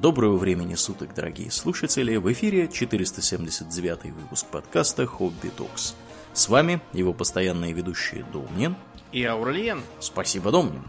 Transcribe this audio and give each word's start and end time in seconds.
Доброго 0.00 0.36
времени 0.36 0.76
суток, 0.76 1.12
дорогие 1.12 1.50
слушатели! 1.50 2.14
В 2.18 2.30
эфире 2.32 2.68
479 2.68 4.12
выпуск 4.12 4.46
подкаста 4.46 5.06
«Хобби 5.06 5.48
Токс». 5.48 5.96
С 6.32 6.48
вами 6.48 6.80
его 6.92 7.12
постоянные 7.12 7.72
ведущие 7.72 8.24
Домнин 8.32 8.76
и 9.10 9.24
Аурлиен. 9.24 9.82
Спасибо, 9.98 10.52
Домнин. 10.52 10.84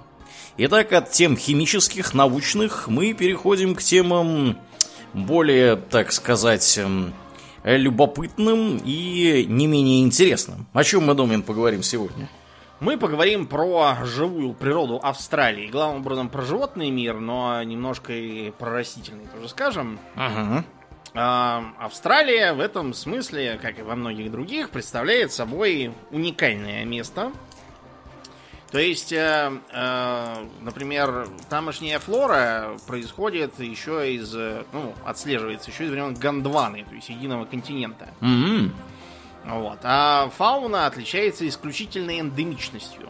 Итак, 0.58 0.94
от 0.94 1.10
тем 1.10 1.38
химических, 1.38 2.14
научных 2.14 2.88
мы 2.88 3.14
переходим 3.14 3.74
к 3.74 3.82
темам 3.82 4.60
более, 5.16 5.76
так 5.76 6.12
сказать, 6.12 6.78
эм, 6.78 7.12
любопытным 7.64 8.78
и 8.78 9.44
не 9.50 9.66
менее 9.66 10.04
интересным. 10.04 10.68
О 10.72 10.84
чем 10.84 11.08
мы, 11.08 11.16
Домнин, 11.16 11.42
поговорим 11.42 11.82
сегодня? 11.82 12.30
Мы 12.80 12.98
поговорим 12.98 13.46
про 13.46 13.98
живую 14.06 14.54
природу 14.54 15.00
Австралии. 15.04 15.68
Главным 15.68 16.02
образом 16.02 16.30
про 16.30 16.44
животный 16.44 16.90
мир, 16.92 17.20
но 17.20 17.62
немножко 17.64 18.14
и 18.14 18.52
про 18.52 18.72
растительный 18.72 19.28
тоже 19.28 19.50
скажем. 19.50 20.00
Ага. 20.16 20.64
А, 21.14 21.74
Австралия 21.78 22.54
в 22.54 22.62
этом 22.62 22.94
смысле, 22.94 23.60
как 23.62 23.80
и 23.80 23.82
во 23.82 23.96
многих 23.96 24.32
других, 24.32 24.70
представляет 24.70 25.34
собой 25.34 25.92
уникальное 26.12 26.86
место. 26.86 27.34
То 28.72 28.80
есть, 28.80 29.12
э, 29.12 29.52
э, 29.74 30.48
например, 30.62 31.28
тамошняя 31.50 31.98
флора 31.98 32.78
происходит 32.86 33.60
еще 33.60 34.14
из, 34.14 34.34
э, 34.36 34.64
ну, 34.72 34.94
отслеживается 35.04 35.72
еще 35.72 35.86
из 35.86 35.90
времен 35.90 36.14
Гондваны, 36.14 36.86
то 36.88 36.94
есть 36.94 37.10
единого 37.10 37.46
континента. 37.46 38.10
М-м. 38.22 38.72
Вот. 39.50 39.80
А 39.84 40.30
фауна 40.38 40.86
отличается 40.86 41.48
исключительной 41.48 42.20
эндемичностью. 42.20 43.10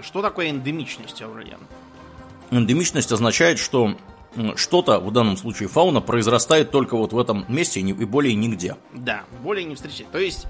Что 0.00 0.22
такое 0.22 0.48
эндемичность, 0.48 1.20
Аурельян? 1.22 1.60
Эндемичность 2.50 3.12
означает, 3.12 3.58
что 3.58 3.96
что-то, 4.56 5.00
в 5.00 5.12
данном 5.12 5.36
случае 5.36 5.68
фауна, 5.68 6.00
произрастает 6.00 6.70
только 6.70 6.96
вот 6.96 7.12
в 7.12 7.18
этом 7.18 7.44
месте 7.48 7.80
и 7.80 7.92
более 8.04 8.34
нигде. 8.34 8.76
Да, 8.92 9.24
более 9.42 9.64
не 9.64 9.74
встречать. 9.74 10.10
То 10.10 10.18
есть 10.18 10.46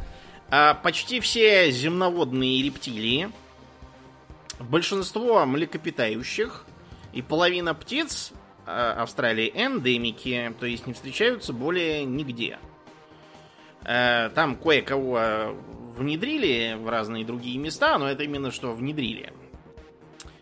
а, 0.51 0.75
почти 0.75 1.21
все 1.21 1.71
земноводные 1.71 2.63
рептилии, 2.63 3.31
большинство 4.61 5.45
млекопитающих 5.47 6.65
и 7.13 7.23
половина 7.23 7.75
птиц 7.75 8.33
а, 8.67 9.03
Австралии 9.03 9.51
эндемики, 9.55 10.55
то 10.61 10.67
есть 10.67 10.87
не 10.87 10.93
встречаются 10.93 11.53
более 11.53 12.05
нигде. 12.05 12.59
Э, 13.89 14.29
там 14.35 14.57
кое-кого 14.57 15.57
внедрили 15.97 16.77
в 16.79 16.91
разные 16.91 17.25
другие 17.25 17.57
места, 17.59 17.97
но 17.97 18.07
это 18.07 18.23
именно 18.23 18.51
что 18.51 18.75
внедрили. 18.75 19.33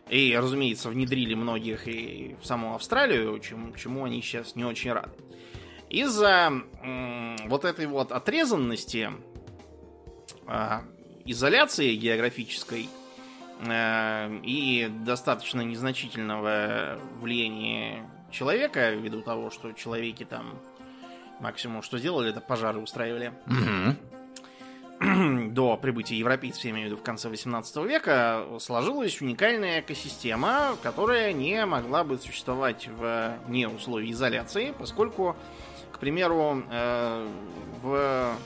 И, 0.08 0.36
разумеется, 0.36 0.90
внедрили 0.90 1.34
многих 1.34 1.86
и 1.86 2.34
в 2.40 2.46
саму 2.46 2.74
Австралию, 2.74 3.38
чему, 3.38 3.72
чему 3.76 4.04
они 4.04 4.20
сейчас 4.20 4.56
не 4.56 4.64
очень 4.64 4.92
рады. 4.92 5.12
Из-за 5.88 6.52
вот 7.46 7.64
этой 7.64 7.86
вот 7.86 8.10
отрезанности, 8.10 9.12
э, 10.48 10.80
изоляции 11.24 11.94
географической 11.94 12.88
э, 13.60 14.38
и 14.42 14.90
достаточно 15.04 15.60
незначительного 15.60 16.98
влияния 17.20 18.10
человека, 18.32 18.90
ввиду 18.90 19.22
того, 19.22 19.50
что 19.50 19.70
человеки 19.70 20.24
там 20.24 20.58
Максимум, 21.40 21.82
что 21.82 21.98
сделали, 21.98 22.30
это 22.30 22.40
пожары 22.40 22.78
устраивали. 22.78 23.32
До 25.50 25.76
прибытия 25.76 26.16
европейцев, 26.16 26.64
я 26.64 26.70
имею 26.70 26.86
в 26.86 26.90
виду, 26.92 27.00
в 27.00 27.02
конце 27.02 27.28
18 27.28 27.76
века, 27.84 28.46
сложилась 28.58 29.20
уникальная 29.20 29.80
экосистема, 29.80 30.76
которая 30.82 31.34
не 31.34 31.66
могла 31.66 32.02
бы 32.02 32.16
существовать 32.18 32.88
вне 32.88 33.68
условий 33.68 34.12
изоляции, 34.12 34.74
поскольку, 34.78 35.36
к 35.92 35.98
примеру, 35.98 36.64
э, 36.70 37.28
в 37.82 38.36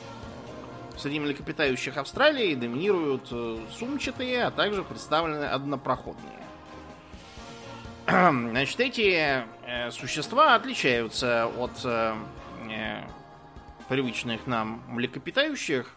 среди 0.96 1.20
млекопитающих 1.20 1.96
Австралии 1.96 2.54
доминируют 2.56 3.28
э, 3.30 3.58
сумчатые, 3.78 4.44
а 4.44 4.50
также 4.50 4.82
представлены 4.82 5.44
однопроходные. 5.44 6.40
Значит, 8.08 8.80
эти 8.80 9.44
э, 9.66 9.90
существа 9.92 10.56
отличаются 10.56 11.46
от 11.46 11.86
э, 12.68 13.08
привычных 13.88 14.46
нам 14.46 14.82
млекопитающих, 14.88 15.94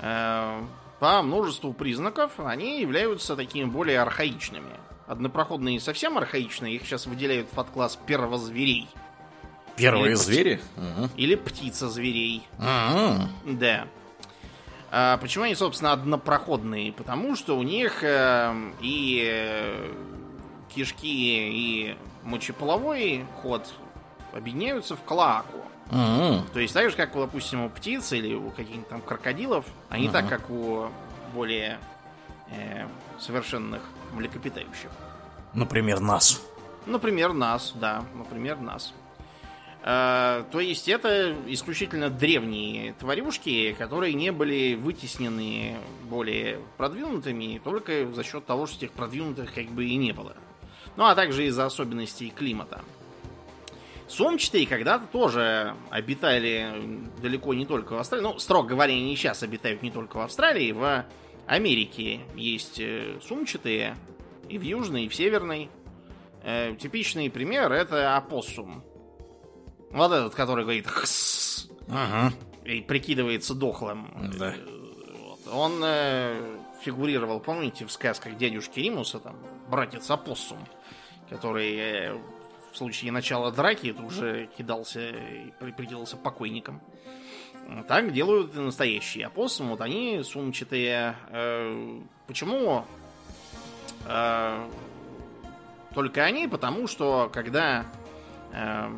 э, 0.00 0.62
по 1.00 1.22
множеству 1.22 1.72
признаков 1.72 2.32
они 2.38 2.80
являются 2.80 3.36
такими 3.36 3.64
более 3.64 4.00
архаичными. 4.00 4.80
Однопроходные 5.06 5.80
совсем 5.80 6.16
архаичные, 6.16 6.76
их 6.76 6.82
сейчас 6.82 7.06
выделяют 7.06 7.48
в 7.48 7.50
подкласс 7.50 7.98
первозверей. 8.06 8.88
Первые 9.76 10.06
или 10.06 10.14
звери? 10.14 10.60
Угу. 10.76 11.10
Или 11.16 11.34
птица 11.34 11.88
зверей. 11.88 12.42
Угу. 12.58 13.56
Да. 13.58 13.88
А 14.90 15.18
почему 15.18 15.44
они, 15.44 15.54
собственно, 15.56 15.92
однопроходные? 15.92 16.92
Потому 16.92 17.34
что 17.34 17.58
у 17.58 17.62
них 17.62 18.04
э, 18.04 18.54
и 18.80 19.24
э, 19.28 19.92
кишки, 20.74 21.08
и 21.08 21.96
мочеполовой 22.22 23.24
ход 23.42 23.66
объединяются 24.34 24.96
в 24.96 25.02
клоаку. 25.02 25.58
Mm-hmm. 25.90 26.52
То 26.52 26.60
есть 26.60 26.74
так 26.74 26.90
же, 26.90 26.96
как, 26.96 27.12
допустим, 27.14 27.64
у 27.64 27.68
птиц 27.68 28.12
или 28.12 28.34
у 28.34 28.50
каких-нибудь 28.50 28.88
там 28.88 29.00
крокодилов, 29.00 29.66
они 29.88 30.08
mm-hmm. 30.08 30.12
так, 30.12 30.28
как 30.28 30.50
у 30.50 30.88
более 31.34 31.78
э, 32.50 32.86
совершенных 33.18 33.82
млекопитающих. 34.12 34.90
Например, 35.52 36.00
нас. 36.00 36.40
Например, 36.86 37.32
нас, 37.32 37.72
да. 37.74 38.04
Например, 38.14 38.58
нас. 38.58 38.92
Э, 39.82 40.44
то 40.50 40.60
есть 40.60 40.88
это 40.88 41.36
исключительно 41.46 42.08
древние 42.08 42.94
тварюшки, 42.94 43.74
которые 43.74 44.14
не 44.14 44.32
были 44.32 44.74
вытеснены 44.74 45.76
более 46.04 46.60
продвинутыми 46.78 47.60
только 47.62 48.10
за 48.12 48.24
счет 48.24 48.46
того, 48.46 48.66
что 48.66 48.78
этих 48.78 48.92
продвинутых 48.92 49.52
как 49.52 49.66
бы 49.66 49.84
и 49.84 49.96
не 49.96 50.12
было. 50.12 50.34
Ну 50.96 51.04
а 51.04 51.14
также 51.14 51.46
из-за 51.46 51.66
особенностей 51.66 52.30
климата. 52.30 52.80
Сумчатые 54.06 54.66
когда-то 54.66 55.06
тоже 55.06 55.74
обитали 55.90 57.00
далеко 57.22 57.54
не 57.54 57.64
только 57.64 57.94
в 57.94 57.98
Австралии. 57.98 58.22
Ну, 58.22 58.38
строго 58.38 58.68
говоря, 58.68 58.92
они 58.92 59.16
сейчас 59.16 59.42
обитают 59.42 59.82
не 59.82 59.90
только 59.90 60.18
в 60.18 60.20
Австралии. 60.20 60.72
В 60.72 61.06
Америке 61.46 62.20
есть 62.34 62.78
э, 62.80 63.18
сумчатые. 63.26 63.96
И 64.48 64.58
в 64.58 64.62
Южной, 64.62 65.04
и 65.04 65.08
в 65.08 65.14
Северной. 65.14 65.70
Э, 66.42 66.74
типичный 66.78 67.30
пример 67.30 67.72
это 67.72 68.16
опоссум. 68.16 68.84
Вот 69.90 70.12
этот, 70.12 70.34
который 70.34 70.64
говорит 70.64 70.86
«хсс» 70.86 71.68
ага. 71.88 72.32
и 72.64 72.82
прикидывается 72.82 73.54
дохлым. 73.54 74.32
Да. 74.38 74.54
Вот. 75.22 75.40
Он 75.50 75.80
э, 75.82 76.58
фигурировал, 76.82 77.40
помните, 77.40 77.86
в 77.86 77.92
сказках 77.92 78.36
дядюшки 78.36 78.80
Римуса, 78.80 79.20
там, 79.20 79.36
братец 79.68 80.10
опоссум, 80.10 80.58
который 81.30 81.76
э, 81.76 82.18
в 82.74 82.76
случае 82.76 83.12
начала 83.12 83.52
драки 83.52 83.88
это 83.88 84.02
уже 84.02 84.48
кидался 84.58 85.10
и 85.10 85.52
прикидывался 85.60 86.16
покойником. 86.16 86.80
Так 87.86 88.12
делают 88.12 88.54
настоящие 88.56 89.26
опоссумы. 89.26 89.70
Вот 89.70 89.80
они 89.80 90.22
сумчатые. 90.24 91.14
Э, 91.28 92.00
почему 92.26 92.84
э, 94.06 94.70
только 95.94 96.24
они? 96.24 96.48
Потому 96.48 96.88
что 96.88 97.30
когда 97.32 97.86
э, 98.52 98.90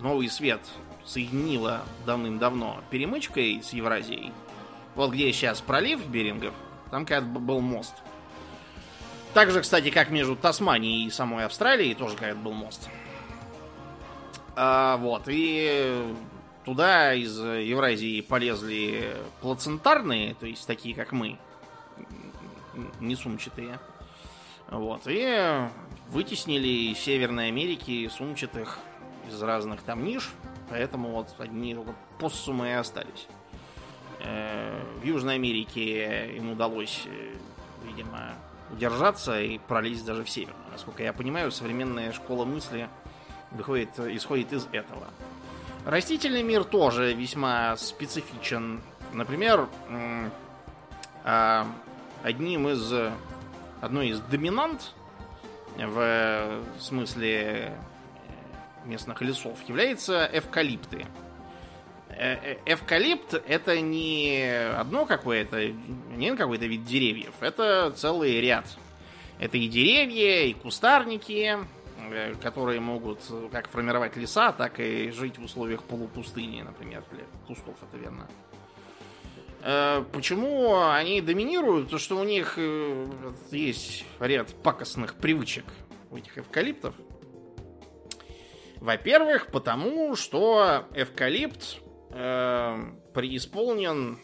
новый 0.00 0.28
свет 0.28 0.60
соединила 1.04 1.82
давным-давно 2.04 2.82
перемычкой 2.90 3.62
с 3.62 3.72
Евразией, 3.72 4.32
вот 4.96 5.12
где 5.12 5.32
сейчас 5.32 5.60
пролив 5.60 6.04
Берингов, 6.08 6.54
там 6.90 7.06
когда 7.06 7.38
был 7.38 7.60
мост– 7.60 7.94
так 9.38 9.52
же, 9.52 9.60
кстати, 9.60 9.90
как 9.90 10.10
между 10.10 10.34
Тасманией 10.34 11.06
и 11.06 11.10
самой 11.10 11.44
Австралией, 11.44 11.94
тоже 11.94 12.16
какой-то 12.16 12.40
был 12.40 12.50
мост. 12.50 12.88
А, 14.56 14.96
вот, 14.96 15.28
и 15.28 16.12
туда 16.64 17.14
из 17.14 17.38
Евразии 17.38 18.20
полезли 18.20 19.16
плацентарные, 19.40 20.34
то 20.34 20.44
есть 20.44 20.66
такие, 20.66 20.92
как 20.92 21.12
мы, 21.12 21.38
не 22.98 23.14
сумчатые. 23.14 23.78
Вот, 24.72 25.02
и 25.06 25.68
вытеснили 26.08 26.90
из 26.90 26.98
Северной 26.98 27.46
Америки 27.46 28.08
сумчатых 28.08 28.80
из 29.28 29.40
разных 29.40 29.82
там 29.82 30.02
ниш, 30.02 30.32
поэтому 30.68 31.10
вот 31.10 31.32
одни 31.38 31.76
только 31.76 31.94
поссумы 32.18 32.70
и 32.70 32.72
остались. 32.72 33.28
Э, 34.18 34.82
в 35.00 35.04
Южной 35.04 35.36
Америке 35.36 36.26
им 36.34 36.50
удалось, 36.50 37.04
э, 37.06 37.36
видимо, 37.86 38.34
удержаться 38.70 39.40
и 39.40 39.58
пролезть 39.58 40.04
даже 40.04 40.24
в 40.24 40.30
север. 40.30 40.54
Насколько 40.72 41.02
я 41.02 41.12
понимаю, 41.12 41.50
современная 41.50 42.12
школа 42.12 42.44
мысли 42.44 42.88
выходит, 43.50 43.98
исходит 43.98 44.52
из 44.52 44.66
этого. 44.72 45.08
Растительный 45.84 46.42
мир 46.42 46.64
тоже 46.64 47.14
весьма 47.14 47.76
специфичен. 47.76 48.82
Например, 49.12 49.68
а, 51.24 51.66
одним 52.22 52.68
из 52.68 52.92
одной 53.80 54.08
из 54.08 54.20
доминант 54.20 54.92
в 55.76 56.62
смысле 56.80 57.72
местных 58.84 59.22
лесов 59.22 59.56
является 59.68 60.28
эвкалипты. 60.32 61.06
Эвкалипт 62.18 63.34
это 63.46 63.80
не 63.80 64.70
одно 64.76 65.06
какое-то, 65.06 65.68
не 65.68 66.34
какой-то 66.34 66.66
вид 66.66 66.84
деревьев, 66.84 67.34
это 67.40 67.92
целый 67.96 68.40
ряд. 68.40 68.66
Это 69.38 69.56
и 69.56 69.68
деревья, 69.68 70.42
и 70.46 70.52
кустарники, 70.52 71.56
которые 72.42 72.80
могут 72.80 73.20
как 73.52 73.68
формировать 73.68 74.16
леса, 74.16 74.52
так 74.52 74.80
и 74.80 75.10
жить 75.10 75.38
в 75.38 75.44
условиях 75.44 75.84
полупустыни, 75.84 76.62
например, 76.62 77.04
для 77.12 77.24
кустов, 77.46 77.76
это 77.82 77.96
верно. 77.96 78.28
Э, 79.62 80.04
почему 80.12 80.88
они 80.88 81.20
доминируют? 81.20 81.90
То, 81.90 81.98
что 81.98 82.16
у 82.18 82.24
них 82.24 82.54
э, 82.56 83.06
есть 83.50 84.04
ряд 84.20 84.54
пакостных 84.62 85.14
привычек 85.14 85.64
у 86.10 86.16
этих 86.16 86.38
эвкалиптов. 86.38 86.94
Во-первых, 88.76 89.48
потому 89.48 90.14
что 90.14 90.86
эвкалипт 90.94 91.80
э, 92.10 92.84
преисполнен 93.14 94.18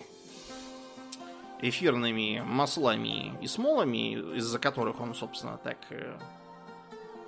эфирными 1.60 2.42
маслами 2.44 3.32
и 3.40 3.46
смолами, 3.46 4.36
из-за 4.36 4.58
которых 4.58 5.00
он, 5.00 5.14
собственно, 5.14 5.58
так 5.58 5.78
э, 5.90 6.18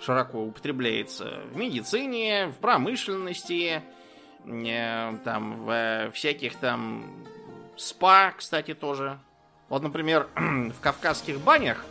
широко 0.00 0.43
употребляется 0.43 1.41
в 1.53 1.56
медицине, 1.56 2.49
в 2.49 2.56
промышленности, 2.56 3.82
э, 4.44 5.17
там, 5.25 5.56
в 5.58 6.11
всяких 6.12 6.56
там 6.56 7.25
спа, 7.76 8.32
кстати, 8.32 8.75
тоже. 8.75 9.19
Вот, 9.69 9.82
например, 9.82 10.29
в 10.37 10.81
кавказских 10.81 11.41
банях 11.41 11.85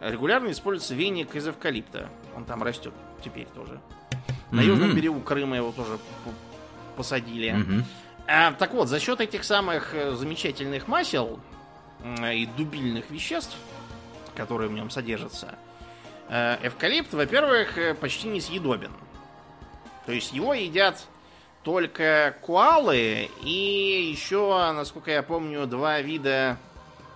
регулярно 0.00 0.50
используется 0.50 0.94
веник 0.94 1.34
из 1.34 1.46
эвкалипта. 1.48 2.08
Он 2.36 2.44
там 2.44 2.62
растет 2.62 2.92
теперь 3.22 3.46
тоже. 3.54 3.80
На 4.50 4.60
mm-hmm. 4.60 4.64
южном 4.64 4.94
берегу 4.94 5.20
Крыма 5.20 5.56
его 5.56 5.72
тоже 5.72 5.98
посадили. 6.94 7.84
А, 8.26 8.52
так 8.52 8.72
вот, 8.72 8.88
за 8.88 9.00
счет 9.00 9.20
этих 9.20 9.44
самых 9.44 9.94
э, 9.94 10.12
замечательных 10.14 10.88
масел 10.88 11.40
и 12.02 12.46
дубильных 12.56 13.10
веществ, 13.10 13.56
которые 14.34 14.68
в 14.68 14.72
нем 14.72 14.90
содержатся, 14.90 15.54
э, 16.28 16.66
эвкалипт, 16.66 17.12
во-первых, 17.12 17.78
э, 17.78 17.94
почти 17.94 18.28
несъедобен. 18.28 18.92
То 20.06 20.12
есть 20.12 20.32
его 20.32 20.54
едят 20.54 21.06
только 21.62 22.36
коалы 22.44 23.30
и 23.42 24.10
еще, 24.10 24.72
насколько 24.72 25.10
я 25.10 25.22
помню, 25.22 25.66
два 25.66 26.00
вида 26.00 26.58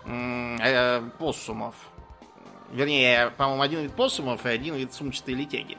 э, 0.06 1.10
поссумов. 1.18 1.74
Вернее, 2.72 3.30
по-моему, 3.36 3.62
один 3.62 3.80
вид 3.80 3.92
поссумов 3.92 4.44
и 4.44 4.48
один 4.48 4.74
вид 4.74 4.92
сумчатой 4.92 5.34
летяги. 5.34 5.78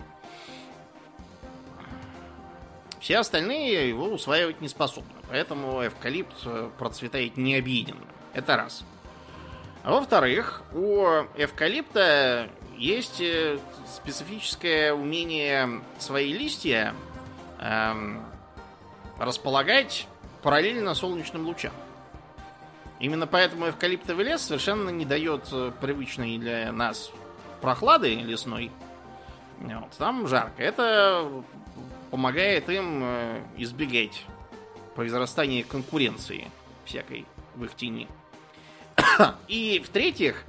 Все 2.99 3.17
остальные 3.17 3.89
его 3.89 4.05
усваивать 4.05 4.61
не 4.61 4.67
способны. 4.67 5.11
Поэтому 5.29 5.85
эвкалипт 5.85 6.35
э, 6.45 6.69
процветает 6.77 7.37
необъеденно. 7.37 8.05
Это 8.33 8.57
раз. 8.57 8.83
А 9.83 9.91
во-вторых, 9.91 10.61
у 10.73 11.05
эвкалипта 11.37 12.49
есть 12.77 13.21
э, 13.21 13.59
специфическое 13.87 14.93
умение 14.93 15.81
свои 15.97 16.33
листья 16.33 16.93
эм, 17.59 18.25
располагать 19.17 20.07
параллельно 20.41 20.93
солнечным 20.95 21.45
лучам. 21.45 21.73
Именно 22.99 23.27
поэтому 23.27 23.69
эвкалиптовый 23.69 24.25
лес 24.25 24.41
совершенно 24.41 24.89
не 24.89 25.05
дает 25.05 25.47
э, 25.53 25.71
привычной 25.79 26.37
для 26.37 26.71
нас 26.73 27.11
прохлады 27.61 28.15
лесной. 28.15 28.71
Вот, 29.59 29.91
там 29.97 30.27
жарко. 30.27 30.61
Это 30.61 31.29
помогает 32.11 32.69
им 32.69 33.01
э, 33.03 33.43
избегать 33.57 34.25
произрастания 34.95 35.63
конкуренции 35.63 36.47
всякой 36.85 37.25
в 37.55 37.63
их 37.65 37.75
тени. 37.75 38.07
И 39.47 39.81
в-третьих, 39.85 40.43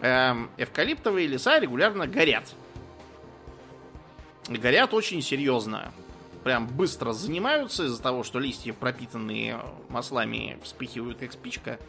эм, 0.00 0.50
эвкалиптовые 0.56 1.26
леса 1.26 1.58
регулярно 1.58 2.06
горят. 2.06 2.54
Горят 4.48 4.92
очень 4.94 5.22
серьезно 5.22 5.92
прям 6.44 6.68
быстро 6.68 7.12
занимаются 7.12 7.84
из-за 7.84 8.00
того, 8.00 8.22
что 8.22 8.38
листья, 8.38 8.72
пропитанные 8.72 9.60
маслами, 9.88 10.58
вспыхивают 10.62 11.18
как 11.18 11.32
спичка. 11.32 11.80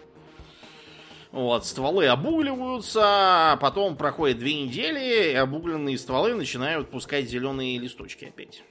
Вот, 1.31 1.65
стволы 1.65 2.07
обугливаются, 2.07 3.01
а 3.03 3.57
потом 3.57 3.97
проходит 3.97 4.39
две 4.39 4.63
недели, 4.63 5.31
и 5.31 5.35
обугленные 5.35 5.97
стволы 5.97 6.33
начинают 6.33 6.89
пускать 6.89 7.29
зеленые 7.29 7.77
листочки 7.77 8.25
опять. 8.25 8.63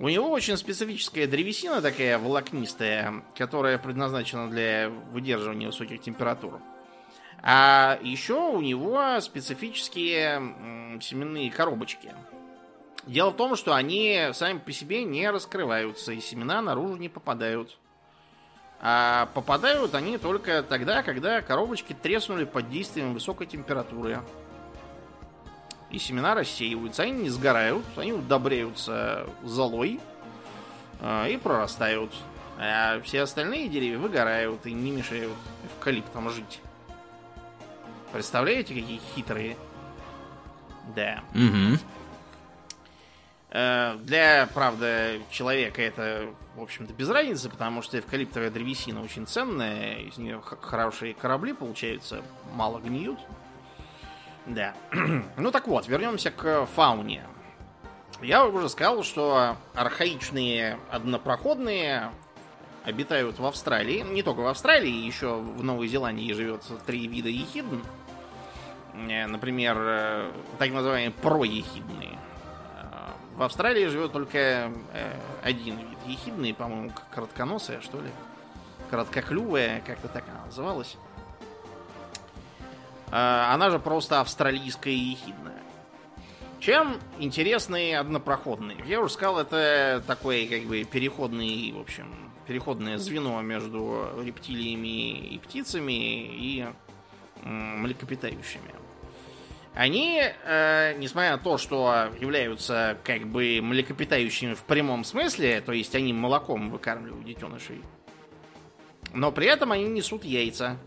У 0.00 0.08
него 0.08 0.30
очень 0.30 0.56
специфическая 0.56 1.26
древесина 1.26 1.80
такая 1.80 2.18
волокнистая, 2.18 3.22
которая 3.36 3.78
предназначена 3.78 4.50
для 4.50 4.90
выдерживания 5.12 5.68
высоких 5.68 6.00
температур. 6.02 6.60
А 7.42 7.98
еще 8.02 8.34
у 8.34 8.60
него 8.60 9.20
специфические 9.20 10.98
семенные 11.00 11.50
коробочки. 11.50 12.12
Дело 13.06 13.30
в 13.30 13.36
том, 13.36 13.54
что 13.54 13.74
они 13.74 14.30
сами 14.32 14.58
по 14.58 14.72
себе 14.72 15.04
не 15.04 15.30
раскрываются, 15.30 16.12
и 16.12 16.20
семена 16.20 16.62
наружу 16.62 16.96
не 16.96 17.08
попадают. 17.08 17.78
А 18.80 19.28
попадают 19.34 19.94
они 19.94 20.18
только 20.18 20.62
тогда, 20.62 21.02
когда 21.02 21.40
коробочки 21.42 21.92
треснули 21.92 22.44
под 22.44 22.70
действием 22.70 23.14
высокой 23.14 23.46
температуры. 23.46 24.20
И 25.94 25.98
семена 26.00 26.34
рассеиваются, 26.34 27.04
они 27.04 27.12
не 27.12 27.30
сгорают, 27.30 27.84
они 27.94 28.12
удобряются 28.12 29.28
золой 29.44 30.00
э, 30.98 31.30
и 31.30 31.36
прорастают. 31.36 32.12
А 32.58 33.00
все 33.02 33.22
остальные 33.22 33.68
деревья 33.68 33.98
выгорают 33.98 34.66
и 34.66 34.72
не 34.72 34.90
мешают 34.90 35.36
эвкалиптам 35.64 36.30
жить. 36.30 36.58
Представляете, 38.12 38.74
какие 38.74 39.00
хитрые? 39.14 39.56
Да. 40.96 41.22
Угу. 41.32 41.78
Э, 43.50 43.96
для, 44.02 44.48
правда, 44.52 45.12
человека 45.30 45.80
это, 45.80 46.26
в 46.56 46.62
общем-то, 46.62 46.92
без 46.92 47.08
разницы, 47.08 47.48
потому 47.48 47.82
что 47.82 48.00
эвкалиптовая 48.00 48.50
древесина 48.50 49.00
очень 49.00 49.28
ценная, 49.28 49.98
из 49.98 50.18
нее 50.18 50.42
хорошие 50.42 51.14
корабли 51.14 51.52
получаются, 51.52 52.24
мало 52.52 52.80
гниют. 52.80 53.20
Да. 54.46 54.74
ну 55.36 55.50
так 55.50 55.66
вот, 55.66 55.88
вернемся 55.88 56.30
к 56.30 56.66
фауне. 56.66 57.24
Я 58.20 58.46
уже 58.46 58.68
сказал, 58.68 59.02
что 59.02 59.56
архаичные 59.74 60.78
однопроходные 60.90 62.10
обитают 62.84 63.38
в 63.38 63.46
Австралии. 63.46 64.00
Не 64.00 64.22
только 64.22 64.40
в 64.40 64.46
Австралии, 64.46 65.04
еще 65.06 65.36
в 65.36 65.64
Новой 65.64 65.88
Зеландии 65.88 66.32
живет 66.32 66.62
три 66.86 67.06
вида 67.08 67.28
ехидн. 67.28 67.80
Э, 69.08 69.26
например, 69.26 69.76
э, 69.78 70.32
так 70.58 70.70
называемые 70.70 71.10
проехидные. 71.10 72.18
В 73.36 73.42
Австралии 73.42 73.86
живет 73.86 74.12
только 74.12 74.38
э, 74.38 74.70
один 75.42 75.76
вид. 75.78 75.98
Ехидные, 76.06 76.54
по-моему, 76.54 76.92
коротконосая, 77.12 77.80
что 77.80 78.00
ли. 78.00 78.10
Короткоклювая, 78.90 79.82
как-то 79.84 80.06
так 80.06 80.24
она 80.28 80.46
называлась. 80.46 80.96
Э, 83.14 83.52
она 83.52 83.70
же 83.70 83.78
просто 83.78 84.20
австралийская 84.20 84.92
ехидная. 84.92 85.62
Чем 86.58 86.98
интересные 87.20 88.00
однопроходные? 88.00 88.78
Я 88.86 89.00
уже 89.00 89.12
сказал, 89.12 89.38
это 89.38 90.02
такой, 90.04 90.46
как 90.46 90.62
бы, 90.62 90.82
переходный, 90.82 91.70
в 91.72 91.78
общем, 91.78 92.32
переходное 92.48 92.98
звено 92.98 93.40
между 93.40 94.08
рептилиями 94.20 95.28
и 95.28 95.38
птицами 95.38 95.92
и 95.92 96.66
млекопитающими. 97.44 98.74
Они, 99.74 100.20
э, 100.20 100.94
несмотря 100.98 101.32
на 101.32 101.38
то, 101.38 101.56
что 101.56 102.08
являются 102.18 102.98
как 103.04 103.26
бы 103.26 103.60
млекопитающими 103.62 104.54
в 104.54 104.62
прямом 104.62 105.04
смысле, 105.04 105.60
то 105.60 105.72
есть 105.72 105.94
они 105.94 106.12
молоком 106.12 106.70
выкармливают 106.70 107.24
детенышей, 107.24 107.80
но 109.12 109.30
при 109.30 109.46
этом 109.46 109.70
они 109.70 109.84
несут 109.84 110.24
яйца. 110.24 110.78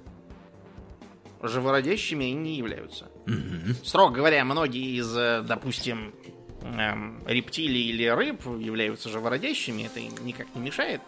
Живородящими 1.41 2.25
они 2.25 2.33
не 2.33 2.55
являются. 2.55 3.09
Mm-hmm. 3.25 3.85
Строго 3.85 4.15
говоря, 4.15 4.43
многие 4.43 4.97
из, 4.97 5.15
э, 5.15 5.43
допустим, 5.43 6.13
эм, 6.61 7.23
рептилий 7.27 7.89
или 7.89 8.07
рыб 8.07 8.45
являются 8.59 9.09
живородящими, 9.09 9.83
это 9.83 9.99
им 9.99 10.13
никак 10.25 10.47
не 10.55 10.61
мешает. 10.61 11.01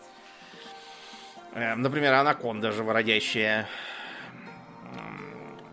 Эм, 1.53 1.81
например, 1.81 2.13
анаконда 2.13 2.71
живородящая 2.71 3.67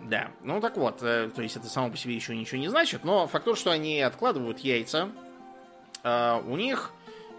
да. 0.09 0.31
Ну 0.43 0.61
так 0.61 0.77
вот, 0.77 1.03
э, 1.03 1.31
то 1.35 1.43
есть 1.43 1.57
это 1.57 1.69
само 1.69 1.91
по 1.91 1.97
себе 1.97 2.15
еще 2.15 2.37
ничего 2.37 2.59
не 2.59 2.69
значит, 2.69 3.05
но 3.05 3.27
факт 3.27 3.45
то, 3.45 3.55
что 3.57 3.73
они 3.73 4.01
откладывают 4.01 4.61
яйца, 4.61 5.11
э, 6.03 6.41
у 6.47 6.57
них 6.57 6.93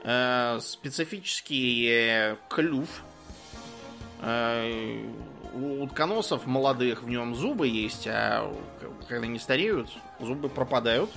э, 0.04 0.60
специфический 0.62 2.36
клюв. 2.50 2.90
У 5.58 5.82
утконосов 5.84 6.46
молодых 6.46 7.02
в 7.02 7.10
нем 7.10 7.34
зубы 7.34 7.68
есть, 7.68 8.08
а 8.08 8.54
когда 9.08 9.24
они 9.26 9.40
стареют, 9.40 9.90
зубы 10.20 10.50
пропадают. 10.50 11.10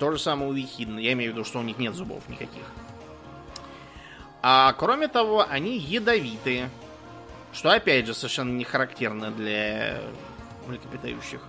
То 0.00 0.10
же 0.10 0.18
самое 0.18 0.50
у 0.50 0.52
вихидн. 0.52 0.98
Я 0.98 1.12
имею 1.12 1.30
в 1.30 1.34
виду, 1.34 1.44
что 1.44 1.60
у 1.60 1.62
них 1.62 1.78
нет 1.78 1.94
зубов 1.94 2.28
никаких. 2.28 2.64
А 4.42 4.72
кроме 4.72 5.06
того, 5.06 5.46
они 5.48 5.78
ядовитые. 5.78 6.68
Что 7.52 7.70
опять 7.70 8.06
же 8.06 8.14
совершенно 8.14 8.50
не 8.50 8.64
характерно 8.64 9.30
для 9.30 10.00
млекопитающих. 10.66 11.42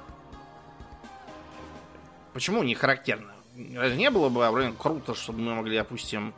Почему 2.34 2.62
не 2.62 2.76
характерно? 2.76 3.34
Разве 3.76 3.98
не 3.98 4.12
было 4.12 4.30
бы 4.30 4.50
блин, 4.52 4.76
круто, 4.78 5.16
чтобы 5.16 5.40
мы 5.40 5.56
могли, 5.56 5.78
допустим, 5.78 6.36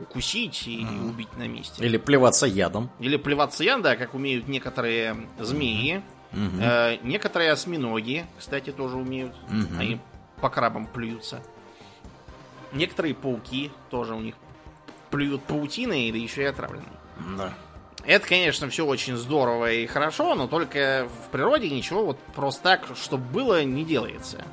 укусить 0.00 0.66
и 0.66 0.84
убить 0.84 1.36
на 1.36 1.46
месте? 1.48 1.84
Или 1.84 1.96
плеваться 1.96 2.46
ядом. 2.46 2.90
Или 2.98 3.16
плеваться 3.16 3.64
яд, 3.64 3.82
да, 3.82 3.96
как 3.96 4.14
умеют 4.14 4.48
некоторые 4.48 5.16
змеи. 5.38 6.02
Мгм. 6.32 6.60
Э, 6.60 6.98
некоторые 7.02 7.52
осьминоги, 7.52 8.26
кстати, 8.38 8.70
тоже 8.70 8.96
умеют. 8.96 9.34
Мгм. 9.48 9.78
Они 9.78 10.00
по 10.40 10.48
крабам 10.48 10.86
плюются. 10.86 11.42
Некоторые 12.72 13.14
пауки 13.14 13.70
тоже 13.90 14.14
у 14.14 14.20
них 14.20 14.34
плюют 15.10 15.42
паутиной, 15.42 16.10
да 16.10 16.18
еще 16.18 16.42
и 16.42 16.46
отравленной. 16.46 16.86
Да. 17.36 17.54
Это, 18.04 18.26
конечно, 18.26 18.68
все 18.68 18.84
очень 18.84 19.16
здорово 19.16 19.70
и 19.72 19.86
хорошо, 19.86 20.34
но 20.34 20.48
только 20.48 21.08
в 21.26 21.30
природе 21.30 21.70
ничего 21.70 22.04
вот 22.06 22.18
просто 22.34 22.62
так, 22.62 22.88
чтобы 22.96 23.24
было, 23.24 23.62
не 23.62 23.84
делается. 23.84 24.44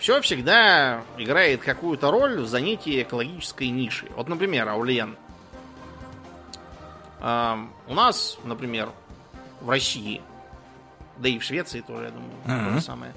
Все 0.00 0.20
всегда 0.20 1.02
играет 1.16 1.62
какую-то 1.62 2.10
роль 2.10 2.40
в 2.40 2.46
занятии 2.46 3.02
экологической 3.02 3.68
ниши. 3.68 4.06
Вот, 4.16 4.28
например, 4.28 4.68
Аулиен. 4.68 5.16
Ам, 7.20 7.72
У 7.88 7.94
нас, 7.94 8.38
например, 8.44 8.90
в 9.60 9.70
России, 9.70 10.20
да 11.18 11.28
и 11.28 11.38
в 11.38 11.42
Швеции 11.44 11.80
тоже, 11.80 12.04
я 12.06 12.10
думаю, 12.10 12.32
то 12.44 12.50
Мгм. 12.50 12.74
же 12.74 12.80
самое. 12.80 13.12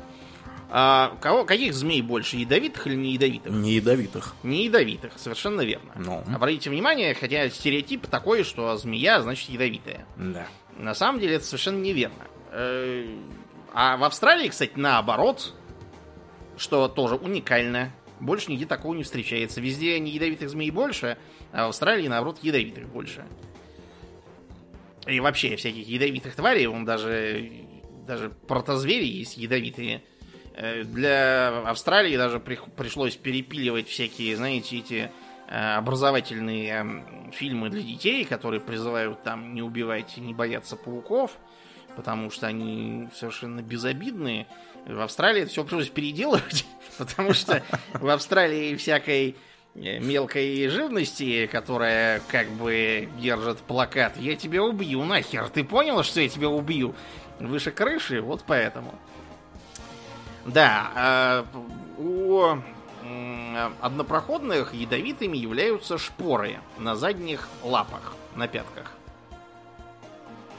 А, 0.70 1.16
кого, 1.22 1.46
каких 1.46 1.74
змей 1.74 2.02
больше, 2.02 2.38
ядовитых 2.38 2.88
или 2.88 2.96
не 2.96 3.14
ядовитых? 3.14 3.52
Не 3.52 3.74
ядовитых. 3.74 4.36
Не 4.44 4.66
ядовитых, 4.66 5.14
совершенно 5.18 5.62
верно. 5.62 5.92
Ну. 5.96 6.24
Обратите 6.34 6.70
внимание, 6.70 7.14
хотя 7.14 7.50
стереотип 7.50 8.08
такой, 8.08 8.44
что 8.44 8.76
змея 8.78 9.22
значит 9.22 9.50
ядовитая. 9.50 10.06
Да. 10.18 10.46
На 10.78 10.94
самом 10.96 11.20
деле 11.20 11.36
это 11.36 11.46
совершенно 11.46 11.80
неверно. 11.82 12.24
Э, 12.52 13.08
А 13.74 13.98
в 13.98 14.04
Австралии, 14.06 14.48
кстати, 14.48 14.72
наоборот, 14.76 15.54
что 16.58 16.88
тоже 16.88 17.16
уникально. 17.16 17.92
Больше 18.20 18.52
нигде 18.52 18.66
такого 18.66 18.94
не 18.94 19.04
встречается. 19.04 19.60
Везде 19.62 20.00
не 20.00 20.12
ядовитых 20.12 20.50
змей 20.50 20.72
больше, 20.72 21.18
а 21.52 21.66
в 21.66 21.70
Австралии, 21.70 22.08
наоборот, 22.08 22.40
ядовитых 22.42 22.88
больше. 22.88 23.26
И 25.08 25.20
вообще 25.20 25.56
всяких 25.56 25.88
ядовитых 25.88 26.36
тварей, 26.36 26.66
он 26.68 26.86
даже, 26.86 27.52
даже 28.08 28.30
протозвери 28.48 29.06
есть 29.08 29.38
ядовитые. 29.38 30.04
Э, 30.56 30.84
Для 30.84 31.60
Австралии 31.68 32.16
даже 32.18 32.40
при- 32.40 32.58
пришлось 32.76 33.16
перепиливать 33.16 33.88
всякие, 33.88 34.36
знаете, 34.36 34.78
эти 34.78 35.12
э, 35.48 35.76
образовательные 35.76 37.06
фильмы 37.34 37.70
для 37.70 37.82
детей, 37.82 38.26
которые 38.26 38.62
призывают 38.62 39.22
там 39.22 39.54
не 39.54 39.62
убивать, 39.62 40.18
не 40.18 40.34
бояться 40.34 40.76
пауков, 40.76 41.38
потому 41.96 42.32
что 42.32 42.48
они 42.48 43.10
совершенно 43.16 43.62
безобидные. 43.62 44.48
В 44.86 45.00
Австралии 45.02 45.44
это 45.44 45.52
все 45.52 45.64
пришлось 45.64 45.90
переделывать, 45.90 46.66
потому 46.98 47.34
что 47.34 47.64
в 47.94 48.08
Австралии 48.10 48.76
всякой 48.76 49.36
э, 49.76 50.00
мелкой 50.00 50.68
живности, 50.68 51.48
которая 51.48 52.22
как 52.28 52.50
бы 52.50 53.10
держит 53.20 53.60
плакат 53.60 54.18
«Я 54.18 54.36
тебя 54.36 54.64
убью, 54.64 55.04
нахер, 55.04 55.50
ты 55.50 55.64
понял, 55.64 56.04
что 56.04 56.22
я 56.22 56.30
тебя 56.30 56.50
убью?» 56.50 56.96
Выше 57.40 57.72
крыши, 57.72 58.22
вот 58.22 58.44
поэтому. 58.48 58.96
Да, 60.46 61.44
э, 61.52 61.60
у 61.98 62.58
однопроходных 63.82 64.74
ядовитыми 64.74 65.38
являются 65.38 65.98
шпоры 65.98 66.60
на 66.78 66.96
задних 66.96 67.48
лапах, 67.64 68.16
на 68.36 68.48
пятках. 68.48 68.92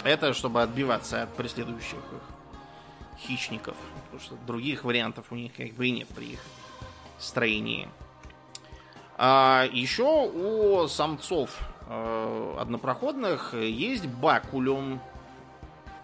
Это 0.07 0.33
чтобы 0.35 0.63
отбиваться 0.63 1.25
от 1.25 1.35
преследующих 1.35 1.99
их 1.99 3.19
хищников. 3.19 3.75
Потому 4.05 4.21
что 4.21 4.37
других 4.47 4.85
вариантов 4.85 5.27
у 5.31 5.35
них 5.35 5.53
как 5.57 5.73
бы 5.73 5.89
и 5.89 5.91
нет 5.91 6.07
при 6.09 6.35
их 6.35 6.41
строении. 7.19 7.89
А 9.19 9.67
еще 9.73 10.31
у 10.31 10.87
самцов 10.87 11.59
э, 11.89 12.57
однопроходных 12.61 13.55
есть 13.55 14.07
бакулюм. 14.07 15.01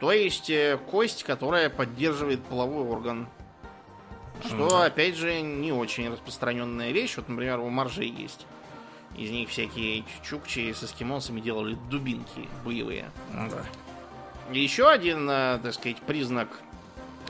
То 0.00 0.10
есть 0.10 0.50
э, 0.50 0.80
кость, 0.90 1.22
которая 1.22 1.70
поддерживает 1.70 2.42
половой 2.42 2.84
орган. 2.84 3.28
Что, 4.44 4.82
опять 4.82 5.14
же, 5.14 5.40
не 5.42 5.70
очень 5.70 6.10
распространенная 6.10 6.90
вещь. 6.90 7.16
Вот, 7.16 7.28
например, 7.28 7.60
у 7.60 7.68
моржей 7.68 8.08
есть. 8.08 8.46
Из 9.16 9.30
них 9.30 9.50
всякие 9.50 10.04
чукчи 10.24 10.72
с 10.72 10.82
эскимосами 10.82 11.40
делали 11.40 11.78
дубинки 11.88 12.48
боевые. 12.64 13.12
Да. 13.30 13.62
И 14.52 14.60
еще 14.60 14.88
один, 14.90 15.28
э, 15.30 15.58
так 15.62 15.74
сказать, 15.74 15.98
признак 16.02 16.48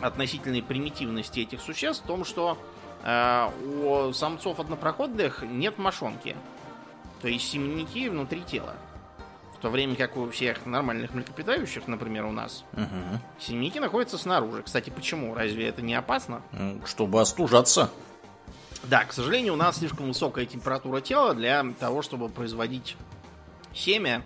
относительной 0.01 0.63
примитивности 0.63 1.41
этих 1.41 1.61
существ 1.61 2.05
в 2.05 2.07
том, 2.07 2.25
что 2.25 2.59
э, 3.05 3.49
у 3.77 4.13
самцов 4.13 4.59
однопроходных 4.61 5.43
нет 5.43 5.79
мошонки. 5.79 6.37
То 7.21 7.29
есть 7.29 7.49
семенники 7.49 8.09
внутри 8.09 8.41
тела. 8.43 8.75
В 9.57 9.63
то 9.63 9.71
время 9.71 9.95
как 9.95 10.17
у 10.17 10.29
всех 10.31 10.67
нормальных 10.67 11.15
млекопитающих, 11.15 11.87
например, 11.87 12.25
у 12.25 12.33
нас, 12.33 12.65
Мгм. 12.73 13.21
семенники 13.39 13.79
находятся 13.79 14.19
снаружи. 14.19 14.63
Кстати, 14.65 14.91
почему? 14.91 15.35
Разве 15.35 15.69
это 15.69 15.83
не 15.83 15.95
опасно? 15.95 16.43
Чтобы 16.85 17.21
остужаться. 17.21 17.89
Да, 18.83 19.05
к 19.05 19.13
сожалению, 19.13 19.53
у 19.53 19.57
нас 19.57 19.79
слишком 19.79 20.09
высокая 20.09 20.47
температура 20.47 21.01
тела 21.01 21.35
для 21.35 21.65
того, 21.79 22.03
чтобы 22.03 22.29
производить 22.29 22.97
семя. 23.73 24.23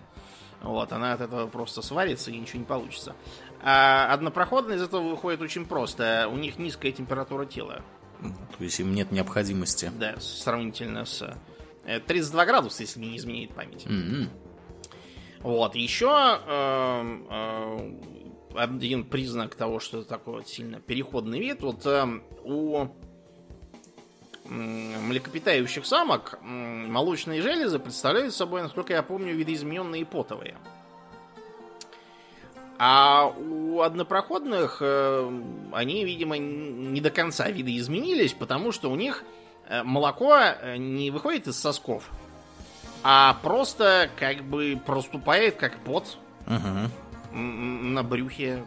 Вот, 0.62 0.92
она 0.92 1.12
от 1.12 1.20
этого 1.20 1.46
просто 1.46 1.82
сварится 1.82 2.30
и 2.30 2.38
ничего 2.38 2.60
не 2.60 2.64
получится. 2.64 3.14
А 3.62 4.12
однопроходные 4.12 4.76
из 4.78 4.82
этого 4.82 5.08
выходит 5.08 5.40
очень 5.40 5.66
просто. 5.66 6.28
У 6.30 6.36
них 6.36 6.58
низкая 6.58 6.92
температура 6.92 7.46
тела. 7.46 7.82
То 8.20 8.64
есть 8.64 8.80
им 8.80 8.94
нет 8.94 9.12
необходимости. 9.12 9.90
Да, 9.98 10.18
сравнительно 10.18 11.04
с... 11.04 11.36
э, 11.84 12.00
32 12.00 12.46
градуса, 12.46 12.82
если 12.82 13.00
не 13.00 13.16
изменяет 13.16 13.54
память. 13.54 13.86
М-м. 13.86 14.30
Вот, 15.40 15.74
еще 15.74 16.40
э, 16.46 17.18
э, 17.30 17.98
один 18.54 19.04
признак 19.04 19.54
того, 19.54 19.78
что 19.80 20.00
это 20.00 20.08
такой 20.08 20.34
вот 20.34 20.48
сильно 20.48 20.80
переходный 20.80 21.38
вид, 21.38 21.62
вот 21.62 21.84
э, 21.86 22.06
у 22.42 22.86
млекопитающих 24.48 25.86
самок 25.86 26.38
молочные 26.42 27.42
железы 27.42 27.78
представляют 27.78 28.34
собой, 28.34 28.62
насколько 28.62 28.92
я 28.92 29.02
помню, 29.02 29.34
видоизмененные 29.34 30.04
потовые. 30.04 30.56
А 32.78 33.26
у 33.28 33.80
однопроходных 33.80 34.78
э, 34.80 35.40
они, 35.72 36.04
видимо, 36.04 36.36
не 36.36 37.00
до 37.00 37.10
конца 37.10 37.48
видоизменились, 37.48 38.34
потому 38.34 38.70
что 38.70 38.90
у 38.90 38.96
них 38.96 39.24
э, 39.68 39.82
молоко 39.82 40.36
э, 40.36 40.76
не 40.76 41.10
выходит 41.10 41.46
из 41.48 41.58
сосков, 41.58 42.10
а 43.02 43.38
просто 43.42 44.10
как 44.16 44.42
бы 44.44 44.78
проступает 44.84 45.56
как 45.56 45.78
пот 45.78 46.18
м, 46.46 47.94
на 47.94 48.02
брюхе. 48.02 48.64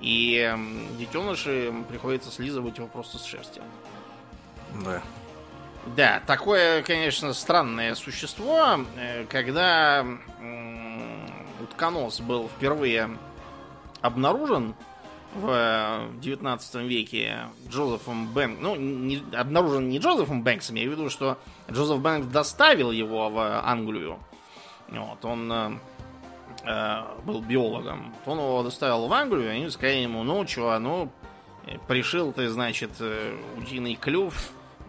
И 0.00 0.54
детеныши 0.98 1.72
приходится 1.88 2.30
слизывать 2.30 2.76
его 2.76 2.88
просто 2.88 3.18
с 3.18 3.24
шерсти. 3.24 3.62
Да. 4.84 5.02
Да, 5.96 6.20
такое, 6.26 6.82
конечно, 6.82 7.32
странное 7.32 7.94
существо. 7.94 8.80
Э, 8.96 9.24
Когда 9.28 10.04
утконос 11.62 12.20
был 12.20 12.48
впервые 12.48 13.10
обнаружен 14.00 14.74
в 15.34 16.08
19 16.20 16.74
веке 16.86 17.38
Джозефом 17.68 18.28
Бэнк, 18.32 18.58
ну, 18.60 18.74
не- 18.76 19.22
обнаружен 19.34 19.88
не 19.88 19.98
Джозефом 19.98 20.42
Бэнксом, 20.42 20.76
я 20.76 20.82
имею 20.84 20.96
в 20.96 20.98
виду, 20.98 21.10
что 21.10 21.38
Джозеф 21.70 21.98
Бэнкс 22.00 22.26
доставил 22.28 22.90
его 22.90 23.28
в 23.30 23.38
Англию. 23.64 24.18
Вот, 24.88 25.24
он 25.24 25.52
э, 25.52 25.70
э, 26.64 27.02
был 27.24 27.40
биологом. 27.42 28.14
Он 28.24 28.38
его 28.38 28.62
доставил 28.62 29.08
в 29.08 29.12
Англию, 29.12 29.46
и 29.52 29.56
они 29.56 29.70
сказали 29.70 29.96
ему, 29.98 30.22
ну, 30.22 30.44
чё, 30.46 30.78
ну, 30.78 31.10
пришил 31.88 32.32
ты, 32.32 32.48
значит, 32.48 32.90
э, 33.00 33.36
утиный 33.58 33.96
клюв 33.96 34.34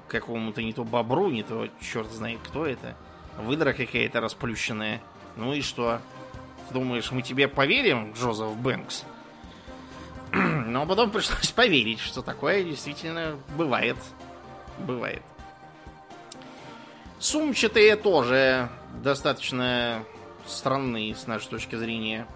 какому-то 0.08 0.62
не 0.62 0.74
то 0.74 0.84
бобру, 0.84 1.30
не 1.30 1.44
то 1.44 1.68
черт 1.82 2.12
знает 2.12 2.40
кто 2.44 2.66
это. 2.66 2.96
Выдра 3.38 3.74
какая-то 3.74 4.22
расплющенная. 4.22 5.02
Ну 5.36 5.54
и 5.54 5.62
что? 5.62 6.02
Думаешь, 6.72 7.12
мы 7.12 7.22
тебе 7.22 7.48
поверим, 7.48 8.14
Джозеф 8.14 8.56
Бэнкс? 8.58 9.06
Но 10.34 10.86
потом 10.86 11.12
пришлось 11.12 11.52
поверить, 11.52 12.00
что 12.00 12.22
такое 12.22 12.64
действительно 12.64 13.38
бывает. 13.56 13.98
Бывает. 14.80 15.22
Сумчатые 17.20 17.96
тоже 17.96 18.70
достаточно 19.02 20.04
странные 20.46 21.16
с 21.16 21.28
нашей 21.28 21.50
точки 21.50 21.76
зрения. 21.76 22.28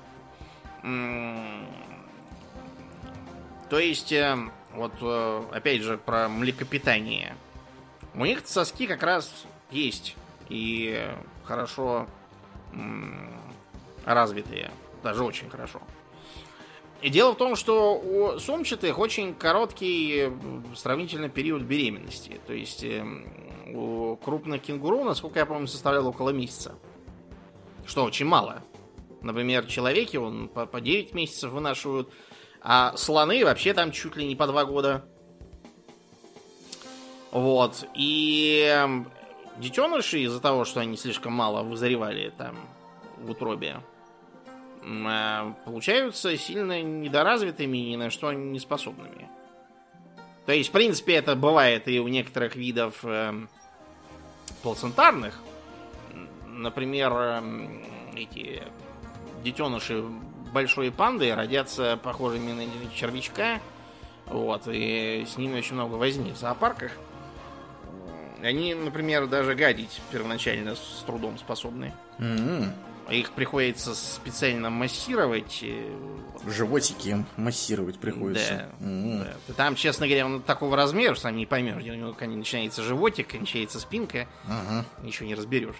То 3.69 3.79
есть 3.79 4.11
э, 4.11 4.37
вот 4.73 4.93
э, 5.01 5.43
опять 5.53 5.81
же 5.81 5.97
про 5.97 6.27
млекопитание. 6.27 7.35
У 8.13 8.25
них 8.25 8.41
соски 8.45 8.87
как 8.87 9.03
раз 9.03 9.45
есть 9.69 10.15
и 10.49 11.09
хорошо 11.45 12.07
развитые, 14.05 14.71
даже 15.03 15.23
очень 15.23 15.49
хорошо. 15.49 15.81
И 17.01 17.09
дело 17.09 17.33
в 17.33 17.37
том, 17.37 17.55
что 17.55 17.97
у 17.97 18.39
сумчатых 18.39 18.99
очень 18.99 19.33
короткий 19.33 20.31
сравнительно 20.75 21.29
период 21.29 21.63
беременности. 21.63 22.39
То 22.45 22.53
есть 22.53 22.83
эм, 22.83 23.25
у 23.73 24.17
крупных 24.17 24.61
кенгуру, 24.61 25.03
насколько 25.03 25.39
я 25.39 25.47
помню, 25.47 25.67
составляло 25.67 26.09
около 26.09 26.29
месяца. 26.29 26.75
Что 27.87 28.03
очень 28.03 28.27
мало. 28.27 28.61
Например, 29.21 29.65
человеки 29.65 30.17
он 30.17 30.47
по, 30.47 30.67
по 30.67 30.79
9 30.79 31.13
месяцев 31.15 31.51
вынашивают, 31.51 32.11
а 32.61 32.95
слоны 32.97 33.43
вообще 33.45 33.73
там 33.73 33.91
чуть 33.91 34.15
ли 34.15 34.27
не 34.27 34.35
по 34.35 34.45
2 34.45 34.65
года. 34.65 35.05
Вот. 37.31 37.85
И 37.93 38.87
детеныши 39.57 40.19
из-за 40.19 40.41
того, 40.41 40.65
что 40.65 40.81
они 40.81 40.97
слишком 40.97 41.33
мало 41.33 41.63
вызревали 41.63 42.31
там 42.37 42.55
в 43.17 43.31
утробе, 43.31 43.81
э, 44.83 45.53
получаются 45.65 46.35
сильно 46.37 46.81
недоразвитыми 46.81 47.77
и 47.77 47.91
ни 47.91 47.95
на 47.95 48.09
что 48.09 48.31
не 48.33 48.59
способными. 48.59 49.29
То 50.45 50.53
есть, 50.53 50.69
в 50.69 50.71
принципе, 50.71 51.13
это 51.15 51.35
бывает 51.35 51.87
и 51.87 51.99
у 51.99 52.07
некоторых 52.07 52.55
видов 52.55 52.99
э, 53.03 53.33
плацентарных. 54.63 55.39
Например, 56.47 57.13
э, 57.13 57.41
эти 58.15 58.63
детеныши 59.43 60.03
большой 60.53 60.91
панды 60.91 61.33
родятся 61.33 61.97
похожими 62.01 62.51
на 62.51 62.65
червячка. 62.93 63.61
Вот, 64.25 64.63
и 64.67 65.25
с 65.27 65.37
ними 65.37 65.59
очень 65.59 65.75
много 65.75 65.95
возни 65.95 66.31
в 66.31 66.37
зоопарках. 66.37 66.91
Они, 68.43 68.73
например, 68.73 69.27
даже 69.27 69.55
гадить 69.55 70.01
первоначально 70.11 70.75
с 70.75 71.03
трудом 71.05 71.37
способны. 71.37 71.93
Mm-hmm. 72.19 72.73
Их 73.11 73.31
приходится 73.31 73.93
специально 73.93 74.69
массировать. 74.69 75.59
Э, 75.63 75.91
Животики 76.47 77.25
массировать 77.37 77.99
приходится. 77.99 78.69
Да, 78.79 78.85
mm-hmm. 78.85 79.27
да. 79.47 79.53
Там, 79.53 79.75
честно 79.75 80.07
говоря, 80.07 80.25
он 80.25 80.41
такого 80.41 80.75
размера, 80.75 81.13
что 81.15 81.23
там 81.23 81.35
не 81.35 81.45
поймешь, 81.45 81.83
у 81.83 81.93
него 81.93 82.15
начинается 82.19 82.83
животик, 82.83 83.27
кончается 83.29 83.79
спинка. 83.79 84.27
Uh-huh. 84.47 84.83
Ничего 85.03 85.27
не 85.27 85.35
разберешь. 85.35 85.75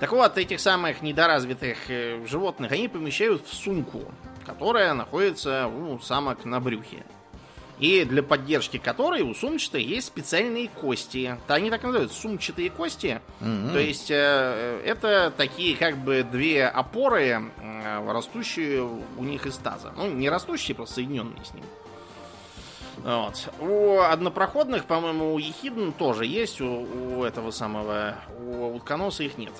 Так 0.00 0.10
вот, 0.10 0.36
этих 0.36 0.58
самых 0.58 1.02
недоразвитых 1.02 1.78
э, 1.88 2.26
животных 2.26 2.72
они 2.72 2.88
помещают 2.88 3.46
в 3.46 3.54
сумку, 3.54 4.02
которая 4.44 4.92
находится 4.94 5.68
у 5.68 5.98
самок 6.00 6.44
на 6.44 6.60
брюхе 6.60 7.04
и 7.78 8.04
для 8.04 8.22
поддержки 8.22 8.78
которой 8.78 9.22
у 9.22 9.34
сумчатых 9.34 9.82
есть 9.82 10.06
специальные 10.06 10.68
кости. 10.68 11.38
Они 11.48 11.70
так 11.70 11.82
называются, 11.82 12.20
сумчатые 12.20 12.70
кости. 12.70 13.20
Mm-hmm. 13.40 13.72
То 13.72 13.78
есть 13.78 14.10
э, 14.10 14.82
это 14.84 15.32
такие 15.36 15.76
как 15.76 15.98
бы 15.98 16.22
две 16.22 16.66
опоры, 16.66 17.50
э, 17.60 18.12
растущие 18.12 18.82
у 18.82 19.24
них 19.24 19.46
из 19.46 19.56
таза. 19.56 19.92
Ну, 19.96 20.10
не 20.10 20.28
растущие, 20.28 20.74
просто 20.74 20.96
соединенные 20.96 21.44
с 21.44 21.52
ним. 21.54 21.64
Вот. 22.98 23.48
У 23.60 23.98
однопроходных, 23.98 24.84
по-моему, 24.84 25.34
у 25.34 25.38
ехидн 25.38 25.90
тоже 25.90 26.26
есть, 26.26 26.60
у, 26.60 26.86
у 27.18 27.24
этого 27.24 27.50
самого, 27.50 28.16
у 28.38 28.74
утконоса 28.76 29.24
их 29.24 29.36
нет. 29.36 29.52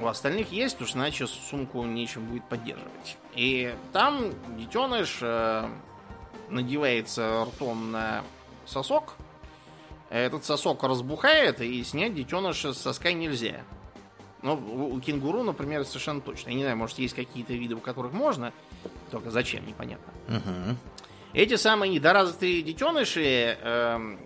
У 0.00 0.06
остальных 0.06 0.50
есть, 0.50 0.80
уж 0.80 0.94
иначе 0.94 1.26
сумку 1.26 1.84
нечем 1.84 2.24
будет 2.24 2.44
поддерживать. 2.44 3.16
И 3.34 3.74
там 3.92 4.32
детеныш 4.58 5.18
э, 5.20 5.68
надевается 6.52 7.44
ртом 7.44 7.90
на 7.90 8.22
сосок, 8.66 9.14
этот 10.10 10.44
сосок 10.44 10.84
разбухает, 10.84 11.60
и 11.60 11.82
снять 11.84 12.14
детеныша 12.14 12.74
с 12.74 12.78
соска 12.78 13.12
нельзя. 13.12 13.62
Но 14.42 14.56
у 14.56 15.00
кенгуру, 15.00 15.42
например, 15.42 15.84
совершенно 15.84 16.20
точно. 16.20 16.50
Я 16.50 16.56
не 16.56 16.62
знаю, 16.62 16.76
может, 16.76 16.98
есть 16.98 17.14
какие-то 17.14 17.54
виды, 17.54 17.76
у 17.76 17.80
которых 17.80 18.12
можно, 18.12 18.52
только 19.10 19.30
зачем, 19.30 19.66
непонятно. 19.66 20.12
Угу. 20.28 20.76
Эти 21.32 21.56
самые 21.56 21.90
недоразвитые 21.90 22.60
детеныши 22.62 23.56
э, 23.58 24.16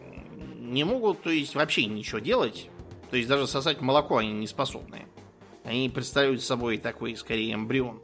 не 0.59 0.85
могут, 0.85 1.23
то 1.23 1.31
есть, 1.31 1.55
вообще 1.55 1.85
ничего 1.85 2.19
делать. 2.19 2.69
То 3.11 3.17
есть, 3.17 3.29
даже 3.29 3.47
сосать 3.47 3.81
молоко 3.81 4.17
они 4.17 4.33
не 4.33 4.47
способны. 4.47 5.07
Они 5.65 5.89
представляют 5.89 6.43
собой 6.43 6.79
такой, 6.79 7.15
скорее, 7.15 7.55
эмбрион. 7.55 8.01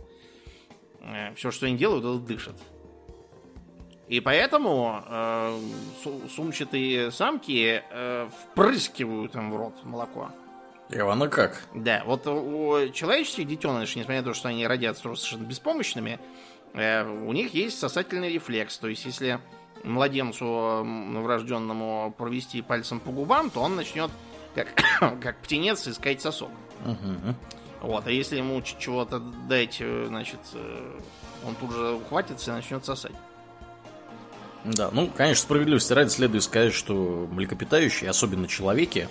Э, 1.01 1.35
все, 1.35 1.51
что 1.51 1.67
они 1.67 1.77
делают, 1.77 2.05
это 2.05 2.19
дышат. 2.19 2.57
И 4.13 4.21
поэтому 4.21 5.03
э, 5.07 5.59
сумчатые 6.37 7.11
самки 7.11 7.83
э, 7.91 8.29
впрыскивают 8.29 9.35
им 9.35 9.51
в 9.51 9.57
рот 9.57 9.83
молоко. 9.85 10.31
И 10.91 10.99
оно 10.99 11.31
как? 11.31 11.63
Да, 11.75 12.03
вот 12.05 12.27
у 12.27 12.91
человеческих 12.93 13.47
детенышей, 13.47 14.01
несмотря 14.01 14.21
на 14.21 14.29
то, 14.29 14.35
что 14.35 14.51
они 14.51 14.67
родятся 14.67 15.05
совершенно 15.05 15.45
беспомощными, 15.45 16.21
э, 16.75 17.09
у 17.09 17.33
них 17.33 17.55
есть 17.55 17.79
сосательный 17.79 18.31
рефлекс. 18.31 18.77
То 18.77 18.89
есть, 18.89 19.07
если 19.07 19.41
младенцу 19.83 20.85
новорожденному 20.85 22.15
провести 22.19 22.61
пальцем 22.61 23.01
по 23.01 23.13
губам, 23.13 23.49
то 23.49 23.61
он 23.61 23.77
начнет, 23.77 24.11
как, 24.55 24.75
как 25.23 25.39
птенец, 25.39 25.89
искать 25.89 26.21
сосок. 26.21 26.51
Угу. 26.85 27.35
Вот, 27.81 28.07
а 28.07 28.11
если 28.11 28.37
ему 28.37 28.61
чего-то 28.61 29.21
дать, 29.49 29.79
э, 29.81 30.05
значит, 30.09 30.41
э, 30.53 31.01
он 31.47 31.55
тут 31.55 31.73
же 31.73 31.93
ухватится 31.93 32.51
и 32.51 32.55
начнет 32.57 32.85
сосать. 32.85 33.13
Да, 34.65 34.91
ну, 34.93 35.11
конечно, 35.15 35.43
справедливости 35.43 35.93
ради 35.93 36.11
следует 36.11 36.45
сказать, 36.45 36.73
что 36.73 37.29
млекопитающие, 37.31 38.09
особенно 38.09 38.47
человеки, 38.47 39.09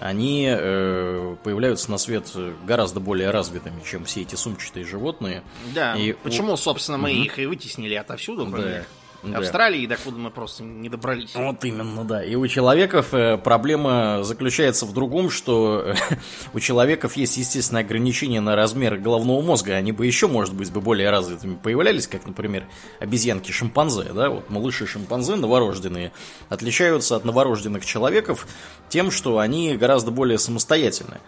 они 0.00 0.46
э, 0.48 1.36
появляются 1.42 1.90
на 1.90 1.98
свет 1.98 2.30
гораздо 2.66 3.00
более 3.00 3.30
развитыми, 3.30 3.82
чем 3.88 4.04
все 4.04 4.22
эти 4.22 4.34
сумчатые 4.34 4.84
животные. 4.84 5.42
Да, 5.74 5.94
и 5.96 6.12
почему, 6.12 6.56
собственно, 6.56 6.98
мы 6.98 7.10
угу. 7.10 7.22
их 7.22 7.38
и 7.38 7.46
вытеснили 7.46 7.94
отовсюду, 7.94 8.46
да. 8.46 8.84
Да. 9.32 9.38
Австралии, 9.38 9.86
докуда 9.86 10.18
мы 10.18 10.30
просто 10.30 10.62
не 10.62 10.88
добрались. 10.88 11.34
Вот 11.34 11.64
именно, 11.64 12.04
да. 12.04 12.22
И 12.22 12.34
у 12.34 12.46
человеков 12.46 13.14
э, 13.14 13.38
проблема 13.38 14.22
заключается 14.22 14.86
в 14.86 14.92
другом, 14.92 15.30
что 15.30 15.82
э, 15.86 15.94
у 16.52 16.60
человеков 16.60 17.16
есть 17.16 17.36
естественное 17.36 17.82
ограничение 17.82 18.40
на 18.40 18.56
размер 18.56 18.98
головного 18.98 19.40
мозга. 19.40 19.74
Они 19.74 19.92
бы 19.92 20.06
еще, 20.06 20.28
может 20.28 20.54
быть, 20.54 20.70
бы 20.70 20.80
более 20.80 21.10
развитыми 21.10 21.54
появлялись, 21.54 22.06
как, 22.06 22.26
например, 22.26 22.66
обезьянки-шимпанзе. 23.00 24.12
Да? 24.12 24.30
Вот 24.30 24.50
малыши-шимпанзе 24.50 25.36
новорожденные 25.36 26.12
отличаются 26.48 27.16
от 27.16 27.24
новорожденных 27.24 27.84
человеков 27.84 28.46
тем, 28.88 29.10
что 29.10 29.38
они 29.38 29.76
гораздо 29.76 30.10
более 30.10 30.38
самостоятельны. 30.38 31.18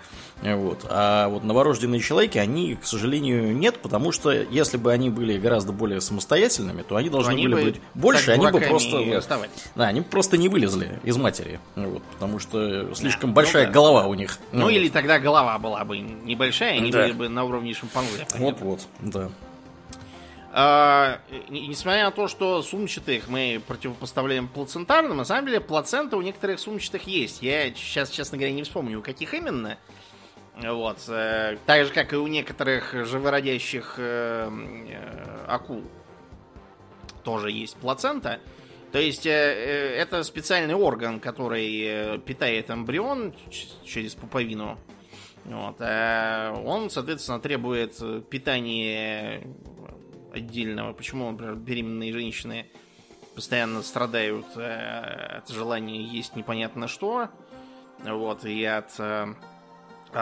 Вот. 0.43 0.85
А 0.89 1.29
вот 1.29 1.45
новорожденные 1.45 2.01
человеки, 2.01 2.39
они, 2.39 2.77
к 2.77 2.85
сожалению, 2.85 3.57
нет, 3.57 3.79
потому 3.79 4.13
что 4.13 4.31
если 4.31 4.77
бы 4.77 4.93
они 4.93 5.09
были 5.09 5.39
гораздо 5.39 5.73
более 5.73 6.01
самостоятельными, 6.01 6.83
то 6.83 6.97
они 6.97 7.09
должны 7.09 7.33
они 7.33 7.49
были 7.49 7.65
быть 7.65 7.81
больше, 7.95 8.33
они 8.33 8.47
бы 8.49 8.61
просто... 8.61 9.23
Да, 9.75 9.87
они 9.87 10.03
просто 10.03 10.37
не 10.37 10.49
вылезли 10.49 11.01
из 11.05 11.17
матери. 11.17 11.59
Вот, 11.75 12.03
потому 12.03 12.39
что 12.39 12.95
слишком 12.95 13.31
да, 13.31 13.37
большая 13.37 13.67
ну, 13.67 13.69
да. 13.69 13.75
голова 13.75 14.07
у 14.07 14.15
них. 14.15 14.39
Ну, 14.53 14.63
ну 14.63 14.69
или 14.69 14.89
тогда 14.89 15.19
голова 15.19 15.59
была 15.59 15.85
бы 15.85 15.99
небольшая, 15.99 16.75
они 16.75 16.91
да. 16.91 17.03
были 17.03 17.13
бы 17.13 17.29
на 17.29 17.45
уровне 17.45 17.73
шимпанзе. 17.73 18.27
Вот-вот, 18.39 18.81
да. 19.01 19.31
А, 20.59 21.19
несмотря 21.51 22.07
на 22.07 22.11
то, 22.11 22.29
что 22.29 22.63
сумчатых 22.63 23.29
мы 23.29 23.61
противопоставляем 23.67 24.49
плацентарным, 24.49 25.15
на 25.15 25.27
самом 25.27 25.47
деле 25.47 25.61
плацента 25.61 26.17
у 26.17 26.23
некоторых 26.23 26.61
сумчатых 26.61 27.07
есть. 27.07 27.43
Я 27.43 27.69
сейчас, 27.75 28.09
честно 28.09 28.39
говоря, 28.39 28.55
не 28.55 28.63
вспомню, 28.63 29.01
у 29.01 29.03
каких 29.03 29.35
именно. 29.35 29.77
Вот. 30.57 31.05
Э, 31.09 31.59
так 31.67 31.85
же, 31.87 31.93
как 31.93 32.13
и 32.13 32.17
у 32.17 32.27
некоторых 32.27 32.95
живородящих 33.07 33.97
э, 33.99 34.49
э, 34.89 35.45
акул 35.47 35.83
тоже 37.25 37.51
есть 37.51 37.77
плацента. 37.77 38.41
То 38.93 38.99
есть 38.99 39.27
это 39.27 40.23
специальный 40.23 40.75
орган, 40.75 41.21
который 41.21 42.19
питает 42.21 42.71
эмбрион 42.71 43.35
через 43.85 44.15
пуповину. 44.15 44.79
Вот. 45.45 45.81
Он, 45.81 46.89
соответственно, 46.89 47.41
требует 47.41 48.01
питания 48.31 49.43
отдельного. 50.33 50.93
Почему, 50.95 51.31
например, 51.31 51.57
беременные 51.57 52.13
женщины 52.13 52.71
постоянно 53.35 53.83
страдают 53.83 54.47
от 54.57 55.49
желания 55.49 56.01
есть 56.01 56.37
непонятно 56.37 56.89
что. 56.89 57.29
Вот, 58.03 58.45
и 58.47 58.65
от 58.65 58.93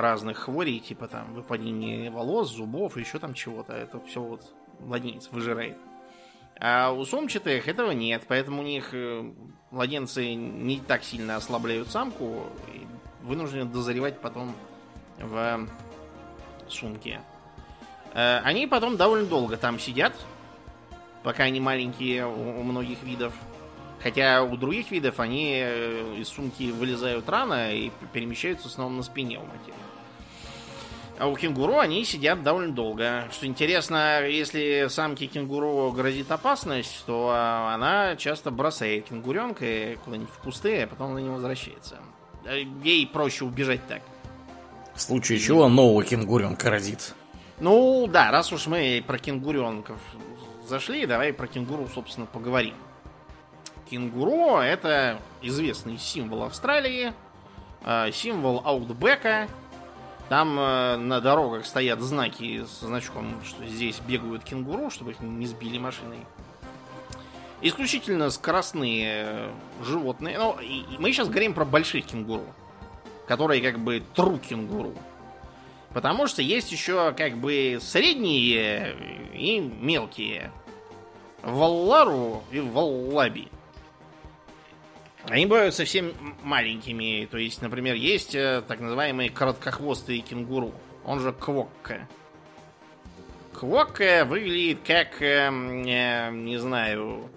разных 0.01 0.39
хворей, 0.39 0.81
типа 0.81 1.09
там 1.09 1.35
выпадение 1.35 2.11
волос, 2.11 2.51
зубов, 2.51 2.97
еще 2.97 3.19
там 3.19 3.35
чего-то. 3.35 3.73
Это 3.73 4.01
все 4.01 4.21
вот 4.21 4.43
младенец 4.81 5.29
выжирает. 5.31 5.77
А 6.61 6.93
у 6.93 7.05
сумчатых 7.05 7.67
этого 7.67 7.91
нет, 7.91 8.25
поэтому 8.29 8.63
у 8.63 8.65
них 8.65 8.91
э, 8.93 9.33
младенцы 9.71 10.35
не 10.35 10.79
так 10.79 11.03
сильно 11.03 11.37
ослабляют 11.37 11.89
самку 11.89 12.45
и 12.73 12.87
вынуждены 13.23 13.65
дозревать 13.65 14.21
потом 14.21 14.55
в 15.19 15.69
сумке. 16.69 17.21
Э, 18.13 18.39
они 18.45 18.67
потом 18.67 18.97
довольно 18.97 19.27
долго 19.27 19.57
там 19.57 19.81
сидят, 19.81 20.15
пока 21.25 21.45
они 21.45 21.61
маленькие 21.61 22.27
у 22.27 22.63
многих 22.63 23.03
видов. 23.03 23.35
Хотя 24.01 24.43
у 24.43 24.57
других 24.57 24.91
видов 24.91 25.19
они 25.19 25.61
э, 25.65 26.17
из 26.19 26.29
сумки 26.29 26.71
вылезают 26.71 27.29
рано 27.29 27.75
и 27.75 27.91
перемещаются 28.13 28.69
снова 28.69 28.91
на 28.91 29.03
спине 29.03 29.39
у 29.39 29.45
материи. 29.45 29.84
А 31.19 31.29
у 31.29 31.37
кенгуру 31.37 31.79
они 31.79 32.05
сидят 32.05 32.43
довольно 32.43 32.73
долго. 32.73 33.29
Что 33.33 33.47
интересно, 33.47 34.27
если 34.27 34.89
самке 34.89 35.27
кенгуру 35.27 35.93
грозит 35.93 36.31
опасность, 36.33 37.05
то 37.07 37.31
а, 37.33 37.75
она 37.75 38.17
часто 38.17 38.51
бросает 38.51 39.07
кенгуренка 39.07 39.97
куда-нибудь 40.05 40.31
в 40.31 40.39
кусты, 40.39 40.83
а 40.83 40.87
потом 40.89 41.13
она 41.13 41.21
не 41.21 41.29
возвращается. 41.29 42.01
Э, 42.45 42.63
ей 42.83 43.07
проще 43.07 43.45
убежать 43.45 43.87
так. 43.87 44.03
В 44.95 45.01
случае 45.01 45.39
чего 45.39 45.69
нового 45.69 46.03
кенгуренка 46.03 46.71
родит. 46.71 47.15
Ну, 47.61 48.09
да, 48.09 48.33
раз 48.33 48.53
уж 48.53 48.67
мы 48.67 49.03
про 49.07 49.19
кенгуренков 49.19 49.99
зашли, 50.67 51.07
давай 51.07 51.33
про 51.33 51.47
кенгуру, 51.47 51.89
собственно, 51.95 52.27
поговорим. 52.27 52.75
Кенгуру 53.89 54.57
это 54.57 55.21
известный 55.43 55.99
символ 55.99 56.45
Австралии, 56.45 57.13
э, 57.85 58.11
символ 58.13 58.63
аутбека. 58.65 59.47
Там 60.29 60.59
э, 60.59 60.97
на 60.97 61.21
дорогах 61.21 61.67
стоят 61.67 62.01
знаки 62.01 62.65
с 62.65 62.81
значком, 62.81 63.43
что 63.45 63.67
здесь 63.67 64.01
бегают 64.01 64.43
кенгуру, 64.43 64.91
чтобы 64.91 65.13
их 65.13 65.21
не 65.21 65.47
сбили 65.47 65.79
машиной. 65.79 66.19
Исключительно 67.61 68.31
скоростные 68.31 69.51
животные. 69.83 70.39
Ну, 70.39 70.59
и 70.61 70.85
мы 70.99 71.13
сейчас 71.13 71.29
говорим 71.29 71.55
про 71.55 71.65
больших 71.65 72.07
кенгуру, 72.07 72.45
которые 73.27 73.61
как 73.63 73.79
бы 73.79 74.03
тру 74.15 74.39
кенгуру. 74.39 74.95
Потому 75.93 76.27
что 76.27 76.43
есть 76.43 76.73
еще 76.73 77.13
как 77.13 77.37
бы 77.37 77.79
средние 77.81 78.97
и 79.33 79.61
мелкие. 79.61 80.51
Валлару 81.43 82.43
и 82.51 82.61
Валлаби. 82.61 83.49
Они 85.29 85.47
бывают 85.47 85.75
совсем 85.75 86.13
маленькими. 86.43 87.27
То 87.31 87.39
есть, 87.39 87.63
например, 87.63 87.95
есть 87.95 88.35
э, 88.35 88.63
так 88.67 88.81
называемые 88.81 89.31
короткохвостые 89.31 90.21
кенгуру. 90.21 90.73
Он 91.05 91.21
же 91.21 91.33
квокка. 91.33 92.07
Квокка 93.53 94.25
выглядит 94.27 94.81
как, 94.87 95.23
э, 95.23 95.49
э, 95.49 96.31
не 96.31 96.59
знаю, 96.59 97.31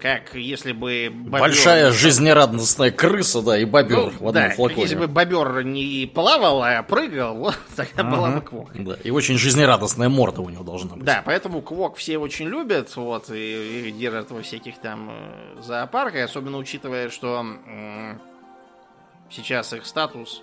как 0.00 0.34
если 0.34 0.72
бы 0.72 1.10
бобер... 1.10 1.40
Большая 1.40 1.90
жизнерадостная 1.90 2.90
крыса, 2.90 3.42
да, 3.42 3.58
и 3.58 3.64
бобер 3.64 3.96
ну, 3.96 4.10
в 4.10 4.28
одном 4.28 4.32
да, 4.32 4.50
флаконе. 4.50 4.82
Если 4.82 4.96
бы 4.96 5.06
бобер 5.06 5.64
не 5.64 6.06
плавал, 6.06 6.62
а 6.62 6.82
прыгал, 6.82 7.34
вот 7.36 7.58
тогда 7.74 8.02
ага. 8.02 8.16
была 8.16 8.30
бы 8.30 8.40
квок. 8.42 8.70
Да, 8.74 8.94
и 9.02 9.10
очень 9.10 9.38
жизнерадостная 9.38 10.08
морда 10.08 10.42
у 10.42 10.50
него 10.50 10.64
должна 10.64 10.96
быть. 10.96 11.04
Да, 11.04 11.22
поэтому 11.24 11.62
квок 11.62 11.96
все 11.96 12.18
очень 12.18 12.46
любят, 12.46 12.94
вот, 12.96 13.30
и, 13.30 13.88
и 13.88 13.92
держат 13.92 14.30
во 14.30 14.42
всяких 14.42 14.78
там 14.78 15.10
э, 15.10 15.62
зоопарках, 15.62 16.24
особенно 16.24 16.58
учитывая, 16.58 17.10
что 17.10 17.44
сейчас 19.30 19.72
их 19.72 19.86
статус 19.86 20.42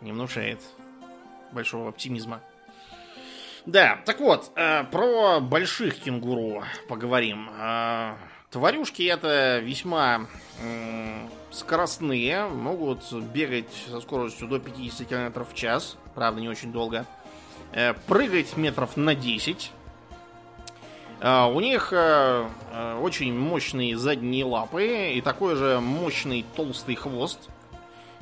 не 0.00 0.12
внушает 0.12 0.60
большого 1.52 1.88
оптимизма. 1.88 2.40
Да, 3.66 3.98
так 4.06 4.20
вот, 4.20 4.50
э, 4.56 4.84
про 4.84 5.40
больших 5.40 5.98
кенгуру 5.98 6.64
поговорим. 6.88 7.50
Э, 7.50 8.14
Тварюшки 8.50 9.02
это 9.02 9.58
весьма 9.58 10.26
скоростные, 11.50 12.46
могут 12.46 13.12
бегать 13.12 13.68
со 13.90 14.00
скоростью 14.00 14.48
до 14.48 14.58
50 14.58 15.06
км 15.06 15.44
в 15.44 15.54
час, 15.54 15.96
правда 16.14 16.40
не 16.40 16.48
очень 16.48 16.72
долго, 16.72 17.06
э, 17.72 17.94
прыгать 18.06 18.56
метров 18.56 18.96
на 18.96 19.14
10. 19.14 19.72
Э, 21.20 21.44
у 21.44 21.60
них 21.60 21.92
э, 21.92 22.48
очень 23.00 23.36
мощные 23.38 23.96
задние 23.96 24.44
лапы 24.44 25.12
и 25.14 25.20
такой 25.20 25.56
же 25.56 25.80
мощный 25.80 26.44
толстый 26.56 26.94
хвост, 26.94 27.48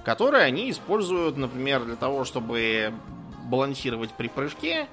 который 0.04 0.44
они 0.44 0.70
используют, 0.70 1.36
например, 1.36 1.84
для 1.84 1.96
того, 1.96 2.24
чтобы 2.24 2.92
балансировать 3.44 4.10
при 4.10 4.28
прыжке, 4.28 4.88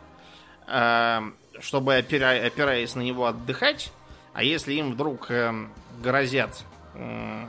чтобы 1.60 1.96
опираясь 1.96 2.96
на 2.96 3.02
него 3.02 3.26
отдыхать, 3.26 3.92
а 4.34 4.44
если 4.44 4.74
им 4.74 4.92
вдруг 4.94 5.30
э, 5.30 5.54
грозят, 6.02 6.64
э, 6.96 7.46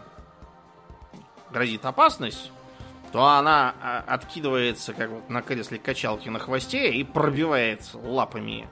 грозит 1.51 1.85
опасность, 1.85 2.51
то 3.12 3.25
она 3.25 3.75
а, 3.81 4.05
откидывается, 4.09 4.92
как 4.92 5.09
вот 5.09 5.31
на 5.31 5.40
кресле 5.40 5.79
качалки 5.79 6.29
на 6.29 6.40
хвосте 6.40 6.92
и 6.92 7.05
пробивает 7.05 7.88
лапами 7.94 8.68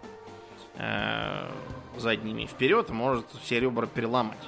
э, 0.75 1.49
задними 1.97 2.47
вперед, 2.47 2.91
может 2.91 3.27
все 3.43 3.61
ребра 3.61 3.87
переломать. 3.87 4.39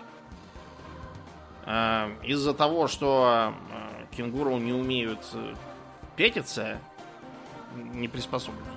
Э, 1.64 2.10
из-за 2.24 2.54
того, 2.54 2.88
что 2.88 3.54
э, 3.70 4.16
кенгуру 4.16 4.58
не 4.58 4.72
умеют 4.72 5.20
э, 5.32 5.54
пятиться, 6.16 6.78
не 7.76 8.08
приспособлены 8.08 8.73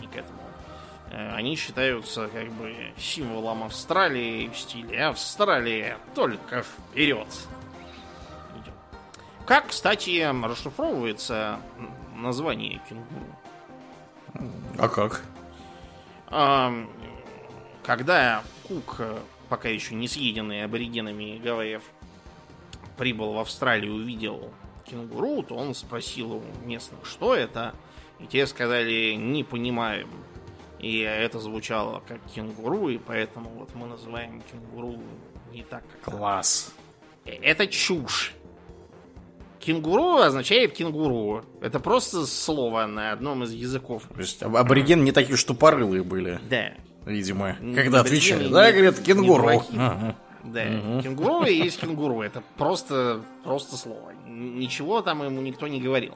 они 1.12 1.56
считаются 1.56 2.28
как 2.28 2.52
бы 2.54 2.76
символом 2.98 3.64
Австралии 3.64 4.50
в 4.50 4.58
стиле 4.58 5.06
Австралия 5.06 5.98
только 6.14 6.64
вперед. 6.64 7.28
Как, 9.46 9.68
кстати, 9.68 10.28
расшифровывается 10.46 11.60
название 12.16 12.82
кенгуру? 12.90 13.26
А 14.78 14.90
как? 14.90 15.24
Когда 17.84 18.44
Кук, 18.68 19.02
пока 19.48 19.70
еще 19.70 19.96
не 19.96 20.10
съеденный 20.10 20.66
аборигенами 20.66 21.40
Гавайев, 21.42 21.84
прибыл 22.98 23.32
в 23.34 23.38
Австралию 23.40 23.96
и 23.96 24.02
увидел 24.02 24.52
кенгуру, 24.86 25.44
то 25.44 25.56
он 25.56 25.74
спросил 25.74 26.34
у 26.34 26.44
местных, 26.66 27.06
что 27.06 27.34
это, 27.34 27.74
и 28.20 28.26
те 28.26 28.46
сказали, 28.48 29.14
не 29.14 29.46
понимаем, 29.46 30.10
и 30.80 31.00
это 31.00 31.40
звучало 31.40 32.04
как 32.08 32.20
кенгуру, 32.34 32.90
и 32.90 32.98
поэтому 32.98 33.50
вот 33.50 33.74
мы 33.76 33.88
называем 33.88 34.42
кенгуру 34.52 34.98
не 35.52 35.64
так, 35.64 35.84
как... 36.04 36.14
Класс. 36.14 36.74
Э, 37.26 37.32
это 37.32 37.68
чушь. 37.68 38.34
Кенгуру 39.60 40.18
означает 40.18 40.74
кенгуру. 40.74 41.44
Это 41.62 41.80
просто 41.80 42.26
слово 42.26 42.86
на 42.86 43.12
одном 43.12 43.44
из 43.44 43.52
языков. 43.52 44.04
То 44.14 44.22
есть 44.22 44.42
аборигены 44.42 45.02
не 45.02 45.12
такие 45.12 45.36
штупорылые 45.36 46.04
были. 46.04 46.40
Да. 46.50 46.74
Видимо. 47.06 47.58
Когда 47.76 48.02
отвечали, 48.02 48.48
да, 48.48 48.72
говорят, 48.72 49.00
кенгуру. 49.00 49.64
Ага. 49.74 50.16
Да, 50.44 50.64
угу. 50.64 51.02
кенгуру 51.02 51.46
и 51.46 51.54
есть 51.54 51.80
кенгуру. 51.80 52.22
Это 52.22 52.42
просто, 52.58 53.22
просто 53.44 53.76
слово. 53.76 54.14
Ничего 54.26 55.02
там 55.02 55.24
ему 55.24 55.42
никто 55.42 55.68
не 55.68 55.82
говорил. 55.82 56.16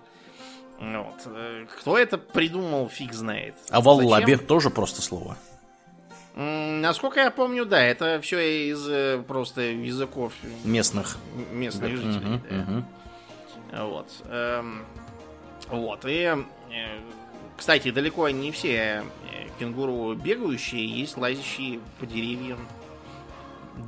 Вот. 0.81 1.21
Э, 1.27 1.65
кто 1.77 1.97
это 1.97 2.17
придумал, 2.17 2.89
фиг 2.89 3.13
знает. 3.13 3.55
А 3.69 3.81
валлаби 3.81 4.35
тоже 4.35 4.69
просто 4.69 5.01
слово. 5.01 5.37
Насколько 6.33 7.19
я 7.19 7.29
помню, 7.31 7.65
да, 7.65 7.81
это 7.81 8.19
все 8.21 8.69
из 8.71 8.87
э, 8.87 9.23
просто 9.27 9.61
языков 9.61 10.33
местных 10.63 11.17
местных 11.51 11.91
да. 11.91 11.97
жителей. 11.97 12.35
Угу, 12.35 12.41
да. 12.49 12.61
угу. 12.61 13.87
Вот. 13.89 14.07
Эм, 14.29 14.85
вот. 15.67 16.05
И, 16.05 16.23
э, 16.23 16.37
кстати, 17.57 17.91
далеко 17.91 18.29
не 18.29 18.51
все 18.51 19.03
кенгуру 19.59 20.15
бегающие, 20.15 20.87
есть 20.87 21.17
лазящие 21.17 21.79
по 21.99 22.07
деревьям 22.07 22.59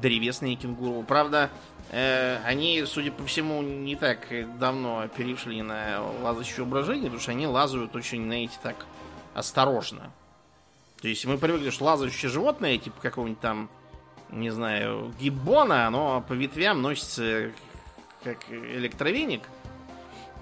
древесные 0.01 0.55
кенгуру. 0.55 1.03
Правда, 1.03 1.49
они, 1.93 2.83
судя 2.85 3.11
по 3.11 3.23
всему, 3.25 3.61
не 3.61 3.95
так 3.95 4.27
давно 4.57 5.07
перешли 5.09 5.61
на 5.61 6.01
лазающее 6.21 6.63
ображение, 6.63 7.05
потому 7.05 7.21
что 7.21 7.31
они 7.31 7.45
лазают 7.45 7.95
очень, 7.95 8.23
знаете, 8.25 8.57
так 8.63 8.85
осторожно. 9.35 10.11
То 11.01 11.07
есть 11.07 11.25
мы 11.25 11.37
привыкли, 11.37 11.69
что 11.69 11.85
лазающее 11.85 12.31
животное, 12.31 12.77
типа 12.77 12.99
какого-нибудь 13.01 13.41
там, 13.41 13.69
не 14.29 14.49
знаю, 14.49 15.13
гиббона, 15.19 15.85
оно 15.85 16.21
по 16.27 16.33
ветвям 16.33 16.81
носится 16.81 17.51
как 18.23 18.49
электровеник. 18.49 19.43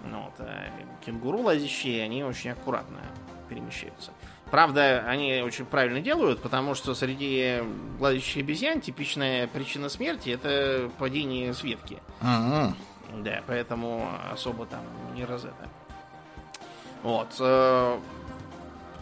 Ну 0.06 0.22
вот, 0.22 0.34
а 0.40 0.72
кенгуру 1.06 1.40
лазящие, 1.40 2.04
они 2.04 2.24
очень 2.24 2.52
аккуратно 2.52 3.00
перемещаются. 3.50 4.12
Правда, 4.52 5.06
они 5.08 5.42
очень 5.42 5.66
правильно 5.66 6.02
делают, 6.02 6.42
потому 6.42 6.76
что 6.76 6.94
среди 6.94 7.64
гладящих 7.98 8.44
обезьян 8.44 8.82
типичная 8.82 9.48
причина 9.48 9.88
смерти 9.88 10.30
это 10.30 10.92
падение 11.00 11.54
с 11.54 11.64
ветки. 11.64 12.00
Ага. 12.20 12.76
Да, 13.14 13.42
поэтому 13.48 14.10
особо 14.32 14.66
там 14.66 14.82
не 15.16 15.24
раз 15.24 15.46
это. 15.46 15.70
Вот. 17.02 17.30
Э, 17.40 17.98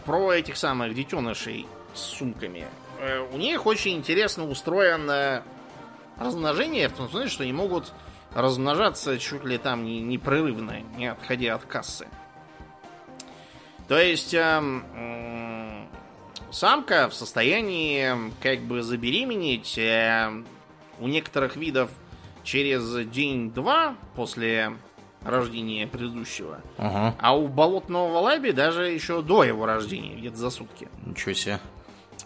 про 0.04 0.32
этих 0.32 0.56
самых 0.56 0.94
детенышей 0.94 1.66
с 1.94 2.00
сумками. 2.00 2.66
Э, 3.00 3.26
у 3.32 3.36
них 3.36 3.66
очень 3.66 3.96
интересно 3.96 4.48
устроено 4.48 5.42
размножение, 6.16 6.88
в 6.88 6.92
том 6.92 7.08
смысле, 7.10 7.28
что 7.28 7.42
они 7.42 7.52
могут 7.52 7.92
размножаться 8.34 9.18
чуть 9.18 9.44
ли 9.44 9.58
там 9.58 9.84
не 9.84 10.00
непрерывно, 10.00 10.80
не 10.96 11.08
отходя 11.08 11.56
от 11.56 11.64
кассы. 11.64 12.06
То 13.90 13.98
есть 13.98 14.34
эм, 14.34 14.84
самка 16.52 17.08
в 17.08 17.12
состоянии 17.12 18.32
как 18.40 18.60
бы 18.60 18.84
забеременеть. 18.84 19.76
Э, 19.78 20.30
у 21.00 21.08
некоторых 21.08 21.56
видов 21.56 21.90
через 22.44 23.04
день-два 23.08 23.96
после 24.14 24.74
рождения 25.22 25.88
предыдущего. 25.88 26.60
Ага. 26.78 27.16
А 27.18 27.36
у 27.36 27.48
болотного 27.48 28.12
валаби 28.12 28.52
даже 28.52 28.84
еще 28.84 29.22
до 29.22 29.42
его 29.42 29.66
рождения, 29.66 30.14
где-то 30.14 30.36
за 30.36 30.50
сутки. 30.50 30.86
Ничего 31.04 31.32
себе. 31.32 31.58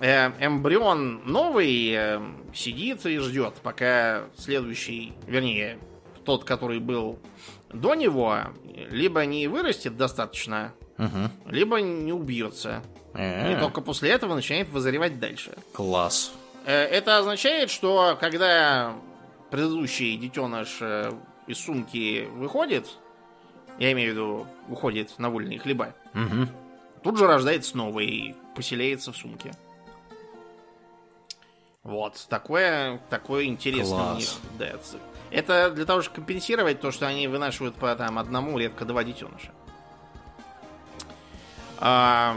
Э, 0.00 0.32
эмбрион 0.38 1.22
новый 1.24 1.92
э, 1.94 2.20
сидит 2.52 3.06
и 3.06 3.16
ждет, 3.16 3.54
пока 3.62 4.24
следующий, 4.36 5.14
вернее, 5.26 5.78
тот, 6.26 6.44
который 6.44 6.78
был 6.78 7.18
до 7.72 7.94
него, 7.94 8.40
либо 8.90 9.24
не 9.24 9.48
вырастет 9.48 9.96
достаточно, 9.96 10.74
Угу. 10.98 11.50
либо 11.50 11.80
не 11.80 12.12
убьется. 12.12 12.82
Э, 13.14 13.52
И 13.56 13.60
только 13.60 13.80
после 13.80 14.10
этого 14.10 14.34
начинает 14.34 14.68
вызревать 14.68 15.18
дальше. 15.18 15.56
Класс. 15.72 16.32
Э, 16.66 16.72
Это 16.84 17.18
означает, 17.18 17.70
что 17.70 18.16
когда 18.20 18.94
предыдущий 19.50 20.16
детеныш 20.16 20.78
э, 20.80 21.12
из 21.46 21.58
сумки 21.58 22.26
выходит, 22.34 22.86
я 23.78 23.90
имею 23.92 24.10
в 24.10 24.12
виду, 24.14 24.46
уходит 24.68 25.18
на 25.18 25.30
вольные 25.30 25.58
хлеба, 25.58 25.94
Угу. 26.14 26.48
тут 27.02 27.18
же 27.18 27.26
рождается 27.26 27.76
новый 27.76 28.06
и 28.06 28.34
поселяется 28.54 29.12
в 29.12 29.16
сумке. 29.16 29.52
Вот, 31.82 32.24
такое, 32.30 32.98
такое 33.10 33.44
интересное 33.44 33.98
у 33.98 34.12
Класс. 34.12 34.18
них. 34.18 34.28
Да, 34.58 34.72
это 35.30 35.70
для 35.70 35.84
того, 35.84 36.00
чтобы 36.02 36.16
компенсировать 36.16 36.80
то, 36.80 36.90
что 36.90 37.06
они 37.06 37.28
вынашивают 37.28 37.74
по 37.74 37.94
там, 37.94 38.18
одному, 38.18 38.56
редко 38.58 38.84
два 38.86 39.04
детеныша. 39.04 39.52
А, 41.78 42.36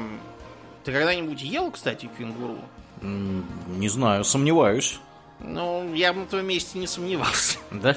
ты 0.83 0.91
когда-нибудь 0.91 1.41
ел, 1.41 1.71
кстати, 1.71 2.09
кенгуру? 2.17 2.57
Не 3.01 3.89
знаю, 3.89 4.23
сомневаюсь. 4.23 4.99
Ну, 5.39 5.93
я 5.93 6.13
бы 6.13 6.21
на 6.21 6.25
твоем 6.25 6.47
месте 6.47 6.79
не 6.79 6.87
сомневался. 6.87 7.59
Да? 7.71 7.95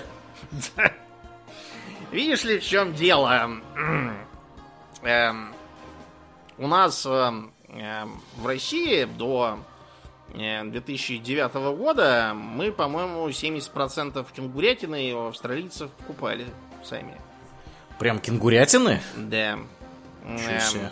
Видишь 2.11 2.45
ли, 2.45 2.59
в 2.59 2.65
чем 2.65 2.93
дело? 2.95 3.61
Эм, 5.03 5.55
у 6.59 6.67
нас 6.67 7.07
эм, 7.07 7.53
эм, 7.69 8.21
в 8.37 8.47
России 8.47 9.05
до 9.05 9.61
э, 10.35 10.65
2009 10.65 11.55
года 11.77 12.33
мы, 12.35 12.73
по-моему, 12.73 13.29
70% 13.29 14.27
кенгурятины 14.35 15.13
у 15.15 15.29
австралийцев 15.29 15.91
покупали 15.93 16.47
сами. 16.83 17.21
Прям 17.99 18.19
кенгурятины? 18.19 19.01
Да. 19.17 19.59
Эм, 20.25 20.91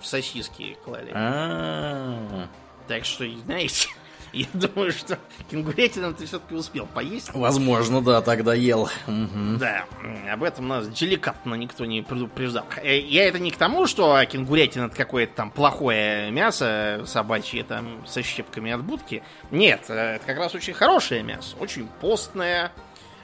в 0.00 0.06
сосиски 0.06 0.76
клали. 0.84 1.10
А, 1.14 2.48
Так 2.88 3.04
что, 3.04 3.24
знаете, 3.44 3.88
я 4.32 4.46
думаю, 4.52 4.92
что 4.92 5.18
кенгурятину 5.50 6.14
ты 6.14 6.26
все-таки 6.26 6.54
успел 6.54 6.86
поесть. 6.86 7.32
Возможно, 7.34 8.00
да, 8.00 8.22
тогда 8.22 8.54
ел. 8.54 8.88
Да, 9.06 9.84
об 10.32 10.42
этом 10.42 10.68
нас 10.68 10.88
деликатно 10.88 11.54
никто 11.54 11.84
не 11.84 12.02
предупреждал. 12.02 12.64
Э, 12.82 12.98
Я 12.98 13.26
это 13.26 13.38
не 13.38 13.50
к 13.50 13.56
тому, 13.56 13.86
что 13.86 14.22
кенгурятина 14.24 14.84
это 14.86 14.96
какое-то 14.96 15.34
там 15.34 15.50
плохое 15.50 16.30
мясо 16.30 17.02
собачье 17.06 17.64
там 17.64 18.06
со 18.06 18.22
щепками 18.22 18.70
от 18.72 18.82
будки. 18.84 19.22
Нет, 19.50 19.84
э, 19.88 20.16
это 20.16 20.24
как 20.26 20.38
раз 20.38 20.54
очень 20.54 20.74
хорошее 20.74 21.22
мясо, 21.22 21.56
очень 21.58 21.86
постное. 22.00 22.72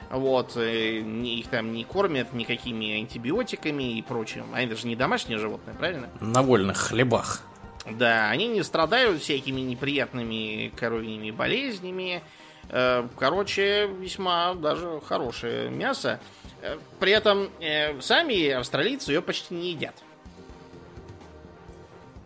Вот, 0.09 0.55
э, 0.55 0.99
их 0.99 1.47
там 1.47 1.73
не 1.73 1.83
кормят 1.83 2.31
никакими 2.33 2.97
антибиотиками 2.99 3.97
и 3.97 4.01
прочим. 4.01 4.45
Они 4.53 4.67
даже 4.67 4.87
не 4.87 4.95
домашние 4.95 5.37
животные, 5.37 5.75
правильно? 5.75 6.09
На 6.21 6.41
вольных 6.43 6.77
хлебах. 6.77 7.43
Да, 7.89 8.29
они 8.29 8.47
не 8.47 8.63
страдают 8.63 9.21
всякими 9.21 9.61
неприятными 9.61 10.71
коровьими 10.75 11.31
болезнями. 11.31 12.21
Э, 12.69 13.07
Короче, 13.17 13.87
весьма 13.87 14.53
даже 14.55 15.01
хорошее 15.05 15.69
мясо. 15.69 16.19
Э, 16.61 16.77
При 16.99 17.11
этом 17.11 17.49
сами 18.01 18.49
австралийцы 18.49 19.11
ее 19.11 19.21
почти 19.21 19.53
не 19.55 19.71
едят. 19.71 19.95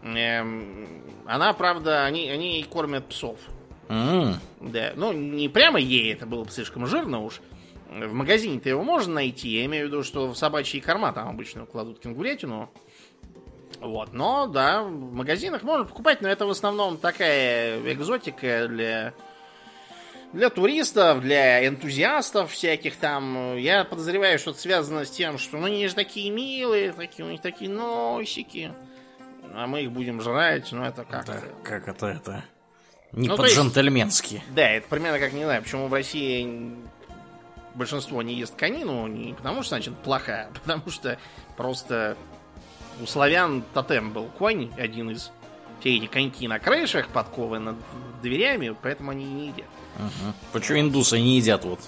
Эм, 0.03 0.87
Она, 1.27 1.53
правда, 1.53 2.05
они, 2.05 2.29
они 2.29 2.63
кормят 2.69 3.05
псов. 3.07 3.37
М, 3.89 4.35
Да, 4.59 4.93
ну 4.95 5.11
не 5.13 5.47
прямо 5.49 5.79
ей, 5.79 6.13
это 6.13 6.25
было 6.25 6.43
бы 6.43 6.51
слишком 6.51 6.87
жирно 6.87 7.21
уж. 7.23 7.39
В 7.91 8.13
магазине-то 8.13 8.69
его 8.69 8.83
можно 8.83 9.15
найти. 9.15 9.49
Я 9.49 9.65
имею 9.65 9.85
в 9.85 9.87
виду, 9.89 10.03
что 10.03 10.27
в 10.27 10.37
собачьи 10.37 10.79
корма 10.79 11.11
там 11.11 11.27
обычно 11.27 11.65
кладут 11.65 11.99
кенгурятину. 11.99 12.71
Вот, 13.81 14.13
но 14.13 14.47
да, 14.47 14.83
в 14.83 15.13
магазинах 15.13 15.63
можно 15.63 15.85
покупать, 15.85 16.21
но 16.21 16.29
это 16.29 16.45
в 16.45 16.49
основном 16.49 16.97
такая 16.97 17.79
экзотика 17.93 18.67
для 18.69 19.13
для 20.31 20.49
туристов, 20.49 21.19
для 21.19 21.67
энтузиастов 21.67 22.51
всяких 22.51 22.95
там. 22.95 23.57
Я 23.57 23.83
подозреваю, 23.83 24.39
что 24.39 24.51
это 24.51 24.59
связано 24.59 25.03
с 25.03 25.11
тем, 25.11 25.37
что 25.37 25.57
ну 25.57 25.65
они 25.65 25.85
же 25.87 25.95
такие 25.95 26.31
милые, 26.31 26.93
такие, 26.93 27.25
у 27.27 27.31
них 27.31 27.41
такие 27.41 27.69
носики. 27.69 28.71
А 29.53 29.67
мы 29.67 29.81
их 29.81 29.91
будем 29.91 30.21
жрать, 30.21 30.71
ну 30.71 30.83
это 30.83 31.03
как-то. 31.03 31.33
да, 31.33 31.41
как 31.63 31.87
это 31.89 32.07
это? 32.07 32.45
Не 33.11 33.27
Ну, 33.27 33.35
по-джентльменски. 33.35 34.41
Да, 34.55 34.69
это 34.69 34.87
примерно 34.87 35.19
как, 35.19 35.33
не 35.33 35.43
знаю, 35.43 35.61
почему 35.61 35.87
в 35.87 35.93
России 35.93 36.77
большинство 37.75 38.21
не 38.21 38.35
ест 38.35 38.55
конину, 38.55 39.07
не 39.07 39.33
потому 39.33 39.63
что, 39.63 39.75
значит, 39.75 39.97
плохая, 39.97 40.47
а 40.49 40.59
потому 40.59 40.89
что 40.89 41.17
просто 41.57 42.17
у 43.01 43.05
славян 43.05 43.63
тотем 43.73 44.11
был 44.11 44.25
конь, 44.25 44.71
один 44.77 45.11
из 45.11 45.31
все 45.79 45.97
эти 45.97 46.05
коньки 46.05 46.47
на 46.47 46.59
крышах, 46.59 47.07
подковы 47.07 47.59
над 47.59 47.75
дверями, 48.21 48.75
поэтому 48.81 49.11
они 49.11 49.25
не 49.25 49.47
едят. 49.47 49.65
Мгм. 49.97 50.33
Почему 50.53 50.79
индусы 50.79 51.19
не 51.19 51.37
едят 51.37 51.65
вот? 51.65 51.79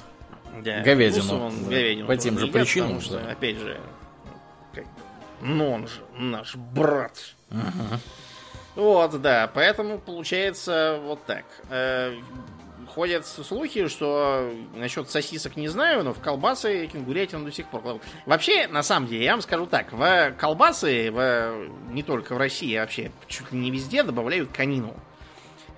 Да, 0.63 0.81
Говядину, 0.81 1.45
он 1.45 1.63
да, 1.63 1.69
говядину 1.69 2.07
по 2.07 2.17
тем 2.17 2.37
же 2.37 2.45
едят, 2.45 2.61
причинам, 2.61 2.87
Потому 2.89 3.01
что, 3.01 3.19
да. 3.19 3.31
опять 3.31 3.57
же, 3.57 3.79
как 4.73 4.85
ну 5.41 5.71
он 5.71 5.87
же 5.87 6.01
наш 6.17 6.55
брат. 6.55 7.17
Мгм. 7.49 7.99
Вот, 8.75 9.21
да, 9.21 9.49
поэтому 9.53 9.99
получается 9.99 10.99
вот 11.03 11.23
так. 11.25 11.45
Ходят 12.93 13.25
слухи, 13.25 13.87
что 13.87 14.53
насчет 14.75 15.09
сосисок 15.09 15.55
не 15.55 15.67
знаю, 15.67 16.03
но 16.03 16.13
в 16.13 16.19
колбасы 16.19 16.85
кенгурятину 16.85 17.43
до 17.43 17.51
сих 17.51 17.67
пор 17.67 17.81
кладут. 17.81 18.03
Вообще, 18.27 18.67
на 18.67 18.83
самом 18.83 19.07
деле, 19.07 19.25
я 19.25 19.31
вам 19.31 19.41
скажу 19.41 19.65
так, 19.65 19.91
в 19.91 20.33
колбасы, 20.37 21.09
в, 21.11 21.69
не 21.91 22.03
только 22.03 22.35
в 22.35 22.37
России, 22.37 22.75
а 22.75 22.81
вообще 22.81 23.11
чуть 23.27 23.51
ли 23.51 23.57
не 23.57 23.71
везде 23.71 24.03
добавляют 24.03 24.51
конину. 24.51 24.93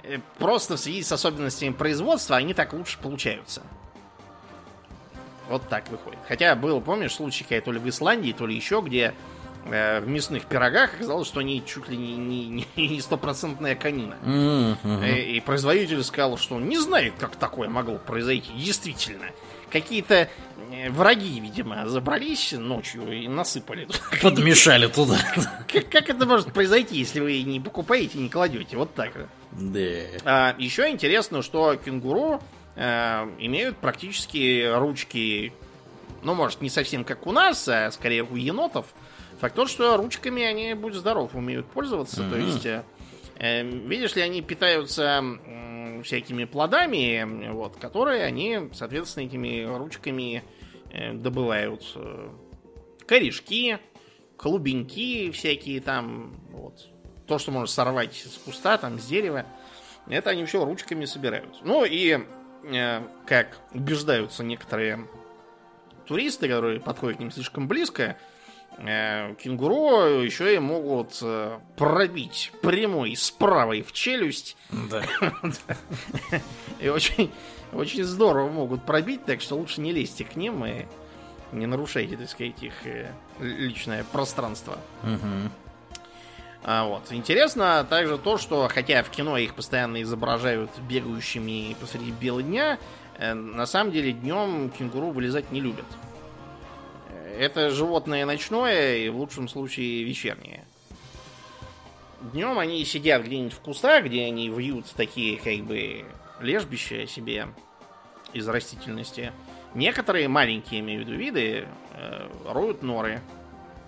Э, 0.04 0.20
Просто 0.40 0.76
в 0.76 0.80
связи 0.80 1.04
с 1.04 1.12
особенностями 1.14 1.72
производства 1.72 2.36
они 2.36 2.54
так 2.54 2.74
лучше 2.74 3.00
получаются. 3.00 3.62
Вот 5.48 5.70
так 5.70 5.88
выходит. 5.90 6.20
Хотя 6.28 6.54
был, 6.56 6.82
помнишь, 6.82 7.14
случай 7.14 7.46
то 7.62 7.72
ли 7.72 7.80
в 7.80 7.88
Исландии, 7.88 8.36
то 8.38 8.46
ли 8.46 8.56
еще, 8.56 8.82
где 8.86 9.14
в 9.66 10.08
мясных 10.08 10.46
пирогах 10.46 10.94
оказалось, 10.94 11.28
что 11.28 11.40
они 11.40 11.64
чуть 11.66 11.90
ли 11.90 11.98
не- 11.98 12.16
не 12.16 12.68
не- 12.76 12.88
не 12.88 13.02
стопроцентная 13.02 13.76
конина. 13.76 14.16
Мгм. 14.24 15.02
Э, 15.04 15.22
И 15.22 15.40
производитель 15.42 16.04
сказал, 16.04 16.38
что 16.38 16.56
он 16.56 16.70
не 16.70 16.78
знает, 16.78 17.14
как 17.20 17.36
такое 17.36 17.68
могло 17.70 17.98
произойти. 17.98 18.52
Действительно. 18.54 19.26
Какие-то 19.72 20.30
э, 20.72 20.90
враги, 20.92 21.40
видимо, 21.40 21.88
забрались 21.90 22.54
ночью 22.54 23.12
и 23.12 23.28
насыпали. 23.28 23.88
Подмешали 24.22 24.88
туда. 24.88 25.18
Как, 25.72 25.90
как 25.90 26.10
это 26.10 26.26
может 26.26 26.54
произойти, 26.54 26.98
если 26.98 27.20
вы 27.20 27.42
не 27.42 27.60
покупаете, 27.60 28.18
не 28.20 28.30
кладете? 28.30 28.78
Вот 28.78 28.94
так. 28.94 29.12
Да. 29.52 29.80
А, 30.26 30.56
еще 30.60 30.90
интересно, 30.90 31.42
что 31.42 31.76
кенгуру 31.76 32.42
э, 32.76 33.28
имеют 33.40 33.78
практически 33.78 34.72
ручки, 34.76 35.54
ну, 36.24 36.34
может, 36.36 36.62
не 36.62 36.70
совсем 36.70 37.04
как 37.04 37.26
у 37.28 37.32
нас, 37.32 37.68
а 37.68 37.90
скорее 37.92 38.24
у 38.24 38.36
енотов. 38.36 38.86
Факт 39.40 39.56
тот, 39.56 39.70
что 39.70 39.98
ручками 39.98 40.44
они, 40.44 40.74
будь 40.74 40.94
здоров, 40.94 41.36
умеют 41.36 41.66
пользоваться. 41.68 42.18
То 42.18 42.36
Мгм. 42.36 42.46
есть, 42.46 42.66
э, 42.66 42.84
э, 43.38 43.64
видишь 43.64 44.16
ли, 44.16 44.22
они 44.22 44.42
питаются 44.42 45.04
м, 45.04 46.02
всякими 46.04 46.46
плодами, 46.46 47.50
вот, 47.52 47.76
которые 47.78 48.24
они, 48.24 48.70
соответственно, 48.74 49.26
этими 49.26 49.64
ручками 49.78 50.44
э, 50.92 51.12
добывают. 51.14 51.84
э, 51.96 52.30
корешки, 53.06 53.78
клубеньки 54.38 55.32
всякие 55.32 55.82
там, 55.82 56.36
вот. 56.52 56.88
То, 57.28 57.38
что 57.40 57.52
можно 57.52 57.68
сорвать 57.68 58.14
с 58.16 58.38
куста, 58.38 58.78
там, 58.78 59.00
с 59.00 59.06
дерева. 59.06 59.46
Это 60.08 60.30
они 60.30 60.46
все 60.46 60.64
ручками 60.64 61.06
собирают. 61.06 61.58
Ну 61.64 61.84
и, 61.84 62.20
э, 62.64 63.02
как 63.26 63.58
убеждаются 63.74 64.44
некоторые 64.44 65.08
туристы, 66.08 66.48
которые 66.48 66.80
подходят 66.80 67.18
к 67.18 67.20
ним 67.20 67.32
слишком 67.32 67.68
близко, 67.68 68.04
э, 68.04 68.16
кенгуру 68.78 70.22
еще 70.22 70.56
и 70.56 70.60
могут 70.60 71.20
э, 71.22 71.60
пробить 71.78 72.52
прямой 72.62 73.16
с 73.16 73.32
правой 73.32 73.82
в 73.82 73.94
челюсть. 73.94 74.58
Да. 74.70 75.04
И 76.80 76.90
очень, 76.90 77.32
очень 77.74 78.04
здорово 78.04 78.50
могут 78.50 78.86
пробить, 78.86 79.26
так 79.26 79.42
что 79.42 79.56
лучше 79.56 79.82
не 79.82 79.94
лезьте 79.94 80.26
к 80.26 80.36
ним 80.36 80.66
и 80.66 80.86
не 81.52 81.68
нарушайте, 81.68 82.18
так 82.18 82.30
сказать, 82.30 82.62
их 82.62 82.74
э, 82.86 83.12
личное 83.40 84.04
пространство. 84.04 84.78
А, 86.68 86.86
вот. 86.86 87.12
Интересно 87.12 87.86
также 87.88 88.18
то, 88.18 88.38
что 88.38 88.68
хотя 88.74 89.04
в 89.04 89.10
кино 89.10 89.38
их 89.38 89.54
постоянно 89.54 90.02
изображают 90.02 90.72
бегающими 90.90 91.76
посреди 91.80 92.12
бела 92.12 92.42
дня, 92.42 92.80
э, 93.20 93.34
на 93.34 93.66
самом 93.68 93.92
деле 93.92 94.12
днем 94.12 94.72
кенгуру 94.72 95.12
вылезать 95.12 95.52
не 95.52 95.62
любят. 95.62 95.86
Это 97.38 97.70
животное 97.70 98.26
ночное 98.26 98.98
и 98.98 99.10
в 99.10 99.18
лучшем 99.18 99.48
случае 99.48 100.04
вечернее. 100.04 100.66
Днем 102.34 102.58
они 102.58 102.84
сидят 102.86 103.24
где-нибудь 103.24 103.54
в 103.54 103.60
кустах, 103.60 104.06
где 104.06 104.26
они 104.26 104.50
вьют 104.50 104.86
такие 104.96 105.38
как 105.38 105.66
бы 105.66 106.06
лежбища 106.40 107.06
себе 107.08 107.48
из 108.34 108.48
растительности. 108.48 109.32
Некоторые 109.74 110.28
маленькие, 110.28 110.80
имею 110.80 111.04
в 111.04 111.08
виду, 111.08 111.18
виды 111.18 111.68
э, 111.94 112.30
роют 112.48 112.82
норы. 112.82 113.22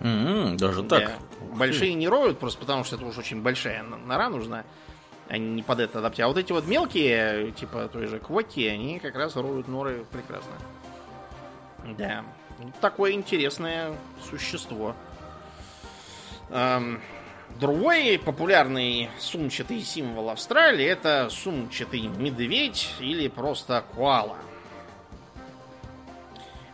М-м, 0.02 0.58
даже 0.58 0.84
так. 0.84 1.06
Да. 1.06 1.56
Большие 1.56 1.94
не 1.94 2.08
роют, 2.08 2.40
просто 2.40 2.60
потому 2.60 2.84
что 2.84 2.98
это 2.98 3.06
уж 3.06 3.18
очень 3.18 3.42
большая 3.42 3.84
нора 3.84 4.30
нужна. 4.30 4.66
Они 5.30 5.50
не 5.50 5.64
под 5.64 5.80
это 5.80 6.00
адаптируют. 6.00 6.38
А 6.38 6.40
вот 6.40 6.46
эти 6.46 6.52
вот 6.52 6.68
мелкие, 6.68 7.52
типа 7.52 7.90
той 7.92 8.08
же 8.08 8.20
квоки, 8.20 8.66
они 8.68 9.00
как 9.00 9.16
раз 9.16 9.36
роют 9.36 9.68
норы 9.68 10.06
прекрасно. 10.12 10.54
Да. 11.98 12.24
Такое 12.82 13.12
интересное 13.12 13.96
существо. 14.30 14.96
Эм, 16.50 17.02
другой 17.60 18.20
популярный 18.24 19.10
сумчатый 19.20 19.82
символ 19.82 20.30
Австралии 20.30 20.86
это 20.86 21.30
сумчатый 21.30 22.02
медведь 22.08 22.90
или 23.00 23.28
просто 23.28 23.84
коала. 23.96 24.38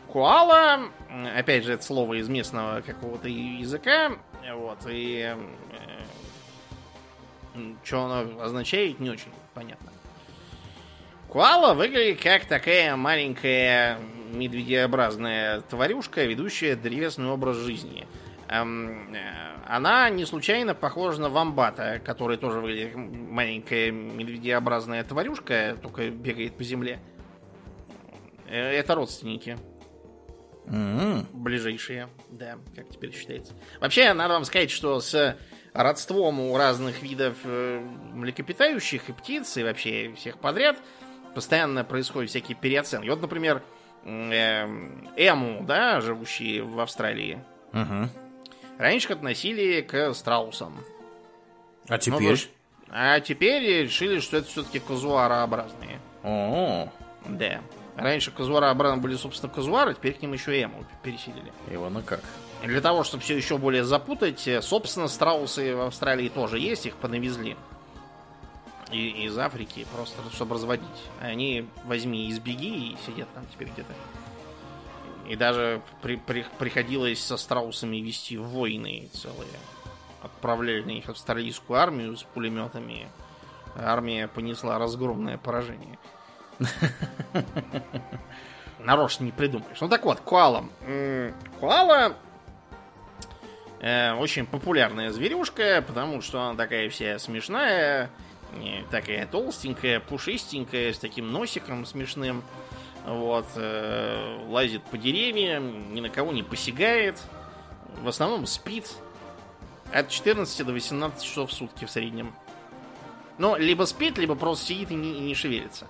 Куала, 0.08 0.92
опять 1.36 1.64
же, 1.64 1.74
это 1.74 1.84
слово 1.84 2.20
из 2.20 2.30
местного 2.30 2.82
какого-то 2.82 3.28
языка, 3.28 4.12
вот, 4.54 4.78
и 4.88 5.36
э, 7.56 7.74
что 7.84 8.04
оно 8.04 8.44
означает, 8.44 9.00
не 9.00 9.10
очень 9.10 9.32
понятно. 9.56 9.90
Куала 11.30 11.74
выглядит 11.74 12.22
как 12.22 12.46
такая 12.46 12.96
маленькая 12.96 13.98
медведеобразная 14.34 15.62
тварюшка, 15.62 16.26
ведущая 16.26 16.76
древесный 16.76 17.30
образ 17.30 17.58
жизни. 17.58 18.08
Эм, 18.50 19.14
э, 19.14 19.20
она 19.66 20.10
не 20.10 20.26
случайно 20.26 20.76
похожа 20.76 21.22
на 21.22 21.30
вамбата, 21.30 22.02
который 22.04 22.38
тоже 22.38 22.60
выглядит 22.60 22.96
маленькая 22.96 23.92
медведеобразная 23.92 25.04
тварюшка, 25.04 25.78
только 25.82 26.10
бегает 26.10 26.58
по 26.58 26.64
земле. 26.64 27.00
Э, 28.48 28.72
это 28.72 28.96
родственники. 28.96 29.58
М-м. 30.68 31.28
Ближайшие, 31.34 32.10
да, 32.30 32.58
как 32.76 32.90
теперь 32.90 33.14
считается. 33.14 33.54
Вообще, 33.82 34.14
надо 34.14 34.34
вам 34.36 34.46
сказать, 34.46 34.72
что 34.72 35.00
с 35.00 35.38
родством 35.74 36.40
у 36.40 36.58
разных 36.58 37.02
видов 37.02 37.38
э, 37.44 37.80
млекопитающих 38.14 39.10
и 39.10 39.14
птиц, 39.14 39.58
и 39.58 39.64
вообще 39.64 40.14
всех 40.16 40.40
подряд, 40.40 40.78
постоянно 41.34 41.84
происходят 41.84 42.30
всякие 42.30 42.56
переоценки. 42.56 43.10
Вот, 43.10 43.22
например, 43.22 43.64
эму, 44.06 45.64
да, 45.64 46.02
живущие 46.02 46.64
в 46.64 46.80
Австралии, 46.80 47.40
Мгм. 47.72 48.10
раньше 48.78 49.14
относили 49.14 49.82
к 49.82 50.14
страусам. 50.14 50.78
А 51.90 51.94
Ну, 51.94 51.98
теперь? 51.98 52.50
А 52.90 53.20
теперь 53.20 53.84
решили, 53.84 54.20
что 54.20 54.38
это 54.38 54.48
все-таки 54.48 54.80
казуарообразные. 54.80 56.00
О, 56.24 56.90
Да. 57.26 57.62
Раньше 57.96 58.32
казуарообразные 58.32 59.02
были, 59.02 59.16
собственно, 59.16 59.54
казуары, 59.54 59.94
теперь 59.94 60.14
к 60.14 60.22
ним 60.22 60.34
еще 60.34 60.58
и 60.58 60.64
эму 60.64 60.84
переселили. 61.04 61.52
Ивана 61.72 62.02
как? 62.02 62.22
И 62.64 62.68
Для 62.68 62.82
того, 62.82 63.04
чтобы 63.04 63.24
все 63.24 63.36
еще 63.38 63.58
более 63.58 63.84
запутать, 63.84 64.48
э, 64.48 64.62
собственно, 64.62 65.08
страусы 65.08 65.76
в 65.76 65.82
Австралии 65.82 66.30
тоже 66.30 66.58
есть, 66.60 66.86
их 66.88 66.96
понавезли. 66.96 67.56
И, 68.92 69.26
из 69.26 69.38
Африки, 69.38 69.88
просто 69.96 70.22
чтобы 70.34 70.56
разводить. 70.56 70.88
А 71.22 71.26
Они 71.26 71.68
возьми 71.86 72.28
и 72.28 72.34
сбеги 72.34 72.92
и 72.94 72.98
сидят 73.06 73.28
там 73.34 73.46
теперь 73.52 73.70
где-то. 73.70 73.94
И 75.28 75.36
даже 75.36 75.82
при- 76.02 76.18
при- 76.18 76.46
приходилось 76.60 77.24
со 77.24 77.38
страусами 77.38 77.98
вести 77.98 78.38
войны 78.38 79.10
целые. 79.14 79.50
Отправляли 80.22 80.82
на 80.84 80.90
них 80.92 81.10
австралийскую 81.10 81.80
армию 81.80 82.16
с 82.18 82.24
пулеметами. 82.24 83.08
Армия 83.76 84.28
понесла 84.28 84.78
разгромное 84.78 85.38
поражение. 85.38 85.98
Нарочно 88.80 89.24
не 89.24 89.32
придумаешь. 89.32 89.80
Ну 89.82 89.88
так 89.90 90.04
вот, 90.06 90.20
коала. 90.20 90.66
М, 90.82 91.34
Коала 91.60 92.16
э, 93.80 94.14
очень 94.14 94.46
популярная 94.46 95.12
зверюшка, 95.12 95.84
потому 95.86 96.22
что 96.22 96.42
она 96.42 96.58
такая 96.58 96.90
вся 96.90 97.18
смешная, 97.20 98.10
такая 98.92 99.26
толстенькая, 99.28 100.00
пушистенькая, 100.00 100.94
с 100.94 101.00
таким 101.00 101.32
носиком 101.32 101.86
смешным. 101.86 102.44
Вот, 103.06 103.48
э, 103.56 104.46
лазит 104.48 104.84
по 104.84 104.98
деревьям, 104.98 105.94
ни 105.94 106.00
на 106.00 106.10
кого 106.10 106.32
не 106.32 106.44
посягает. 106.44 107.20
В 108.02 108.08
основном 108.08 108.46
спит. 108.46 108.90
От 109.92 110.10
14 110.10 110.66
до 110.66 110.74
18 110.74 111.24
часов 111.24 111.52
в 111.52 111.54
сутки 111.54 111.86
в 111.86 111.92
среднем. 111.92 112.34
Но 113.38 113.58
либо 113.58 113.84
спит, 113.84 114.18
либо 114.18 114.36
просто 114.36 114.68
сидит 114.68 114.92
и 114.92 114.96
не, 114.96 115.18
и 115.18 115.20
не 115.20 115.36
шевелится. 115.36 115.86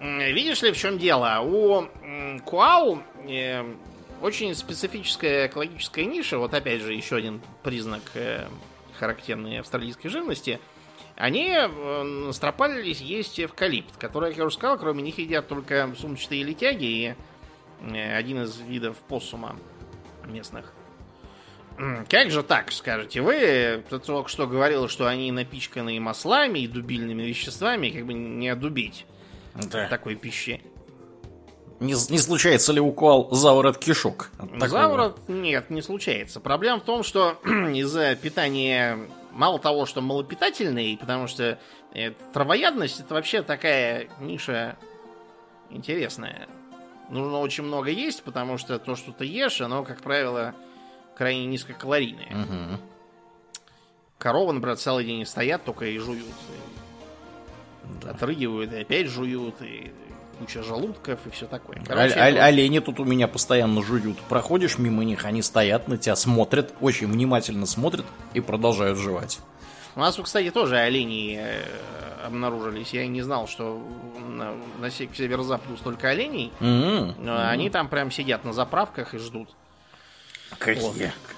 М, 0.00 0.18
Видишь 0.18 0.62
ли, 0.62 0.72
в 0.72 0.76
чем 0.76 0.98
дело? 0.98 1.40
У 1.40 1.82
м, 2.02 2.40
куау 2.40 3.02
э, 3.28 3.64
очень 4.22 4.54
специфическая 4.54 5.48
экологическая 5.48 6.04
ниша. 6.04 6.38
Вот 6.38 6.54
опять 6.54 6.80
же 6.80 6.94
еще 6.94 7.16
один 7.16 7.42
признак 7.62 8.02
э, 8.14 8.46
характерной 8.98 9.60
австралийской 9.60 10.08
живности. 10.08 10.60
Они 11.16 11.48
э, 11.50 12.02
настропалились 12.02 13.00
есть 13.00 13.38
эвкалипт, 13.38 13.96
который, 13.98 14.30
как 14.30 14.38
я 14.38 14.44
уже 14.46 14.56
сказал, 14.56 14.78
кроме 14.78 15.02
них 15.02 15.18
едят 15.18 15.46
только 15.46 15.92
сумчатые 15.96 16.42
летяги 16.42 16.84
и 16.84 17.14
э, 17.92 18.16
один 18.16 18.42
из 18.42 18.58
видов 18.58 18.96
посума 19.08 19.56
местных. 20.26 20.72
Как 22.08 22.30
же 22.30 22.42
так, 22.42 22.70
скажете 22.70 23.20
вы? 23.20 23.82
Ты 23.90 23.98
только 23.98 24.28
что 24.28 24.46
говорил, 24.46 24.88
что 24.88 25.08
они 25.08 25.32
напичканы 25.32 25.98
маслами 25.98 26.60
и 26.60 26.68
дубильными 26.68 27.24
веществами, 27.24 27.90
как 27.90 28.06
бы 28.06 28.14
не 28.14 28.48
одубить 28.48 29.06
Да. 29.54 29.88
такой 29.88 30.14
пищи. 30.14 30.62
Не, 31.80 31.94
не 32.10 32.18
случается 32.18 32.72
ли 32.72 32.80
у 32.80 32.92
коал 32.92 33.28
заворот 33.32 33.78
кишок? 33.78 34.30
Заворот 34.58 35.28
нет, 35.28 35.70
не 35.70 35.82
случается. 35.82 36.38
Проблема 36.38 36.78
в 36.78 36.84
том, 36.84 37.02
что 37.02 37.32
из-за 37.44 38.14
питания 38.14 38.98
мало 39.34 39.58
того, 39.58 39.84
что 39.86 40.00
малопитательный, 40.00 40.96
потому 40.96 41.26
что 41.26 41.58
э, 41.92 42.12
травоядность 42.32 43.00
это 43.00 43.14
вообще 43.14 43.42
такая 43.42 44.08
ниша 44.20 44.76
интересная. 45.70 46.48
Нужно 47.10 47.38
очень 47.38 47.64
много 47.64 47.90
есть, 47.90 48.22
потому 48.22 48.56
что 48.56 48.78
то, 48.78 48.96
что 48.96 49.12
ты 49.12 49.26
ешь, 49.26 49.60
оно, 49.60 49.84
как 49.84 50.00
правило, 50.00 50.54
крайне 51.16 51.46
низкокалорийное. 51.46 52.30
Мгм. 52.30 52.80
Коровы, 54.18 54.54
например, 54.54 54.76
целый 54.76 55.04
день 55.04 55.26
стоят, 55.26 55.64
только 55.64 55.84
и 55.86 55.98
жуют. 55.98 56.24
И 56.24 58.08
Отрыгивают, 58.08 58.72
и 58.72 58.80
опять 58.80 59.08
жуют, 59.08 59.60
и 59.60 59.92
куча 60.34 60.62
желудков, 60.62 61.18
и 61.26 61.30
все 61.30 61.46
такое. 61.46 61.82
Короче, 61.86 62.14
оль- 62.14 62.34
это- 62.36 62.44
олени 62.44 62.78
тут 62.80 63.00
у 63.00 63.04
меня 63.04 63.26
постоянно 63.28 63.82
жуют. 63.82 64.18
Проходишь 64.28 64.78
мимо 64.78 65.04
них, 65.04 65.24
они 65.24 65.40
стоят 65.42 65.88
на 65.88 65.96
тебя, 65.98 66.16
смотрят, 66.16 66.74
очень 66.80 67.06
внимательно 67.10 67.66
смотрят 67.66 68.04
и 68.34 68.40
продолжают 68.40 68.98
жевать. 68.98 69.40
У 69.96 70.00
нас, 70.00 70.16
кстати, 70.22 70.50
тоже 70.50 70.76
олени 70.76 71.38
э, 71.40 71.62
обнаружились. 72.26 72.92
Я 72.92 73.06
не 73.06 73.22
знал, 73.22 73.46
что 73.46 73.80
на, 74.28 74.54
северо-западу 74.90 75.76
столько 75.76 76.08
оленей. 76.10 76.52
М, 76.60 77.14
Но 77.18 77.48
Они 77.48 77.70
там 77.70 77.88
прям 77.88 78.10
сидят 78.10 78.44
на 78.44 78.52
заправках 78.52 79.14
и 79.14 79.18
ждут. 79.18 79.48
Какие? 80.58 80.82
Вот, 80.82 80.96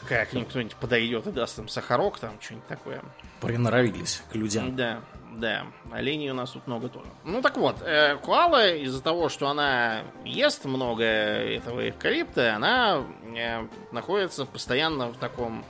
как 0.09 0.31
к 0.31 0.33
ним 0.35 0.44
кто-нибудь 0.44 0.77
подойдет 0.77 1.27
и 1.27 1.33
даст 1.33 1.58
им 1.58 1.68
сахарок, 1.68 2.18
там 2.18 2.33
что-нибудь 2.40 2.66
такое. 2.66 3.02
Приноровились 3.40 4.23
к 4.31 4.35
людям. 4.35 4.75
Да, 4.77 5.00
да. 5.37 5.66
Оленей 5.92 6.30
у 6.30 6.34
нас 6.34 6.50
тут 6.50 6.66
много 6.66 6.88
тоже. 6.88 7.06
Ну 7.24 7.42
так 7.42 7.56
вот, 7.56 7.76
э, 7.82 8.16
коала 8.24 8.74
из-за 8.74 9.02
того, 9.02 9.28
что 9.28 9.48
она 9.48 10.02
ест 10.24 10.64
много 10.64 11.04
этого 11.04 11.88
эвкалипта, 11.88 12.54
она 12.54 13.04
э, 13.37 13.66
находится 13.92 14.44
постоянно 14.46 15.08
в 15.08 15.16
таком 15.16 15.64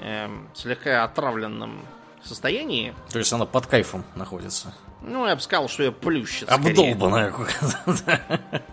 э, 0.00 0.28
слегка 0.54 1.04
отравленном 1.04 1.80
состоянии. 2.22 2.94
То 3.12 3.18
есть 3.18 3.32
она 3.32 3.46
под 3.46 3.66
кайфом 3.66 4.04
находится. 4.14 4.74
Ну, 5.02 5.26
я 5.26 5.34
бы 5.36 5.40
сказал, 5.42 5.68
что 5.68 5.82
ее 5.82 5.92
плющит. 5.92 6.48
Обдолбанная. 6.50 7.32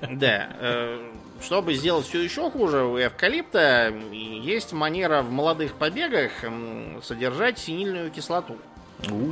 Да. 0.10 0.50
э, 0.60 1.12
Чтобы 1.42 1.74
сделать 1.74 2.06
все 2.08 2.22
еще 2.22 2.50
хуже, 2.50 2.84
у 2.84 2.98
эвкалипта 2.98 3.94
есть 4.12 4.72
манера 4.74 5.22
в 5.24 5.32
молодых 5.32 5.74
побегах 5.74 6.32
содержать 7.04 7.60
синильную 7.60 8.12
кислоту. 8.12 8.58
У, 9.10 9.32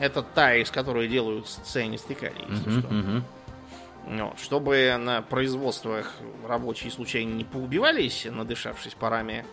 Это 0.00 0.22
та, 0.22 0.56
из 0.56 0.70
которой 0.70 1.06
делают 1.06 1.46
цианистый 1.46 2.16
калий, 2.16 2.44
если 2.48 2.70
мгм, 2.70 2.80
что. 2.80 2.88
мгм. 2.92 3.24
Вот, 4.06 4.40
чтобы 4.40 4.96
на 4.98 5.22
производствах 5.22 6.14
рабочие 6.48 6.90
случайно 6.90 7.34
не 7.34 7.44
поубивались, 7.44 8.26
надышавшись 8.28 8.94
парами, 8.94 9.44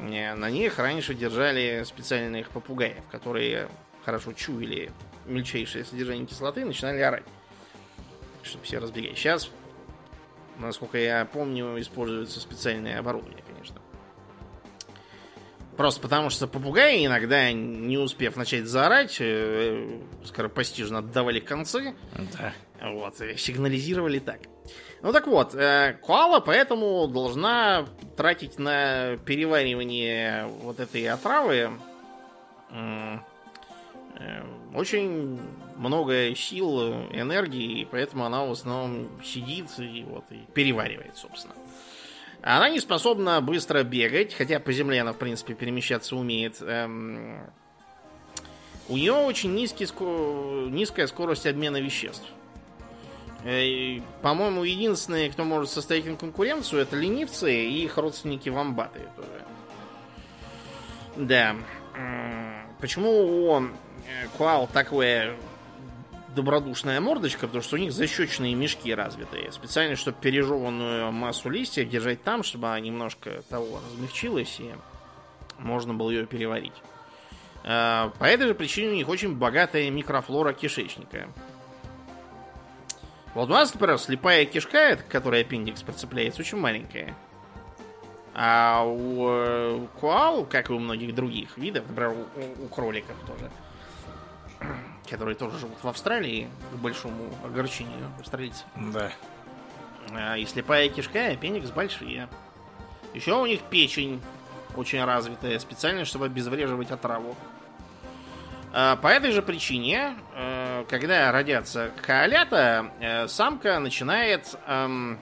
Э, 0.00 0.34
На 0.34 0.48
них 0.48 0.78
раньше 0.78 1.12
держали 1.12 1.82
специальных 1.84 2.50
попугаев, 2.50 3.04
которые 3.10 3.68
хорошо 4.04 4.32
чуяли 4.32 4.92
мельчайшее 5.26 5.84
содержание 5.84 6.24
кислоты 6.24 6.60
и 6.60 6.64
начинали 6.64 7.00
орать. 7.00 7.24
Чтобы 8.44 8.64
все 8.64 8.78
разбегать. 8.78 9.18
Сейчас, 9.18 9.50
насколько 10.58 10.98
я 10.98 11.24
помню, 11.24 11.80
используется 11.80 12.38
специальное 12.38 13.00
оборудование. 13.00 13.42
Просто 15.78 16.00
потому 16.00 16.28
что 16.28 16.48
попугаи 16.48 17.06
иногда, 17.06 17.52
не 17.52 17.98
успев 17.98 18.34
начать 18.34 18.66
заорать, 18.66 19.18
э, 19.20 20.00
скоропостижно 20.24 20.98
отдавали 20.98 21.38
концы. 21.38 21.94
Да. 22.36 22.52
Вот, 22.82 23.20
и 23.20 23.36
сигнализировали 23.36 24.18
так. 24.18 24.40
Ну 25.02 25.12
так 25.12 25.28
вот, 25.28 25.54
э, 25.54 25.96
коала 26.04 26.40
поэтому 26.40 27.06
должна 27.06 27.86
тратить 28.16 28.58
на 28.58 29.18
переваривание 29.18 30.46
вот 30.62 30.80
этой 30.80 31.06
отравы 31.06 31.70
м, 32.72 33.24
э, 34.18 34.42
очень 34.74 35.38
много 35.76 36.34
сил, 36.34 37.04
энергии, 37.12 37.82
и 37.82 37.84
поэтому 37.84 38.24
она 38.24 38.44
в 38.44 38.50
основном 38.50 39.22
сидит 39.22 39.66
и 39.78 40.04
вот 40.08 40.24
и 40.30 40.40
переваривает, 40.52 41.16
собственно. 41.16 41.54
Она 42.42 42.68
не 42.70 42.80
способна 42.80 43.40
быстро 43.40 43.82
бегать, 43.82 44.34
хотя 44.34 44.60
по 44.60 44.72
земле 44.72 45.00
она, 45.00 45.12
в 45.12 45.16
принципе, 45.18 45.54
перемещаться 45.54 46.14
умеет. 46.16 46.62
Эм, 46.62 47.40
у 48.88 48.96
нее 48.96 49.12
очень 49.12 49.54
низкий, 49.54 49.84
ско- 49.84 50.70
низкая 50.70 51.06
скорость 51.08 51.46
обмена 51.46 51.78
веществ. 51.80 52.24
Э, 53.44 54.00
По-моему, 54.22 54.62
единственные, 54.64 55.30
кто 55.30 55.44
может 55.44 55.70
составить 55.70 56.06
им 56.06 56.16
конкуренцию, 56.16 56.82
это 56.82 56.96
ленивцы 56.96 57.54
и 57.54 57.84
их 57.84 57.96
родственники 57.98 58.48
вамбаты 58.48 59.00
тоже. 59.16 59.42
Да. 61.16 61.56
Почему 62.80 63.50
у 63.50 63.60
э, 63.60 63.68
коал 64.38 64.68
такое 64.72 65.34
добродушная 66.34 67.00
мордочка? 67.00 67.46
Потому 67.46 67.62
что 67.62 67.76
у 67.76 67.78
них 67.78 67.92
защечные 67.92 68.54
мешки 68.54 68.94
развитые. 68.94 69.50
Специально, 69.52 69.96
чтобы 69.96 70.18
пережеванную 70.20 71.10
массу 71.12 71.48
листьев 71.50 71.88
держать 71.88 72.22
там, 72.22 72.42
чтобы 72.42 72.68
она 72.68 72.80
немножко 72.80 73.42
того 73.48 73.80
размягчилась 73.92 74.60
и 74.60 74.72
можно 75.58 75.94
было 75.94 76.10
ее 76.10 76.26
переварить. 76.26 76.74
Э, 77.64 78.10
По 78.18 78.24
этой 78.24 78.46
же 78.48 78.54
причине 78.54 78.90
у 78.90 78.94
них 78.94 79.08
очень 79.08 79.34
богатая 79.34 79.90
микрофлора 79.90 80.52
кишечника. 80.52 81.28
Вот 83.34 83.48
у 83.50 83.52
нас, 83.52 83.72
например, 83.74 83.98
слепая 83.98 84.44
кишка, 84.46 84.96
к 84.96 85.06
которой 85.08 85.42
аппендикс 85.42 85.82
прицепляется, 85.82 86.40
очень 86.40 86.58
маленькая. 86.58 87.14
А 88.34 88.84
у 88.86 89.28
э, 89.28 89.86
коал, 90.00 90.44
как 90.44 90.70
и 90.70 90.72
у 90.72 90.78
многих 90.78 91.14
других 91.14 91.56
видов, 91.58 91.84
например, 91.88 92.14
у- 92.36 92.64
у 92.64 92.68
кроликов 92.68 93.16
тоже, 93.26 93.50
которые 95.08 95.34
тоже 95.34 95.58
живут 95.58 95.78
в 95.82 95.88
Австралии, 95.88 96.48
к 96.72 96.76
большому 96.76 97.32
огорчению 97.44 98.10
австралийцев, 98.18 98.64
Да. 98.76 99.10
а, 100.12 100.36
и 100.36 100.44
слепая 100.46 100.88
кишка, 100.88 101.30
и 101.30 101.34
аппендикс 101.34 101.70
большие. 101.70 102.28
Еще 103.14 103.34
у 103.34 103.46
них 103.46 103.60
печень 103.62 104.20
очень 104.76 105.02
развитая, 105.04 105.58
специально, 105.58 106.04
чтобы 106.04 106.26
обезвреживать 106.26 106.90
отраву. 106.90 107.34
А, 108.72 108.96
По 108.96 109.08
этой 109.08 109.32
же 109.32 109.40
причине, 109.42 110.14
э, 110.34 110.84
когда 110.88 111.32
родятся 111.32 111.90
коалята, 112.04 112.92
э, 113.00 113.26
самка 113.28 113.78
начинает, 113.78 114.56
эм, 114.66 115.18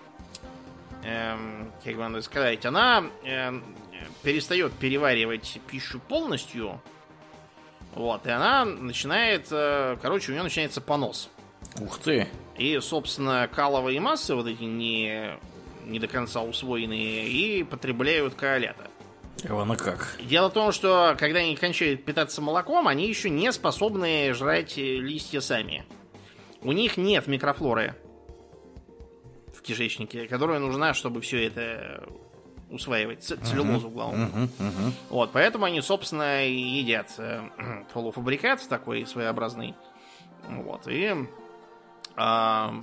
эм, 1.05 1.71
как 1.85 1.95
бы 1.95 2.03
надо 2.03 2.23
сказать, 2.23 2.67
она 2.67 3.05
эм, 3.25 3.63
перестает 4.25 4.73
переваривать 4.73 5.61
пищу 5.69 6.01
полностью, 6.01 6.81
вот, 7.97 8.27
и 8.27 8.31
она 8.31 8.67
начинает, 8.67 9.47
э, 9.51 9.97
короче, 10.03 10.31
у 10.31 10.35
нее 10.35 10.43
начинается 10.43 10.83
понос. 10.83 11.31
Ух 11.81 11.99
ты. 11.99 12.29
И, 12.59 12.79
собственно, 12.81 13.49
каловые 13.51 14.01
массы, 14.01 14.35
вот 14.35 14.47
эти 14.47 14.65
не, 14.65 15.31
не 15.87 15.99
до 15.99 16.07
конца 16.07 16.43
усвоенные, 16.43 17.27
и 17.27 17.65
потребляют 17.65 18.35
коалята. 18.35 18.91
Ивана 19.45 19.77
как? 19.77 20.19
Дело 20.21 20.51
в 20.51 20.53
том, 20.53 20.73
что 20.73 21.17
когда 21.19 21.39
они 21.39 21.57
кончают 21.57 22.05
питаться 22.05 22.43
молоком, 22.43 22.87
они 22.87 23.09
еще 23.09 23.31
не 23.31 23.51
способны 23.51 24.35
жрать 24.35 24.77
листья 24.77 25.41
сами. 25.41 25.87
У 26.61 26.73
них 26.73 26.99
нет 26.99 27.27
микрофлоры 27.27 27.95
в 29.55 29.63
кишечнике, 29.63 30.27
которая 30.27 30.59
нужна, 30.59 30.93
чтобы 30.93 31.23
все 31.23 31.47
это 31.47 32.07
усваивать. 32.71 33.23
Целлюлозу, 33.23 33.89
главное. 33.91 34.27
Мгм, 34.27 34.51
мгм. 34.59 34.93
Вот, 35.09 35.31
поэтому 35.33 35.65
они, 35.65 35.81
собственно, 35.81 36.47
и 36.47 36.57
едят 36.57 37.15
э, 37.19 37.49
полуфабрикат 37.95 38.67
такой 38.69 39.07
своеобразный. 39.07 39.75
Вот, 40.49 40.87
и 40.87 41.15
а, 42.17 42.75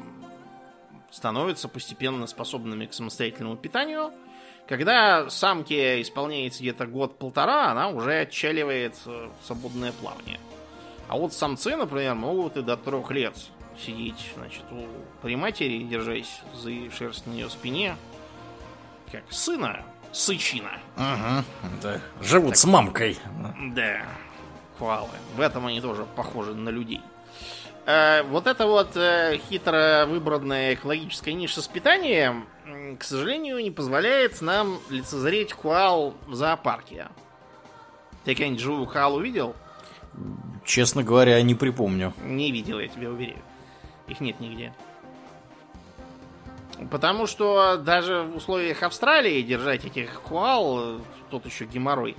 становятся 1.11 1.67
постепенно 1.67 2.27
способными 2.27 2.85
к 2.85 2.93
самостоятельному 2.93 3.55
питанию. 3.55 4.11
Когда 4.67 5.29
самке 5.29 6.01
исполняется 6.01 6.61
где-то 6.61 6.87
год-полтора, 6.87 7.71
она 7.71 7.89
уже 7.89 8.21
отчаливает 8.21 8.95
э, 9.05 9.29
свободное 9.43 9.91
плавание. 9.91 10.39
А 11.09 11.17
вот 11.17 11.33
самцы, 11.33 11.75
например, 11.75 12.15
могут 12.15 12.57
и 12.57 12.61
до 12.61 12.77
трех 12.77 13.11
лет 13.11 13.35
сидеть, 13.77 14.31
значит, 14.37 14.63
у 14.71 14.85
при 15.21 15.35
матери, 15.35 15.83
держась 15.83 16.41
за 16.53 16.71
шерсть 16.91 17.27
на 17.27 17.33
ее 17.33 17.49
спине, 17.49 17.95
как 19.13 19.31
сына, 19.31 19.85
сычина. 20.11 20.71
Мгм, 20.97 21.45
Да. 21.81 22.01
Живут 22.19 22.57
с 22.57 22.65
мамкой. 22.65 23.17
Да, 23.75 24.01
коалы. 24.79 25.09
В 25.35 25.39
этом 25.39 25.67
они 25.67 25.79
тоже 25.81 26.05
похожи 26.15 26.55
на 26.55 26.69
людей. 26.69 27.01
Э, 27.85 28.23
вот 28.23 28.47
это 28.47 28.65
вот 28.65 28.95
э, 28.97 29.39
хитро 29.49 30.05
выбранная 30.07 30.73
экологическая 30.73 31.33
ниша 31.33 31.61
с 31.61 31.67
питанием, 31.67 32.47
к 32.97 33.03
сожалению, 33.03 33.59
не 33.61 33.69
позволяет 33.69 34.41
нам 34.41 34.79
лицезреть 34.89 35.53
коал 35.53 36.15
в 36.25 36.33
зоопарке. 36.33 37.09
Ты 38.23 38.33
когда-нибудь 38.33 38.61
живую 38.61 38.87
коалу 38.87 39.19
видел? 39.19 39.55
Честно 40.65 41.03
говоря, 41.03 41.39
не 41.43 41.53
припомню. 41.55 42.13
Не 42.23 42.51
видел, 42.51 42.79
я 42.79 42.87
тебе 42.87 43.09
уверяю. 43.09 43.41
Их 44.07 44.21
нет 44.21 44.39
нигде. 44.39 44.73
Потому 46.89 47.27
что 47.27 47.77
даже 47.77 48.23
в 48.23 48.37
условиях 48.37 48.83
Австралии 48.83 49.41
держать 49.41 49.85
этих 49.85 50.21
коал, 50.21 50.97
э, 50.97 50.99
тот 51.29 51.45
еще 51.45 51.65
геморрой. 51.65 52.17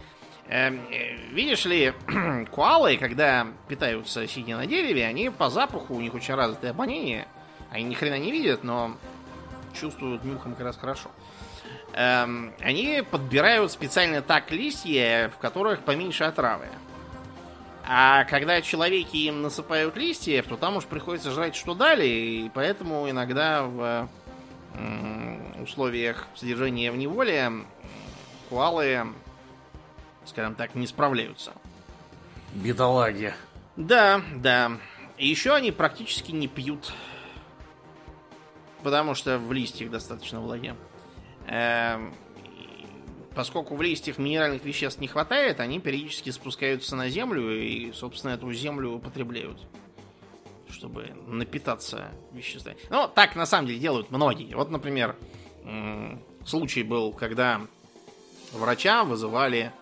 Эм, 0.48 0.80
э, 0.90 1.16
видишь 1.32 1.64
ли, 1.64 1.92
коалы, 2.54 2.96
когда 2.96 3.48
питаются 3.68 4.26
сидя 4.28 4.56
на 4.56 4.66
дереве, 4.66 5.06
они 5.06 5.30
по 5.30 5.50
запаху, 5.50 5.94
у 5.94 6.00
них 6.00 6.14
очень 6.14 6.34
развитое 6.34 6.70
обоняние. 6.70 7.26
Они 7.70 7.84
ни 7.84 7.94
хрена 7.94 8.18
не 8.18 8.30
видят, 8.30 8.62
но 8.62 8.96
чувствуют 9.78 10.24
нюхом 10.24 10.54
как 10.54 10.66
раз 10.66 10.76
хорошо. 10.76 11.10
Эм, 11.94 12.52
они 12.60 13.02
подбирают 13.08 13.72
специально 13.72 14.22
так 14.22 14.50
листья, 14.50 15.30
в 15.34 15.38
которых 15.38 15.80
поменьше 15.80 16.24
отравы. 16.24 16.66
А 17.86 18.24
когда 18.24 18.62
человеки 18.62 19.16
им 19.16 19.42
насыпают 19.42 19.96
листьев, 19.96 20.46
то 20.46 20.56
там 20.56 20.76
уж 20.76 20.84
приходится 20.84 21.30
жрать 21.30 21.54
что 21.54 21.74
дали, 21.74 22.06
и 22.06 22.50
поэтому 22.54 23.08
иногда 23.10 23.64
в 23.64 24.08
условиях 25.62 26.26
содержания 26.34 26.92
в 26.92 26.96
неволе 26.96 27.36
м, 27.36 27.66
коалы, 28.50 29.06
скажем 30.24 30.54
так, 30.54 30.74
не 30.74 30.86
справляются. 30.86 31.52
Бедолаги. 32.54 33.34
Да, 33.76 34.22
да. 34.36 34.72
И 35.16 35.26
еще 35.26 35.54
они 35.54 35.72
практически 35.72 36.32
не 36.32 36.48
пьют. 36.48 36.92
Потому 38.82 39.14
что 39.14 39.38
в 39.38 39.52
листьях 39.52 39.90
достаточно 39.90 40.40
влаги. 40.40 40.74
Эм, 41.46 42.14
Поскольку 43.34 43.74
в 43.74 43.82
листьях 43.82 44.18
минеральных 44.18 44.64
веществ 44.64 45.00
не 45.00 45.08
хватает, 45.08 45.58
они 45.58 45.80
периодически 45.80 46.30
спускаются 46.30 46.94
на 46.94 47.08
землю 47.08 47.60
и, 47.60 47.92
собственно, 47.92 48.32
эту 48.32 48.52
землю 48.52 48.90
употребляют. 48.90 49.58
Чтобы 50.74 51.14
напитаться 51.26 52.10
веществами. 52.32 52.76
Ну, 52.90 53.08
так 53.08 53.36
на 53.36 53.46
самом 53.46 53.68
деле 53.68 53.78
делают 53.78 54.10
многие. 54.10 54.54
Вот, 54.54 54.70
например, 54.70 55.16
случай 56.44 56.82
был, 56.82 57.12
когда 57.12 57.60
врача 58.52 59.04
вызывали 59.04 59.72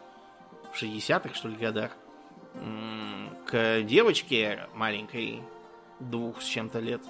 в 0.73 0.83
60-х, 0.83 1.35
что 1.35 1.49
ли, 1.49 1.57
годах 1.57 1.93
к 3.47 3.83
девочке 3.83 4.67
маленькой, 4.75 5.43
двух 6.01 6.43
с 6.43 6.45
чем-то 6.47 6.81
лет, 6.81 7.01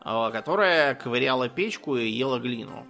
а, 0.00 0.30
которая 0.30 0.94
ковыряла 0.94 1.48
печку 1.48 1.96
и 1.96 2.08
ела 2.08 2.38
глину. 2.38 2.86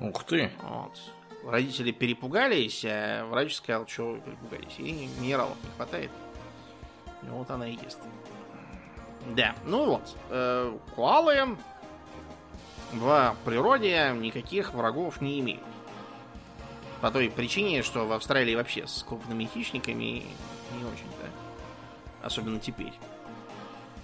Ух 0.00 0.24
ты. 0.24 0.50
Вот. 0.62 0.98
Родители 1.44 1.92
перепугались, 1.92 2.84
а 2.86 3.26
врач 3.26 3.54
сказал, 3.54 3.86
что 3.86 4.12
вы 4.12 4.20
перепугались. 4.20 4.74
И 4.78 5.08
минералов 5.20 5.56
не 5.62 5.70
хватает. 5.76 6.10
И 7.22 7.26
вот 7.26 7.50
она 7.50 7.68
и 7.68 7.72
ест. 7.72 7.98
Да, 9.28 9.54
ну 9.64 9.86
вот. 9.86 10.16
э, 10.30 10.76
коалы 10.94 11.56
в 12.92 13.36
природе 13.44 14.12
никаких 14.16 14.74
врагов 14.74 15.20
не 15.20 15.40
имеют. 15.40 15.62
По 17.00 17.10
той 17.10 17.30
причине, 17.30 17.82
что 17.82 18.06
в 18.06 18.12
Австралии 18.12 18.54
вообще 18.54 18.86
с 18.86 19.02
крупными 19.02 19.48
хищниками 19.52 20.24
не 20.72 20.84
очень-то. 20.84 21.28
Особенно 22.22 22.60
теперь. 22.60 22.92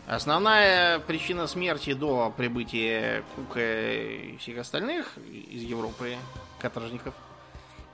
Основная 0.07 0.99
причина 0.99 1.47
смерти 1.47 1.93
до 1.93 2.35
прибытия 2.37 3.23
Кука 3.37 3.93
и 3.93 4.37
всех 4.39 4.59
остальных 4.59 5.17
из 5.19 5.63
Европы 5.63 6.17
каторжников 6.59 7.15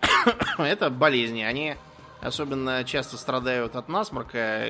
это 0.59 0.91
болезни. 0.91 1.43
Они 1.43 1.77
особенно 2.27 2.85
часто 2.85 3.17
страдают 3.17 3.77
от 3.77 3.89
насморка, 3.89 4.67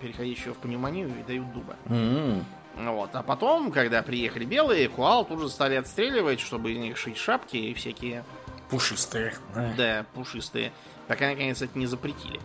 переходящего 0.00 0.54
в 0.54 0.58
пневмонию 0.58 1.08
и 1.08 1.22
дают 1.22 1.52
дуба. 1.52 1.76
М. 1.86 2.44
Вот. 2.76 3.10
А 3.14 3.22
потом, 3.22 3.72
когда 3.72 4.02
приехали 4.02 4.44
белые, 4.44 4.88
куал 4.88 5.24
тут 5.24 5.40
же 5.40 5.48
стали 5.48 5.74
отстреливать, 5.74 6.38
чтобы 6.40 6.72
из 6.72 6.78
них 6.78 6.96
шить 6.96 7.16
шапки 7.16 7.56
и 7.56 7.74
всякие, 7.74 8.24
Пушистые. 8.70 9.34
да. 9.54 9.72
да, 9.76 10.06
пушистые. 10.14 10.72
Пока, 11.08 11.28
наконец, 11.28 11.60
это 11.62 11.76
не 11.78 11.86
запретили. 11.86 12.38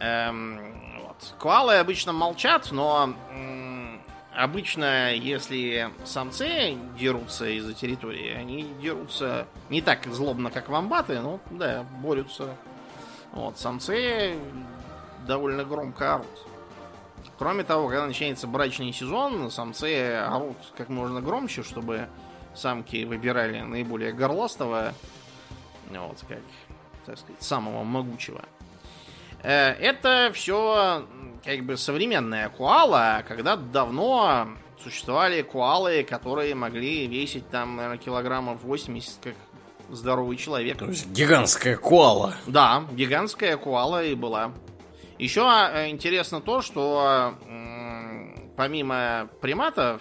Эм, 0.00 0.60
вот. 1.06 1.34
Коалы 1.40 1.76
обычно 1.76 2.12
молчат, 2.12 2.68
но 2.70 3.14
м, 3.32 4.00
обычно, 4.36 5.14
если 5.14 5.88
самцы 6.04 6.76
дерутся 6.98 7.46
из-за 7.48 7.72
территории, 7.74 8.34
они 8.34 8.68
дерутся 8.82 9.46
не 9.70 9.80
так 9.80 10.04
злобно, 10.06 10.50
как 10.50 10.68
вамбаты, 10.68 11.20
но, 11.20 11.40
да, 11.50 11.84
борются. 12.02 12.54
Вот. 13.34 13.58
Самцы 13.58 14.38
довольно 15.26 15.64
громко 15.64 16.14
орут. 16.14 16.46
Кроме 17.36 17.64
того, 17.64 17.88
когда 17.88 18.06
начинается 18.06 18.46
брачный 18.46 18.92
сезон, 18.92 19.50
самцы 19.50 20.14
орут 20.14 20.56
как 20.76 20.88
можно 20.88 21.20
громче, 21.20 21.64
чтобы 21.64 22.08
самки 22.54 23.04
выбирали 23.04 23.60
наиболее 23.60 24.12
горластого, 24.12 24.94
вот, 25.90 26.24
как, 26.28 26.38
так 27.06 27.18
сказать, 27.18 27.42
самого 27.42 27.82
могучего. 27.82 28.42
Э, 29.42 29.70
Это 29.72 30.30
все 30.32 31.04
как 31.44 31.64
бы 31.64 31.76
современная 31.76 32.48
куала, 32.50 33.24
когда 33.26 33.56
давно 33.56 34.48
существовали 34.80 35.42
куалы, 35.42 36.04
которые 36.04 36.54
могли 36.54 37.08
весить 37.08 37.48
там, 37.50 37.76
наверное, 37.76 37.98
килограммов 37.98 38.62
80, 38.62 39.18
как 39.24 39.34
здоровый 39.90 40.36
человек. 40.36 40.78
То 40.78 40.86
есть 40.86 41.06
гигантская 41.08 41.76
коала. 41.76 42.34
Да, 42.46 42.84
гигантская 42.92 43.56
куала 43.56 44.04
и 44.04 44.14
была. 44.14 44.52
Еще 45.18 45.42
э, 45.42 45.88
интересно 45.88 46.40
то, 46.40 46.60
что 46.62 47.34
помимо 48.56 49.28
приматов 49.40 50.00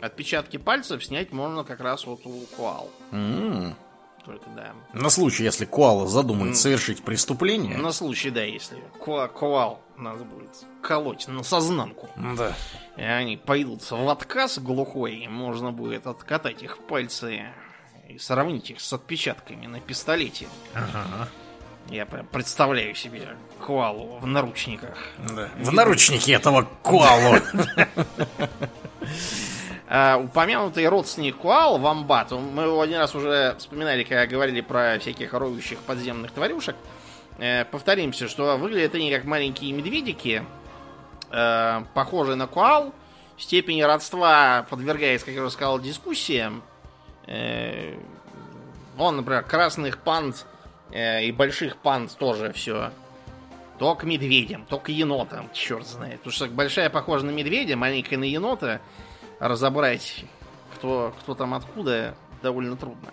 отпечатки 0.00 0.58
пальцев 0.58 1.04
снять 1.04 1.32
можно 1.32 1.64
как 1.64 1.80
раз 1.80 2.06
вот 2.06 2.20
у 2.24 2.40
куал. 2.56 2.90
М. 3.12 3.74
Только 4.24 4.48
да. 4.50 4.72
На 4.94 5.10
случай, 5.10 5.44
если 5.44 5.66
коала 5.66 6.06
задумает 6.06 6.56
совершить 6.56 7.02
преступление. 7.04 7.76
На 7.76 7.92
случай, 7.92 8.30
да, 8.30 8.42
если 8.42 8.78
куа- 8.98 9.28
куал 9.28 9.80
надо 9.98 10.24
будет 10.24 10.50
колоть 10.82 11.28
на 11.28 11.42
сознанку. 11.42 12.08
Да. 12.16 12.54
И 12.96 13.02
они 13.02 13.36
пойдут 13.36 13.82
в 13.90 14.08
отказ 14.08 14.58
глухой, 14.58 15.16
и 15.16 15.28
можно 15.28 15.72
будет 15.72 16.06
откатать 16.06 16.62
их 16.62 16.78
пальцы 16.78 17.44
и 18.08 18.18
сравнить 18.18 18.70
их 18.70 18.80
с 18.80 18.92
отпечатками 18.92 19.66
на 19.66 19.80
пистолете. 19.80 20.48
Ага. 20.74 21.28
Я 21.90 22.06
прям 22.06 22.26
представляю 22.26 22.94
себе 22.94 23.36
куалу 23.60 24.18
в 24.18 24.26
наручниках. 24.26 24.96
Да. 25.18 25.50
В 25.58 25.70
наручнике 25.72 26.32
этого 26.32 26.66
коалу. 26.82 27.36
А, 29.96 30.16
упомянутый 30.16 30.88
родственник 30.88 31.36
куал, 31.36 31.78
вамбат, 31.78 32.32
он- 32.32 32.52
мы 32.52 32.64
его 32.64 32.80
один 32.80 32.98
раз 32.98 33.14
уже 33.14 33.54
вспоминали, 33.58 34.02
когда 34.02 34.26
говорили 34.26 34.60
про 34.60 34.98
всяких 34.98 35.32
роющих 35.32 35.78
подземных 35.78 36.32
тварюшек. 36.32 36.74
Э, 37.38 37.64
повторимся, 37.64 38.26
что 38.26 38.56
выглядят 38.56 38.96
они 38.96 39.08
как 39.12 39.22
маленькие 39.24 39.70
медведики, 39.72 40.44
э, 41.30 41.80
похожие 41.94 42.34
на 42.34 42.48
куал. 42.48 42.92
Степень 43.38 43.84
родства 43.84 44.66
подвергается, 44.68 45.26
как 45.26 45.36
я 45.36 45.42
уже 45.42 45.52
сказал, 45.52 45.78
дискуссиям. 45.78 46.64
Э, 47.28 47.96
вон, 48.96 49.18
например, 49.18 49.44
красных 49.44 49.98
панд 49.98 50.44
э, 50.90 51.22
и 51.22 51.30
больших 51.30 51.76
панд 51.76 52.16
тоже 52.18 52.52
все 52.52 52.90
то 53.78 53.94
к 53.94 54.02
медведям, 54.02 54.66
то 54.68 54.80
к 54.80 54.88
енотам, 54.88 55.50
черт 55.52 55.86
знает. 55.86 56.18
Потому 56.18 56.32
что 56.32 56.46
большая 56.46 56.90
похожа 56.90 57.24
на 57.24 57.30
медведя, 57.30 57.76
маленькая 57.76 58.16
на 58.16 58.24
енота. 58.24 58.80
Разобрать, 59.44 60.24
кто, 60.74 61.12
кто 61.20 61.34
там 61.34 61.52
откуда, 61.52 62.14
довольно 62.42 62.76
трудно. 62.76 63.10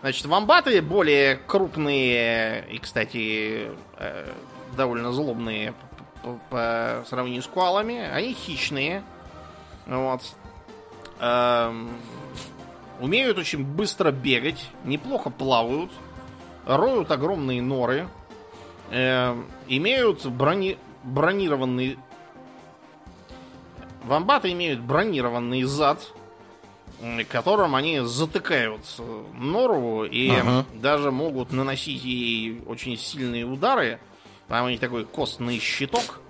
Значит, 0.00 0.26
вамбаты 0.26 0.80
более 0.80 1.34
крупные 1.34 2.64
и, 2.70 2.78
кстати, 2.78 3.72
э, 3.98 4.32
довольно 4.76 5.10
злобные 5.10 5.74
по, 6.22 6.38
по- 6.50 7.04
сравнению 7.08 7.42
с 7.42 7.48
куалами. 7.48 7.98
Они 7.98 8.32
хищные. 8.32 9.02
Вот. 9.86 10.22
Эм, 11.18 11.96
умеют 13.00 13.36
очень 13.36 13.64
быстро 13.64 14.12
бегать, 14.12 14.68
неплохо 14.84 15.30
плавают, 15.30 15.90
роют 16.64 17.10
огромные 17.10 17.60
норы, 17.60 18.06
эм, 18.92 19.50
имеют 19.66 20.24
брони... 20.26 20.78
бронированный... 21.02 21.98
Вамбаты 24.06 24.52
имеют 24.52 24.80
бронированный 24.80 25.64
зад, 25.64 26.00
которым 27.28 27.74
они 27.74 28.00
затыкают 28.00 28.82
э, 28.98 29.24
нору 29.34 30.04
и 30.04 30.30
Ага. 30.30 30.64
даже 30.74 31.10
могут 31.10 31.52
наносить 31.52 32.02
ей 32.04 32.62
очень 32.66 32.96
сильные 32.96 33.44
удары. 33.44 33.98
Там 34.48 34.64
у 34.66 34.68
них 34.68 34.80
такой 34.80 35.04
костный 35.04 35.58
щиток 35.58 36.20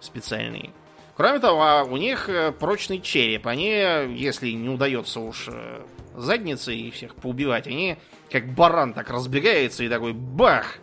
специальный. 0.00 0.70
Кроме 1.16 1.38
того, 1.38 1.84
у 1.90 1.96
них 1.96 2.28
э, 2.28 2.52
прочный 2.52 3.00
череп. 3.00 3.46
Они, 3.46 3.68
если 3.68 4.50
не 4.50 4.68
удается 4.68 5.20
уж 5.20 5.46
э, 5.48 5.82
задницей 6.16 6.76
и 6.78 6.90
всех 6.90 7.14
поубивать, 7.14 7.66
они 7.68 7.96
как 8.30 8.52
баран 8.52 8.92
так 8.94 9.10
разбегается 9.10 9.84
и 9.84 9.88
такой 9.88 10.12
бах! 10.12 10.78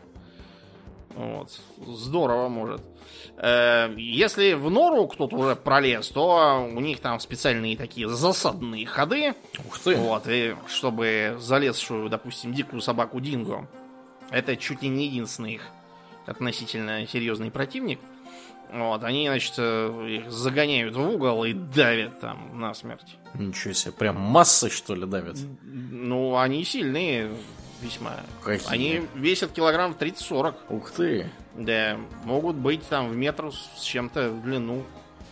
Вот. 1.09 1.51
Здорово 1.85 2.47
может. 2.47 2.81
Э, 3.37 3.93
Если 3.97 4.53
в 4.53 4.69
нору 4.69 5.07
кто-то 5.07 5.35
уже 5.35 5.55
пролез, 5.55 6.07
то 6.09 6.67
у 6.73 6.79
них 6.79 6.99
там 6.99 7.19
специальные 7.19 7.77
такие 7.77 8.07
засадные 8.09 8.85
ходы. 8.85 9.33
Ух 9.67 9.79
ты. 9.79 9.95
Вот, 9.95 10.23
и 10.27 10.55
чтобы 10.67 11.37
залезшую, 11.39 12.09
допустим, 12.09 12.53
дикую 12.53 12.81
собаку 12.81 13.19
Динго, 13.19 13.67
это 14.31 14.55
чуть 14.55 14.81
ли 14.83 14.89
не 14.89 15.05
единственный 15.07 15.53
их 15.55 15.63
относительно 16.25 17.07
серьезный 17.07 17.51
противник. 17.51 17.99
Вот, 18.71 19.03
они, 19.03 19.27
значит, 19.27 19.55
э, 19.57 20.07
их 20.21 20.31
загоняют 20.31 20.95
в 20.95 21.01
угол 21.01 21.43
и 21.43 21.53
давят 21.53 22.19
там 22.19 22.59
насмерть. 22.59 23.17
Ничего 23.33 23.73
себе, 23.73 23.93
прям 23.93 24.17
массы, 24.19 24.69
что 24.69 24.93
ли, 24.93 25.07
давят? 25.07 25.37
Ну, 25.63 26.37
они 26.37 26.63
сильные 26.63 27.31
весьма. 27.81 28.17
Какие? 28.43 28.71
Они 28.71 29.01
весят 29.15 29.51
килограмм 29.53 29.93
30-40. 29.99 30.53
Ух 30.69 30.91
ты. 30.91 31.31
Да, 31.59 31.97
могут 32.23 32.55
быть 32.55 32.87
там 32.87 33.09
в 33.09 33.17
метр 33.17 33.51
с 33.51 33.81
чем-то 33.81 34.29
в 34.29 34.41
длину. 34.43 34.83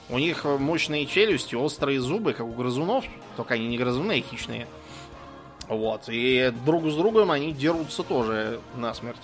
У 0.10 0.20
них 0.20 0.44
мощные 0.44 1.06
челюсти, 1.06 1.56
острые 1.56 2.02
зубы, 2.02 2.34
как 2.34 2.46
у 2.46 2.52
грызунов, 2.52 3.06
только 3.38 3.54
они 3.54 3.68
не 3.68 3.78
грызуны, 3.78 4.20
а 4.20 4.22
хищные. 4.22 4.68
Вот, 5.70 6.04
и 6.10 6.54
друг 6.66 6.86
с 6.88 6.96
другом 6.96 7.32
они 7.32 7.54
дерутся 7.54 8.04
тоже 8.04 8.60
насмерть. 8.76 9.22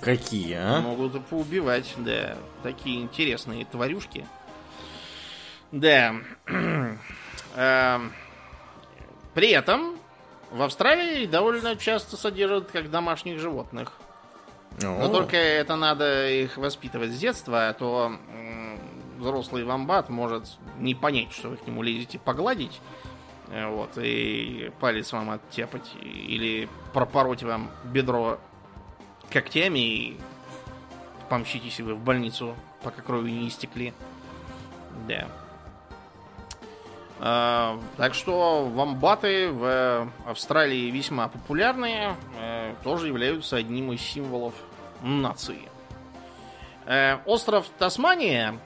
Какие, 0.00 0.54
а? 0.54 0.80
Могут 0.80 1.14
и 1.14 1.20
поубивать, 1.20 1.94
да. 1.98 2.36
Такие 2.64 3.00
интересные 3.00 3.64
тварюшки. 3.64 4.26
Да. 5.70 6.16
Эм, 7.56 8.12
При 9.34 9.50
этом 9.50 9.98
в 10.50 10.62
Австралии 10.62 11.26
довольно 11.26 11.76
часто 11.76 12.16
содержат 12.16 12.72
как 12.72 12.90
домашних 12.90 13.38
животных. 13.38 13.92
Но 14.80 15.08
только 15.12 15.36
это 15.36 15.76
надо 15.76 16.28
их 16.30 16.56
воспитывать 16.56 17.10
с 17.12 17.18
детства, 17.18 17.68
а 17.68 17.72
то 17.74 18.12
взрослый 19.18 19.64
вамбат 19.64 20.08
может 20.10 20.58
не 20.78 20.94
понять, 20.94 21.32
что 21.32 21.50
вы 21.50 21.56
к 21.56 21.66
нему 21.66 21.82
лезете 21.82 22.18
погладить. 22.18 22.80
э, 23.50 23.68
Вот, 23.68 23.90
и 23.96 24.72
палец 24.80 25.12
вам 25.12 25.30
оттяпать, 25.30 25.86
и- 26.02 26.08
или 26.08 26.68
пропороть 26.92 27.42
вам 27.42 27.70
бедро 27.84 28.38
когтями 29.30 29.78
и 29.78 30.20
помчитесь 31.28 31.78
вы 31.80 31.94
в 31.94 32.00
больницу, 32.00 32.56
пока 32.82 33.02
крови 33.02 33.30
не 33.30 33.48
истекли. 33.48 33.92
Да. 35.06 35.28
А, 37.26 37.80
так 37.96 38.12
что 38.12 38.66
вамбаты 38.66 39.50
в 39.50 40.12
Австралии 40.26 40.90
весьма 40.90 41.28
популярные, 41.28 42.16
э, 42.38 42.74
тоже 42.82 43.06
являются 43.06 43.56
одним 43.56 43.92
из 43.92 44.02
символов 44.02 44.52
нации. 45.02 45.70
Э, 46.84 47.16
остров 47.24 47.66
Тасмания 47.78 48.58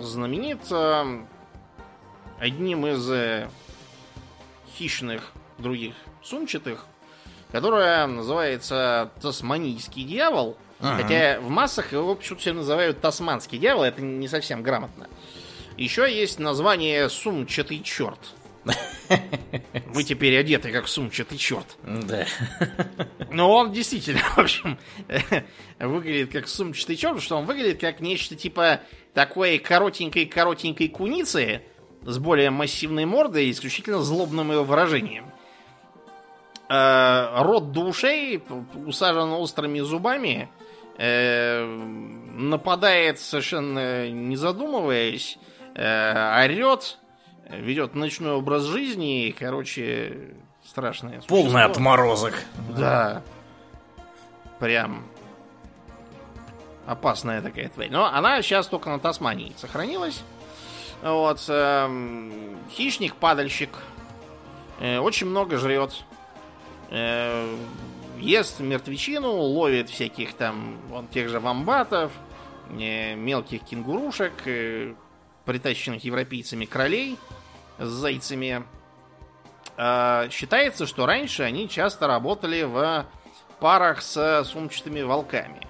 знаменит 0.00 0.60
э, 0.70 1.22
одним 2.38 2.86
из 2.86 3.10
э, 3.10 3.48
хищных 4.76 5.32
других 5.56 5.94
сумчатых 6.22 6.84
которая 7.52 8.06
называется 8.06 9.10
Тасманийский 9.22 10.04
дьявол. 10.04 10.56
Ага. 10.80 11.02
Хотя 11.02 11.40
в 11.40 11.48
массах 11.48 11.92
его 11.92 12.14
почему-то 12.14 12.42
все 12.42 12.52
называют 12.52 13.00
Тасманский 13.00 13.58
дьявол, 13.58 13.82
это 13.84 14.00
не 14.02 14.28
совсем 14.28 14.62
грамотно. 14.62 15.08
Еще 15.78 16.12
есть 16.12 16.40
название 16.40 17.08
Сумчатый 17.08 17.80
черт. 17.84 18.18
Вы 19.86 20.02
теперь 20.02 20.36
одеты 20.36 20.72
как 20.72 20.88
сумчатый 20.88 21.38
черт. 21.38 21.78
Да. 21.84 22.26
Но 23.30 23.52
он 23.52 23.72
действительно, 23.72 24.18
в 24.18 24.38
общем, 24.38 24.76
выглядит 25.78 26.32
как 26.32 26.48
сумчатый 26.48 26.96
черт, 26.96 27.12
потому 27.12 27.20
что 27.20 27.36
он 27.36 27.46
выглядит 27.46 27.80
как 27.80 28.00
нечто 28.00 28.34
типа 28.34 28.80
такой 29.14 29.58
коротенькой-коротенькой 29.58 30.88
куницы 30.88 31.62
с 32.02 32.18
более 32.18 32.50
массивной 32.50 33.06
мордой 33.06 33.46
и 33.46 33.52
исключительно 33.52 34.02
злобным 34.02 34.50
ее 34.50 34.64
выражением. 34.64 35.30
Э, 36.68 37.40
рот 37.42 37.70
до 37.70 37.82
ушей, 37.82 38.42
усажен 38.84 39.30
острыми 39.30 39.78
зубами, 39.78 40.50
э, 40.98 41.64
нападает 41.64 43.20
совершенно 43.20 44.10
не 44.10 44.36
задумываясь, 44.36 45.38
э, 45.78 46.44
орет, 46.44 46.98
ведет 47.48 47.94
ночной 47.94 48.32
образ 48.32 48.64
жизни, 48.64 49.26
и, 49.28 49.32
короче, 49.32 50.34
страшное 50.66 51.20
Полный 51.22 51.50
существо. 51.50 51.70
отморозок. 51.70 52.34
Да. 52.76 53.22
Прям 54.58 55.04
опасная 56.86 57.40
такая 57.42 57.68
тварь. 57.68 57.90
Но 57.90 58.06
она 58.06 58.42
сейчас 58.42 58.66
только 58.66 58.90
на 58.90 58.98
Тасмании 58.98 59.52
сохранилась. 59.56 60.22
Вот. 61.02 61.44
эм, 61.48 62.58
хищник-падальщик. 62.70 63.70
Э, 64.80 64.98
очень 64.98 65.26
много 65.28 65.58
жрет. 65.58 65.92
Э, 66.90 67.56
ест 68.18 68.60
мертвечину, 68.60 69.30
ловит 69.30 69.90
всяких 69.90 70.34
там, 70.34 70.78
вон, 70.88 71.06
тех 71.06 71.28
же 71.28 71.38
вамбатов, 71.40 72.10
э, 72.70 73.14
мелких 73.14 73.62
кенгурушек, 73.62 74.32
э, 74.46 74.94
притащенных 75.48 76.04
европейцами 76.04 76.66
кролей 76.66 77.18
с 77.78 77.88
зайцами. 77.88 78.64
Э, 79.78 80.28
считается, 80.30 80.86
что 80.86 81.06
раньше 81.06 81.42
они 81.42 81.70
часто 81.70 82.06
работали 82.06 82.64
в 82.64 83.06
парах 83.58 84.02
с 84.02 84.44
сумчатыми 84.44 85.00
волками. 85.00 85.66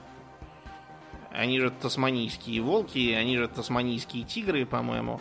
Они 1.31 1.61
же 1.61 1.71
тасманийские 1.71 2.61
волки, 2.61 3.13
они 3.13 3.39
же 3.39 3.47
тасманийские 3.47 4.25
тигры, 4.25 4.67
по-моему. 4.67 5.21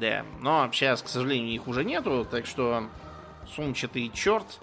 Да, 0.00 0.24
но 0.40 0.70
сейчас, 0.72 1.02
к 1.02 1.08
сожалению, 1.08 1.52
их 1.52 1.68
уже 1.68 1.84
нету, 1.84 2.26
так 2.30 2.46
что 2.46 2.88
сумчатый 3.54 4.10
черт 4.14 4.58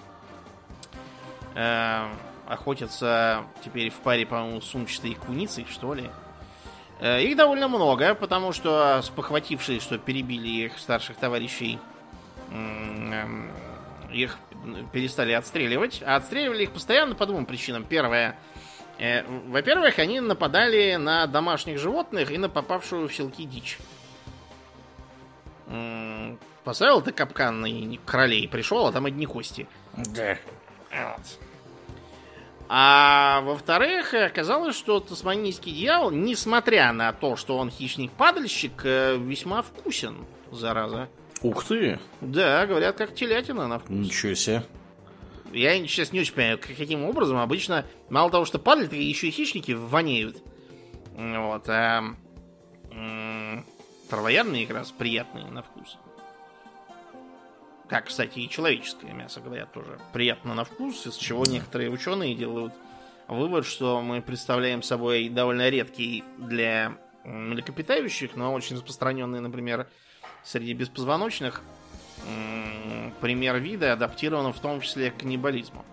э, 1.54 2.08
охотятся 2.48 3.46
теперь 3.64 3.92
в 3.92 3.98
паре, 3.98 4.26
по-моему, 4.26 4.60
с 4.60 4.66
сумчатой 4.66 5.14
куницей, 5.14 5.68
что 5.70 5.94
ли. 5.94 6.10
Их 7.04 7.36
довольно 7.36 7.68
много, 7.68 8.16
потому 8.16 8.54
что 8.54 9.02
спохватившие, 9.02 9.82
что 9.82 9.98
перебили 9.98 10.48
их 10.66 10.78
старших 10.80 11.18
товарищей, 11.18 11.78
эм, 12.52 13.52
их 14.12 14.38
перестали 14.94 15.34
отстреливать. 15.34 16.02
А 16.06 16.16
отстреливали 16.16 16.64
их 16.64 16.72
постоянно 16.72 17.14
по 17.16 17.26
двум 17.26 17.46
причинам. 17.46 17.84
Первое. 17.84 18.38
э, 19.00 19.24
Во-первых, 19.48 20.00
они 20.00 20.22
нападали 20.22 20.96
на 20.96 21.28
домашних 21.28 21.78
животных 21.78 22.32
и 22.32 22.38
на 22.38 22.48
попавшую 22.48 23.10
в 23.10 23.14
селки 23.14 23.44
дичь. 23.44 23.78
Поставил 26.64 27.02
ты 27.02 27.12
капкан 27.12 27.60
на 27.62 27.98
кролей, 28.06 28.48
пришел, 28.48 28.88
а 28.88 28.92
там 28.94 29.06
одни 29.06 29.26
кости. 29.26 29.68
Да. 29.94 30.38
Вот. 30.92 31.40
А 32.70 33.42
во-вторых, 33.42 34.14
оказалось, 34.14 34.76
что 34.76 35.00
тасманийский 35.00 35.72
дьявол, 35.72 36.12
несмотря 36.12 36.92
на 36.94 37.12
то, 37.14 37.36
что 37.36 37.58
он 37.58 37.70
хищник-падальщик, 37.70 38.82
э, 38.86 39.18
весьма 39.18 39.62
вкусен, 39.62 40.26
зараза. 40.52 41.10
Ух 41.42 41.64
ты. 41.66 42.00
Да, 42.22 42.66
говорят, 42.66 42.96
как 42.98 43.14
телятина 43.14 43.68
на 43.68 43.80
вкус. 43.80 43.90
Ничего 43.90 44.34
себе. 44.34 44.64
Я 45.52 45.76
сейчас 45.88 46.12
не 46.14 46.22
очень 46.22 46.34
понимаю, 46.34 46.58
как- 46.58 46.76
каким 46.76 47.04
образом 47.04 47.38
обычно, 47.38 47.86
мало 48.10 48.32
того, 48.32 48.46
что 48.46 48.58
падают, 48.60 48.90
так 48.92 49.00
еще 49.00 49.28
и 49.28 49.32
хищники 49.32 49.74
вонеют. 49.74 50.38
Вот, 51.16 51.70
а 51.70 52.04
травоядные 54.10 54.66
как 54.66 54.78
раз 54.78 54.92
приятные 54.92 55.46
на 55.46 55.62
вкус. 55.64 55.98
Как, 57.88 58.06
кстати, 58.08 58.40
и 58.40 58.50
человеческое 58.50 59.12
мясо, 59.14 59.40
говорят, 59.42 59.72
тоже 59.74 60.00
приятно 60.14 60.54
на 60.54 60.64
вкус, 60.64 61.06
из 61.06 61.16
чего 61.16 61.46
некоторые 61.46 61.90
ученые 61.90 62.34
делают 62.34 62.74
вывод, 63.28 63.66
что 63.66 64.02
мы 64.02 64.22
представляем 64.22 64.82
собой 64.82 65.30
довольно 65.30 65.70
редкий 65.70 66.24
для 66.38 66.94
млекопитающих, 67.26 68.36
но 68.36 68.54
очень 68.54 68.76
распространенный, 68.78 69.40
например, 69.42 69.88
среди 70.44 70.74
беспозвоночных 70.74 71.62
пример 73.22 73.58
вида, 73.58 73.94
адаптирован 73.94 74.54
в 74.54 74.60
том 74.60 74.82
числе 74.82 75.12
к 75.12 75.18
каннибализму. 75.18 75.86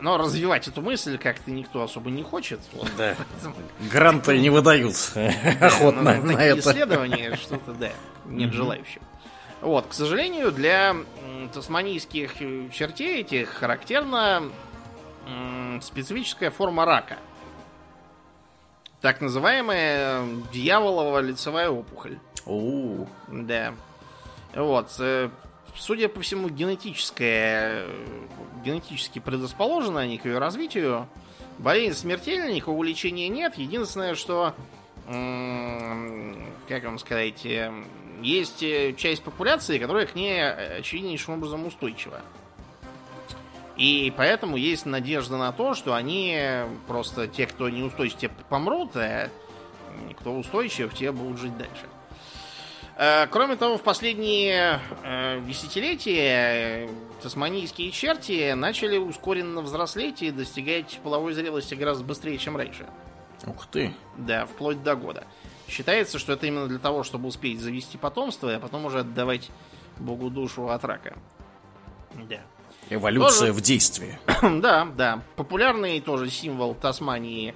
Но 0.00 0.18
развивать 0.18 0.66
эту 0.68 0.82
мысль 0.82 1.16
как-то 1.16 1.50
никто 1.50 1.82
особо 1.82 2.10
не 2.10 2.22
хочет. 2.22 2.60
Вот. 2.72 2.90
Да. 2.98 3.14
Поэтому, 3.16 3.54
Гранты 3.90 4.38
не 4.38 4.50
выдают 4.50 4.94
охотно 5.60 6.02
на 6.02 6.14
на 6.16 6.32
такие 6.32 6.50
это. 6.50 6.60
исследования 6.60 7.36
что-то, 7.36 7.72
да, 7.72 7.90
нет 8.26 8.52
желающих. 8.52 9.00
Вот, 9.66 9.88
к 9.88 9.94
сожалению, 9.94 10.52
для 10.52 10.94
тасманийских 11.52 12.40
э, 12.40 12.68
чертей 12.72 13.22
этих 13.22 13.48
характерна 13.48 14.44
специфическая 15.82 16.52
форма 16.52 16.84
рака. 16.84 17.16
Так 19.00 19.20
называемая 19.20 20.24
дьяволова 20.52 21.18
лицевая 21.18 21.68
опухоль. 21.68 22.20
У, 22.46 23.06
Да. 23.26 23.74
Вот. 24.54 24.94
э, 25.00 25.30
Судя 25.74 26.08
по 26.08 26.20
всему, 26.20 26.48
генетическая, 26.48 27.86
э, 27.88 28.26
генетически 28.64 29.18
предрасположены 29.18 29.98
они 29.98 30.18
к 30.18 30.26
ее 30.26 30.38
развитию. 30.38 31.08
Болезнь 31.58 31.98
смертельна, 31.98 32.52
никакого 32.52 32.84
лечения 32.84 33.28
нет. 33.28 33.58
Единственное, 33.58 34.14
что, 34.14 34.54
как 35.06 36.84
вам 36.84 37.00
сказать, 37.00 37.44
есть 38.22 38.62
э, 38.62 38.94
часть 38.96 39.22
популяции, 39.22 39.78
которая 39.78 40.06
к 40.06 40.14
ней 40.14 40.38
э, 40.38 40.78
очевиднейшим 40.78 41.34
образом 41.34 41.66
устойчива. 41.66 42.20
И 43.76 44.12
поэтому 44.16 44.56
есть 44.56 44.86
надежда 44.86 45.36
на 45.36 45.52
то, 45.52 45.74
что 45.74 45.94
они 45.94 46.38
просто 46.86 47.28
те, 47.28 47.46
кто 47.46 47.68
не 47.68 47.82
устойчив, 47.82 48.18
те 48.18 48.28
помрут, 48.48 48.96
а 48.96 49.28
кто 50.18 50.34
устойчив, 50.34 50.94
те 50.94 51.12
будут 51.12 51.38
жить 51.38 51.56
дальше. 51.58 51.86
Э, 52.96 53.26
Кроме 53.26 53.56
того, 53.56 53.76
в 53.76 53.82
последние 53.82 54.80
э, 55.04 55.40
десятилетия 55.46 56.86
э, 56.86 56.88
тасманийские 57.22 57.90
черти 57.90 58.52
начали 58.52 58.96
ускоренно 58.96 59.60
взрослеть 59.60 60.22
и 60.22 60.30
достигать 60.30 60.98
половой 61.02 61.34
зрелости 61.34 61.74
гораздо 61.74 62.04
быстрее, 62.04 62.38
чем 62.38 62.56
раньше. 62.56 62.86
ух 63.46 63.66
ты. 63.66 63.92
Да, 64.16 64.46
вплоть 64.46 64.82
до 64.82 64.96
года. 64.96 65.24
Считается, 65.68 66.18
что 66.18 66.32
это 66.32 66.46
именно 66.46 66.68
для 66.68 66.78
того, 66.78 67.02
чтобы 67.02 67.28
успеть 67.28 67.60
завести 67.60 67.98
потомство, 67.98 68.54
а 68.54 68.60
потом 68.60 68.84
уже 68.84 69.00
отдавать 69.00 69.50
Богу 69.98 70.30
душу 70.30 70.68
от 70.68 70.84
рака. 70.84 71.16
Да. 72.28 72.40
Эволюция 72.88 73.48
Тоже- 73.48 73.52
в 73.52 73.60
действии. 73.60 74.18
да, 74.60 74.84
да. 74.96 75.22
Популярный 75.34 76.00
тоже 76.00 76.30
символ 76.30 76.74
Тасмании 76.74 77.54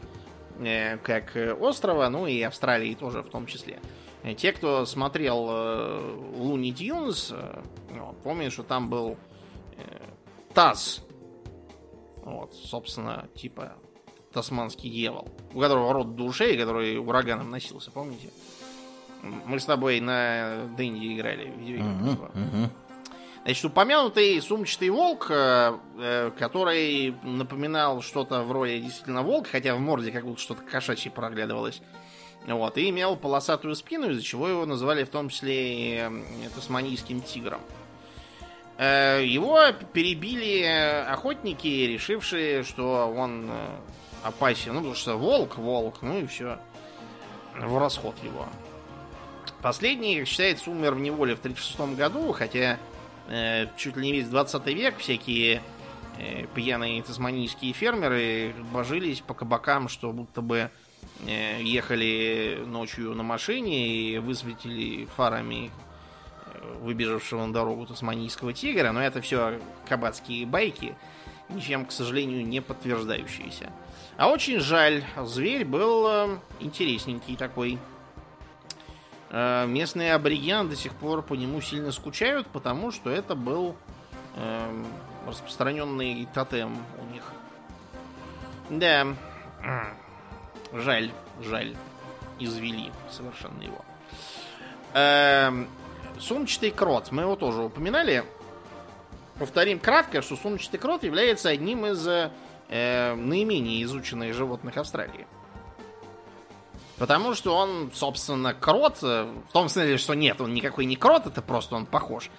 э, 0.59 0.97
как 0.99 1.37
э, 1.37 1.53
острова, 1.53 2.09
ну 2.09 2.27
и 2.27 2.43
Австралии 2.43 2.95
тоже 2.95 3.23
в 3.23 3.31
том 3.31 3.47
числе. 3.47 3.81
Э, 4.25 4.35
Те, 4.35 4.53
кто 4.53 4.85
смотрел 4.87 5.47
э, 5.49 6.33
Луни 6.35 6.73
Тюнс, 6.75 7.31
э, 7.33 7.63
вот, 7.91 8.21
помнят, 8.23 8.53
что 8.53 8.65
там 8.65 8.89
был 8.89 9.17
э, 9.77 9.83
Таз. 10.53 11.05
Вот, 12.25 12.53
собственно, 12.55 13.29
типа 13.37 13.75
тасманский 14.33 14.91
дьявол. 14.91 15.29
У 15.55 15.61
которого 15.61 15.93
рот 15.93 16.15
до 16.15 16.25
ушей, 16.25 16.57
который 16.57 16.99
ураганом 16.99 17.51
носился, 17.51 17.91
помните? 17.91 18.31
Мы 19.23 19.61
с 19.61 19.65
тобой 19.65 20.01
на 20.01 20.67
Дэнди 20.77 21.15
играли 21.15 21.51
в 21.51 21.59
видеоигру. 21.59 21.85
Мгм, 21.85 22.31
мгм. 22.35 22.71
Значит, 23.45 23.65
упомянутый 23.65 24.41
сумчатый 24.43 24.91
волк, 24.91 25.29
э, 25.31 25.79
э, 25.99 26.31
который 26.39 27.15
напоминал 27.23 28.03
что-то 28.03 28.43
в 28.43 28.53
роли 28.53 28.79
действительно 28.81 29.23
волка, 29.23 29.51
хотя 29.51 29.75
в 29.75 29.81
морде 29.81 30.13
как 30.13 30.25
будто 30.25 30.41
что-то 30.41 30.63
кошачье 30.63 31.11
проглядывалось. 31.11 31.81
Вот, 32.47 32.79
и 32.79 32.89
имел 32.89 33.17
полосатую 33.17 33.75
спину, 33.75 34.11
из-за 34.11 34.23
чего 34.23 34.49
его 34.49 34.67
называли 34.67 35.05
в 35.05 35.09
том 35.09 35.31
числе 35.31 35.75
и 35.75 35.97
э, 35.97 36.11
тасманийским 36.55 37.21
тигром. 37.23 37.61
Его 38.79 39.61
перебили 39.93 40.63
охотники, 41.07 41.67
решившие, 41.67 42.63
что 42.63 43.13
он 43.15 43.51
опасен. 44.23 44.73
Ну, 44.75 44.79
потому 44.79 44.95
что 44.95 45.17
волк, 45.17 45.57
волк, 45.57 45.99
ну 46.03 46.19
и 46.19 46.27
все. 46.27 46.59
В 47.59 47.79
расход 47.79 48.15
его. 48.23 48.47
Последний, 49.63 50.19
как 50.19 50.29
считается, 50.29 50.71
умер 50.71 50.95
в 50.95 51.01
неволе 51.01 51.35
в 51.35 51.41
1936 51.41 51.99
году, 51.99 52.33
хотя 52.33 52.79
э, 53.29 53.67
чуть 53.77 53.97
ли 53.97 54.07
не 54.07 54.13
весь 54.13 54.29
20 54.29 54.67
век 54.67 54.99
всякие 54.99 55.63
э, 56.19 56.47
пьяные 56.55 57.03
тасманийские 57.03 57.73
фермеры 57.73 58.55
божились 58.73 59.21
по 59.21 59.35
кабакам, 59.35 59.89
что 59.89 60.13
будто 60.13 60.41
бы 60.41 60.71
э, 61.27 61.63
ехали 61.63 62.63
ночью 62.67 63.15
на 63.15 63.23
машине 63.23 63.87
и 63.87 64.19
высветили 64.19 65.05
фарами 65.17 65.71
э, 66.47 66.79
выбежавшего 66.81 67.45
на 67.45 67.53
дорогу 67.53 67.87
тасманийского 67.87 68.55
тигра, 68.55 68.93
но 68.93 69.03
это 69.03 69.21
все 69.21 69.61
кабацкие 69.89 70.47
байки, 70.47 70.97
ничем, 71.53 71.85
к 71.87 71.93
сожалению, 71.93 72.47
не 72.47 72.61
подтверждающиеся. 72.61 73.71
А 74.17 74.29
очень 74.29 74.61
жаль, 74.61 75.05
зверь 75.17 75.65
был 75.65 76.07
э, 76.07 76.39
интересненький 76.61 77.37
такой. 77.37 77.79
Э, 79.31 79.67
местные 79.67 80.15
аборигены 80.15 80.69
до 80.69 80.77
сих 80.77 80.93
пор 80.95 81.23
по 81.23 81.35
нему 81.35 81.61
сильно 81.61 81.93
скучают, 81.93 82.47
потому 82.49 82.91
что 82.91 83.11
это 83.11 83.35
был 83.35 83.77
э, 84.37 84.85
распространенный 85.27 86.29
тотем 86.35 86.77
у 86.99 87.13
них. 87.13 87.23
Да, 88.71 89.07
жаль, 90.73 91.13
жаль, 91.43 91.77
извели 92.39 92.93
совершенно 93.11 93.63
его. 93.63 93.85
Э, 94.93 95.65
сумчатый 96.19 96.71
крот, 96.73 97.13
мы 97.13 97.23
его 97.23 97.37
тоже 97.37 97.63
упоминали. 97.63 98.25
Повторим 99.41 99.79
кратко, 99.81 100.21
что 100.21 100.37
сумчатый 100.37 100.79
крот 100.79 101.03
является 101.03 101.49
одним 101.49 101.87
из 101.87 102.07
э, 102.07 102.31
наименее 103.15 103.83
изученных 103.85 104.35
животных 104.35 104.77
Австралии. 104.77 105.27
Потому 106.99 107.33
что 107.33 107.57
он, 107.57 107.91
собственно, 107.95 108.53
крот, 108.53 108.99
э, 109.03 109.33
в 109.49 109.53
том 109.55 109.71
смысле, 109.71 109.97
что 109.97 110.13
нет, 110.13 110.43
он 110.43 110.53
никакой 110.53 110.85
не 110.85 110.95
крот, 110.95 111.27
это 111.27 111.41
просто 111.41 111.75
он 111.75 111.87
похож. 111.87 112.31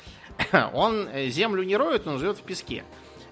Он 0.74 1.10
землю 1.30 1.64
не 1.64 1.76
роет, 1.76 2.06
он 2.06 2.20
живет 2.20 2.38
в 2.38 2.43
песке. 2.43 2.84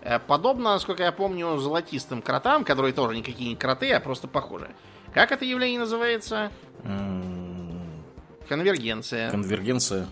Э, 0.02 0.18
Подобно, 0.18 0.72
насколько 0.72 1.04
я 1.04 1.12
помню, 1.12 1.56
золотистым 1.58 2.24
кротам, 2.24 2.64
которые 2.64 2.92
тоже 2.92 3.16
никакие 3.16 3.52
не 3.52 3.56
кроты, 3.56 3.92
а 3.92 4.00
просто 4.00 4.28
похожи. 4.28 4.68
Как 5.14 5.32
это 5.32 5.46
явление 5.46 5.80
называется? 5.80 6.52
М, 6.84 8.04
Конвергенция. 8.48 9.30
Конвергенция. 9.30 10.08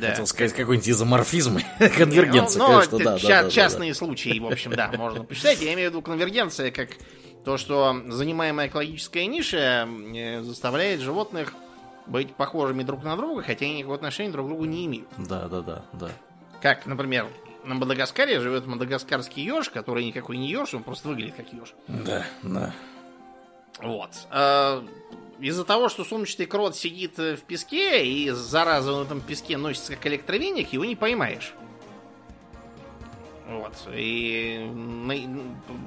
Да. 0.00 0.10
Хотел 0.10 0.26
сказать 0.26 0.52
какой-нибудь 0.52 0.88
изоморфизм. 0.88 1.58
Конвергенция, 1.96 2.58
Ну, 2.60 2.66
ну, 2.68 2.74
конечно, 2.74 2.96
это 2.96 3.04
да, 3.04 3.12
да, 3.12 3.18
ча- 3.18 3.28
да, 3.28 3.42
да, 3.44 3.50
Частные 3.50 3.94
случаи, 3.94 4.38
в 4.38 4.46
общем, 4.46 4.72
да, 4.72 4.92
можно 4.96 5.24
посчитать. 5.24 5.60
Я 5.60 5.74
имею 5.74 5.90
в 5.90 5.92
виду 5.92 6.02
конвергенция 6.02 6.70
как 6.70 6.90
то, 7.44 7.56
что 7.58 7.96
занимаемая 8.08 8.68
экологическая 8.68 9.26
ниша 9.26 9.88
заставляет 10.42 11.00
животных 11.00 11.54
быть 12.06 12.34
похожими 12.34 12.82
друг 12.82 13.02
на 13.04 13.16
друга, 13.16 13.42
хотя 13.42 13.64
они 13.64 13.78
никакого 13.78 13.96
отношения 13.96 14.30
друг 14.30 14.46
к 14.46 14.48
другу 14.48 14.64
не 14.64 14.86
имеют. 14.86 15.08
Да, 15.16 15.48
да, 15.48 15.60
да, 15.60 15.84
да. 15.92 16.08
Как, 16.60 16.86
например, 16.86 17.26
на 17.64 17.74
Мадагаскаре 17.74 18.40
живет 18.40 18.66
мадагаскарский 18.66 19.44
еж, 19.44 19.70
который 19.70 20.04
никакой 20.04 20.36
не 20.36 20.48
еж, 20.48 20.72
он 20.74 20.82
просто 20.84 21.08
выглядит 21.08 21.34
как 21.36 21.52
еж. 21.52 21.74
Да, 21.88 22.24
да. 22.42 22.72
Вот. 23.80 24.10
Из-за 25.38 25.64
того, 25.64 25.88
что 25.88 26.04
сумчатый 26.04 26.46
крот 26.46 26.76
сидит 26.76 27.18
э, 27.18 27.36
в 27.36 27.42
песке, 27.42 28.06
и 28.06 28.30
зараза 28.30 28.92
на 28.92 29.02
этом 29.02 29.20
песке 29.20 29.56
носится 29.56 29.94
как 29.94 30.06
электровеник, 30.06 30.72
его 30.72 30.84
не 30.84 30.96
поймаешь. 30.96 31.52
Вот. 33.46 33.74
И 33.94 34.68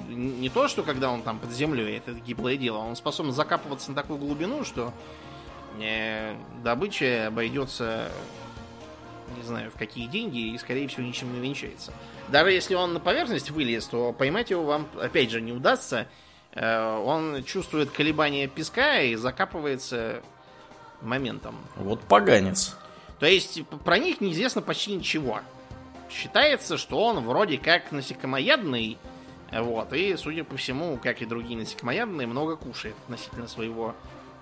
не 0.08 0.50
то, 0.50 0.68
что 0.68 0.84
когда 0.84 1.12
он 1.12 1.24
там 1.24 1.40
под 1.40 1.52
землей, 1.52 1.98
это 1.98 2.14
гиблое 2.14 2.58
дело, 2.58 2.78
он 2.78 2.96
способен 2.96 3.34
закапываться 3.34 3.90
на 3.90 3.96
такую 3.96 4.20
глубину, 4.20 4.64
что 4.64 4.94
э, 5.80 6.36
добыча 6.64 7.28
обойдется 7.28 8.12
не 9.38 9.44
знаю, 9.44 9.72
в 9.72 9.76
какие 9.76 10.08
деньги, 10.08 10.54
и, 10.54 10.58
скорее 10.58 10.88
всего, 10.88 11.04
ничем 11.04 11.34
не 11.34 11.40
венчается. 11.40 11.94
Даже 12.30 12.52
если 12.52 12.76
он 12.76 12.94
на 12.94 13.00
поверхность 13.00 13.52
вылез, 13.52 13.86
то 13.86 14.14
поймать 14.14 14.50
его 14.50 14.64
вам, 14.64 14.88
опять 15.00 15.32
же, 15.32 15.42
не 15.42 15.52
удастся. 15.52 16.08
Э, 16.54 16.98
Он 16.98 17.44
чувствует 17.44 17.92
колебания 17.92 18.48
песка 18.48 19.02
и 19.02 19.16
закапывается 19.16 20.22
моментом. 21.02 21.56
Вот 21.76 22.02
поганец. 22.02 22.76
То 23.20 23.26
есть 23.26 23.66
про 23.86 23.98
них 23.98 24.22
неизвестно 24.22 24.62
почти 24.62 24.94
ничего. 24.94 25.42
Считается, 26.10 26.78
что 26.78 27.04
он 27.04 27.20
вроде 27.26 27.58
как 27.58 27.92
насекомоядный, 27.92 28.98
вот, 29.52 29.94
и, 29.94 30.16
судя 30.16 30.44
по 30.44 30.58
всему, 30.58 30.98
как 30.98 31.22
и 31.22 31.26
другие 31.26 31.58
насекомоядные, 31.60 32.28
много 32.28 32.56
кушает 32.56 32.96
относительно 33.06 33.48
своего 33.48 33.96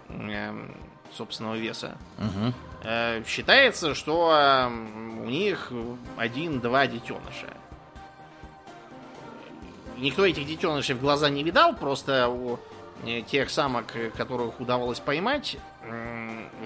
эм, 0.10 0.76
собственного 1.14 1.56
веса. 1.56 1.98
Мгм. 2.18 2.54
Э, 2.84 3.24
Считается, 3.26 3.96
что 3.96 4.32
э, 4.34 4.68
у 4.68 5.26
них 5.30 5.72
один-два 6.18 6.88
детеныша. 6.88 7.57
Никто 9.98 10.26
этих 10.26 10.46
детенышей 10.46 10.96
в 10.96 11.02
глаза 11.02 11.30
не 11.30 11.44
видал, 11.44 11.76
просто 11.76 12.30
у 12.30 12.60
э, 13.06 13.22
тех 13.22 13.50
самок, 13.50 13.96
э, 13.96 14.10
которых 14.12 14.60
удавалось 14.60 15.00
поймать, 15.00 15.58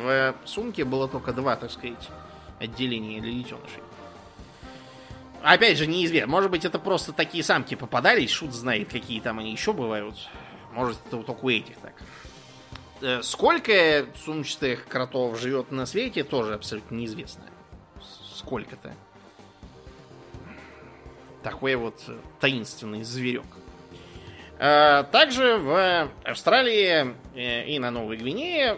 в 0.04 0.36
сумке 0.46 0.84
было 0.84 1.08
только 1.08 1.32
два, 1.32 1.56
так 1.56 1.70
сказать, 1.72 2.10
отделения 2.60 3.22
для 3.22 3.32
детенышей. 3.32 3.82
Опять 5.44 5.78
же, 5.78 5.88
неизвестно. 5.88 6.30
Может 6.30 6.52
быть, 6.52 6.66
это 6.66 6.78
просто 6.78 7.14
такие 7.14 7.44
самки 7.44 7.76
попадались, 7.76 8.30
шут 8.30 8.54
знает, 8.54 8.92
какие 8.92 9.20
там 9.20 9.40
они 9.40 9.52
еще 9.52 9.74
бывают. 9.74 10.16
Может, 10.74 10.98
это 11.08 11.18
только 11.24 11.46
у 11.46 11.50
этих 11.50 11.78
так. 11.78 11.94
Э, 13.02 13.22
Сколько 13.24 14.06
сумчатых 14.24 14.88
кротов 14.88 15.40
живет 15.40 15.72
на 15.72 15.86
свете, 15.86 16.24
тоже 16.24 16.54
абсолютно 16.54 16.96
неизвестно. 16.96 17.44
Сколько-то. 18.36 18.94
Такой 21.44 21.76
вот 21.76 22.04
э, 22.08 22.18
таинственный 22.40 23.04
зверек. 23.04 23.46
Э, 24.60 25.04
Также 25.12 25.58
в 25.58 26.10
Австралии 26.24 27.16
э, 27.36 27.68
и 27.68 27.80
на 27.80 27.90
Новой 27.92 28.18
Гвинее 28.18 28.78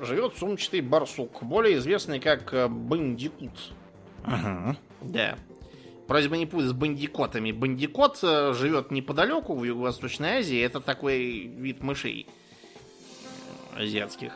живет 0.00 0.36
сумчатый 0.38 0.80
барсук, 0.80 1.42
более 1.42 1.76
известный 1.78 2.18
как 2.18 2.70
бандикут. 2.70 3.72
Ага. 4.24 4.76
Да. 5.02 5.36
Просьба 6.08 6.36
не 6.36 6.46
путать 6.46 6.70
с 6.70 6.72
бандикотами. 6.72 7.52
Бандикот 7.52 8.20
живет 8.20 8.90
неподалеку, 8.90 9.54
в 9.54 9.64
Юго-Восточной 9.64 10.38
Азии. 10.38 10.60
Это 10.60 10.80
такой 10.80 11.46
вид 11.46 11.82
мышей 11.82 12.26
азиатских. 13.76 14.32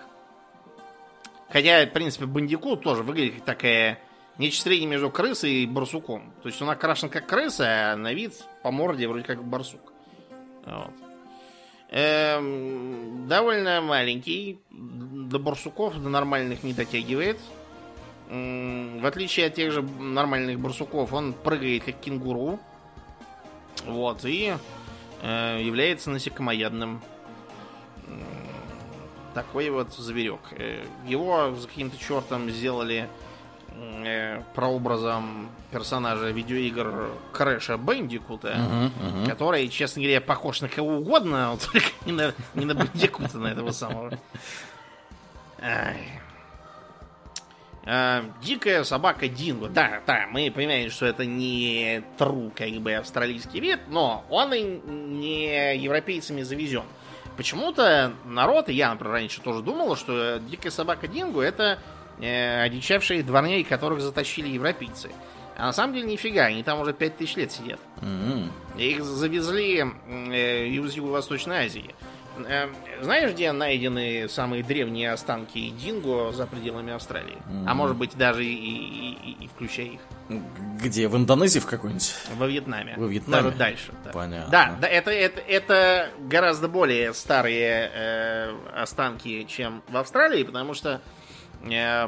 Хотя, 1.48 1.86
в 1.86 1.92
принципе, 1.92 2.26
бандикут 2.26 2.82
тоже 2.82 3.02
выглядит 3.02 3.36
как 3.36 3.44
такая 3.44 3.98
нечто 4.38 4.62
среднее 4.64 4.88
между 4.88 5.10
крысой 5.10 5.62
и 5.62 5.66
барсуком. 5.66 6.32
То 6.42 6.48
есть 6.48 6.60
он 6.62 6.70
окрашен 6.70 7.08
как 7.08 7.26
крыса, 7.26 7.92
а 7.92 7.96
на 7.96 8.12
вид 8.12 8.34
по 8.62 8.70
морде 8.70 9.08
вроде 9.08 9.24
как 9.24 9.42
барсук. 9.44 9.92
Вот. 10.64 10.90
Эм, 11.90 13.28
довольно 13.28 13.80
маленький. 13.80 14.58
До 14.70 15.38
барсуков, 15.38 16.00
до 16.02 16.08
нормальных 16.08 16.62
не 16.62 16.72
дотягивает. 16.72 17.38
М, 18.28 19.00
В 19.00 19.06
отличие 19.06 19.46
от 19.46 19.54
тех 19.54 19.70
же 19.72 19.82
нормальных 19.82 20.58
барсуков, 20.58 21.12
он 21.12 21.32
прыгает 21.32 21.84
как 21.84 22.00
кенгуру. 22.00 22.58
Вот, 23.86 24.24
и 24.24 24.54
э, 25.22 25.60
является 25.62 26.10
насекомоядным. 26.10 27.00
М, 28.08 28.22
Такой 29.34 29.68
вот 29.70 29.92
зверек. 29.94 30.40
Э, 30.52 30.84
Его 31.06 31.54
за 31.54 31.68
каким-то 31.68 31.96
чертом 31.98 32.50
сделали 32.50 33.08
э, 34.04 34.42
прообразом 34.54 35.48
персонажа 35.70 36.30
видеоигр 36.30 37.10
Крэша 37.32 37.76
Бендикута, 37.76 38.54
Мгм, 38.56 38.84
мгм. 38.86 39.26
который, 39.26 39.68
честно 39.68 40.02
говоря, 40.02 40.20
похож 40.20 40.60
на 40.60 40.68
кого 40.68 40.98
угодно, 40.98 41.52
но 41.52 41.56
только 41.72 41.88
не 42.04 42.12
на, 42.12 42.32
не 42.54 42.64
на 42.64 42.74
Бендикута, 42.74 43.38
на 43.38 43.48
этого 43.48 43.70
самого. 43.72 44.18
А, 47.88 48.24
дикая 48.42 48.82
собака 48.82 49.28
Динго. 49.28 49.68
Да, 49.68 50.00
да, 50.08 50.26
мы 50.32 50.50
понимаем, 50.50 50.90
что 50.90 51.06
это 51.06 51.24
не 51.24 52.02
тру, 52.18 52.50
как 52.54 52.68
бы, 52.80 52.94
австралийский 52.94 53.60
вид, 53.60 53.78
но 53.88 54.24
он 54.28 54.52
и 54.52 54.60
не 54.60 55.76
европейцами 55.76 56.42
завезен. 56.42 56.82
Почему-то 57.36 58.12
народ, 58.24 58.68
и 58.68 58.72
я, 58.72 58.90
например, 58.90 59.12
раньше 59.12 59.40
тоже 59.40 59.62
думал, 59.62 59.94
что 59.94 60.38
дикая 60.38 60.70
собака 60.70 61.06
Динго 61.06 61.42
это 61.42 61.78
э, 62.20 62.62
одичавшие 62.62 63.22
дворняги, 63.22 63.62
которых 63.62 64.00
затащили 64.00 64.48
европейцы. 64.48 65.10
А 65.56 65.66
на 65.66 65.72
самом 65.72 65.94
деле 65.94 66.06
нифига, 66.06 66.44
они 66.44 66.62
там 66.62 66.80
уже 66.80 66.92
5000 66.92 67.36
лет 67.36 67.50
сидят. 67.52 67.80
М. 68.02 68.52
Их 68.76 69.02
завезли 69.04 69.78
э, 70.08 70.66
из 70.66 70.92
Юго-Восточной 70.94 71.64
Азии. 71.66 71.94
Э, 72.46 72.68
знаешь, 73.00 73.30
где 73.32 73.50
найдены 73.52 74.28
самые 74.28 74.62
древние 74.62 75.10
останки 75.12 75.70
динго 75.70 76.30
за 76.32 76.46
пределами 76.46 76.92
Австралии? 76.92 77.38
А 77.46 77.50
Мгм. 77.70 77.76
может 77.76 77.96
быть, 77.96 78.14
даже 78.18 78.44
и, 78.44 78.52
и- 78.52 79.14
и- 79.30 79.44
и 79.44 79.48
включая 79.48 79.86
их. 79.86 80.00
Где? 80.82 81.08
В 81.08 81.16
Индонезии 81.16 81.60
в 81.60 81.64
какой-нибудь? 81.66 82.14
Во 82.36 82.46
Вьетнаме. 82.46 82.92
Во 82.98 83.06
Вьетнаме? 83.06 83.42
Даже 83.44 83.56
дальше. 83.56 83.92
Да. 84.04 84.10
Понятно. 84.10 84.50
Да, 84.50 84.76
да, 84.82 84.86
это, 84.88 85.10
это, 85.10 85.40
это 85.40 86.10
гораздо 86.20 86.68
более 86.68 87.14
старые 87.14 87.90
э, 87.94 88.54
останки, 88.76 89.44
чем 89.48 89.82
в 89.88 89.96
Австралии, 89.96 90.42
потому 90.42 90.74
что 90.74 91.00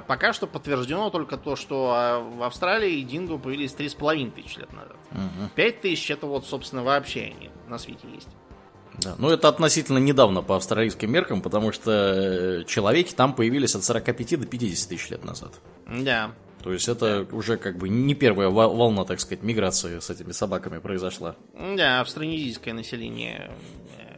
пока 0.06 0.32
что 0.32 0.46
подтверждено 0.46 1.10
только 1.10 1.36
то, 1.36 1.56
что 1.56 1.92
а, 1.94 2.20
в 2.20 2.42
Австралии 2.42 3.00
динго 3.02 3.38
появились 3.38 3.72
3,5 3.74 4.30
тысячи 4.32 4.58
лет 4.58 4.72
назад. 4.72 4.96
Мгм. 5.10 5.50
5 5.54 5.80
тысяч 5.80 6.10
это 6.10 6.26
вот, 6.26 6.46
собственно, 6.46 6.82
вообще 6.82 7.32
они 7.36 7.50
на 7.68 7.78
свете 7.78 8.06
есть. 8.14 8.28
Да. 9.02 9.14
Ну, 9.18 9.30
это 9.30 9.48
относительно 9.48 9.98
недавно 9.98 10.42
по 10.42 10.56
австралийским 10.56 11.10
меркам, 11.10 11.40
потому 11.40 11.70
что 11.72 11.90
э, 11.92 12.64
человеки 12.64 13.12
там 13.14 13.32
появились 13.34 13.74
от 13.76 13.84
45 13.84 14.40
до 14.40 14.46
50 14.46 14.88
тысяч 14.88 15.10
лет 15.10 15.24
назад. 15.24 15.52
Да. 15.86 16.32
То 16.62 16.72
есть 16.72 16.88
это 16.88 17.24
уже 17.30 17.56
как 17.56 17.78
бы 17.78 17.88
не 17.88 18.14
первая 18.16 18.48
ва- 18.48 18.66
волна, 18.68 19.04
так 19.04 19.20
сказать, 19.20 19.44
миграции 19.44 20.00
с 20.00 20.10
этими 20.10 20.32
собаками 20.32 20.78
произошла. 20.78 21.36
Да, 21.54 22.00
австронезийское 22.00 22.74
население, 22.74 23.52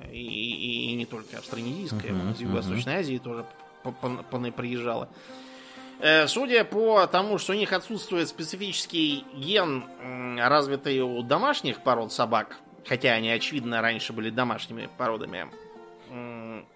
э, 0.09 0.13
и, 0.15 0.19
и- 0.27 0.91
и 0.91 0.95
не 0.95 1.05
только 1.05 1.37
австронезийское, 1.39 2.13
Мгм, 2.13 2.31
из 2.33 2.41
Юго-Восточной 2.41 2.95
Азии 2.97 3.19
тоже 3.23 3.45
приезжало. 3.83 5.09
Э, 6.01 6.27
Судя 6.27 6.65
по 6.65 7.07
тому, 7.07 7.39
что 7.39 7.53
у 7.53 7.57
них 7.57 7.73
отсутствует 7.73 8.29
специфический 8.29 9.25
ген, 9.35 9.85
развитый 10.39 11.01
у 11.01 11.23
домашних 11.23 11.83
пород 11.83 12.13
собак, 12.13 12.59
хотя 12.87 13.13
они, 13.13 13.31
очевидно, 13.31 13.83
раньше 13.83 14.13
были 14.13 14.31
домашними 14.31 14.89
породами, 14.97 15.51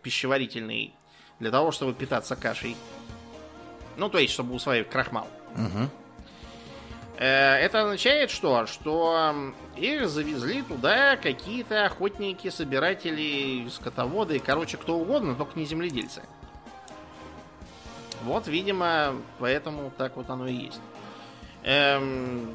пищеварительный, 0.03 0.95
для 1.41 1.51
того, 1.51 1.73
чтобы 1.73 1.95
питаться 1.95 2.37
кашей. 2.37 2.77
Ну, 3.97 4.09
то 4.09 4.19
есть, 4.19 4.33
чтобы 4.33 4.55
усваивать 4.55 4.91
крахмал. 4.91 5.27
Э, 7.17 7.55
Это 7.57 7.83
означает 7.83 8.31
что? 8.31 8.67
Что 8.67 9.35
их 9.77 10.09
завезли 10.09 10.63
туда 10.63 11.17
какие-то 11.17 11.87
охотники, 11.87 12.51
собиратели, 12.51 13.69
скотоводы, 13.71 14.39
короче, 14.41 14.77
кто 14.77 14.97
угодно, 14.99 15.35
только 15.35 15.59
не 15.59 15.65
земледельцы. 15.65 16.23
Вот, 18.25 18.47
видимо, 18.49 19.17
поэтому 19.39 19.93
так 19.97 20.17
вот 20.17 20.31
оно 20.31 20.47
и 20.47 20.55
есть. 20.55 20.81
Эм, 21.63 22.55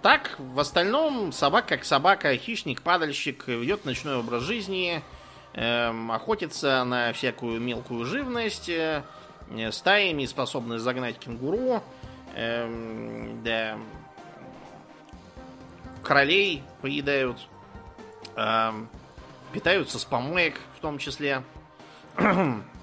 так, 0.00 0.36
в 0.38 0.58
остальном, 0.58 1.32
собака 1.32 1.76
как 1.76 1.84
собака, 1.84 2.34
хищник, 2.36 2.80
падальщик, 2.80 3.46
ведет 3.46 3.84
ночной 3.84 4.16
образ 4.16 4.42
жизни, 4.42 5.02
эм, 5.52 6.10
охотится 6.10 6.82
на 6.84 7.12
всякую 7.12 7.60
мелкую 7.60 8.06
живность, 8.06 8.70
э, 8.70 9.02
стаями 9.70 10.24
способны 10.24 10.78
загнать 10.78 11.18
кенгуру, 11.18 11.82
эм, 12.34 13.42
да, 13.42 13.76
королей 16.02 16.62
поедают, 16.80 17.36
эм, 18.36 18.88
питаются 19.52 19.98
с 19.98 20.04
помоек 20.06 20.58
в 20.78 20.80
том 20.80 20.96
числе. 20.98 21.42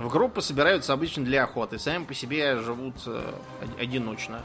В 0.00 0.08
группы 0.08 0.40
собираются 0.40 0.94
обычно 0.94 1.24
для 1.26 1.44
охоты, 1.44 1.78
сами 1.78 2.04
по 2.04 2.14
себе 2.14 2.56
живут 2.56 2.94
э, 3.06 3.34
од- 3.62 3.80
одиночно. 3.80 4.42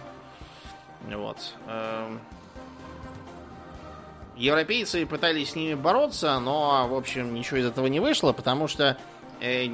Вот. 1.07 1.37
эм. 1.67 2.19
Европейцы 4.35 5.05
пытались 5.05 5.51
с 5.51 5.55
ними 5.55 5.75
бороться, 5.75 6.37
но, 6.39 6.89
в 6.89 6.93
общем, 6.93 7.33
ничего 7.33 7.57
из 7.57 7.65
этого 7.67 7.87
не 7.87 8.01
вышло, 8.01 8.33
потому 8.33 8.67
что 8.67 8.97
э, 9.39 9.67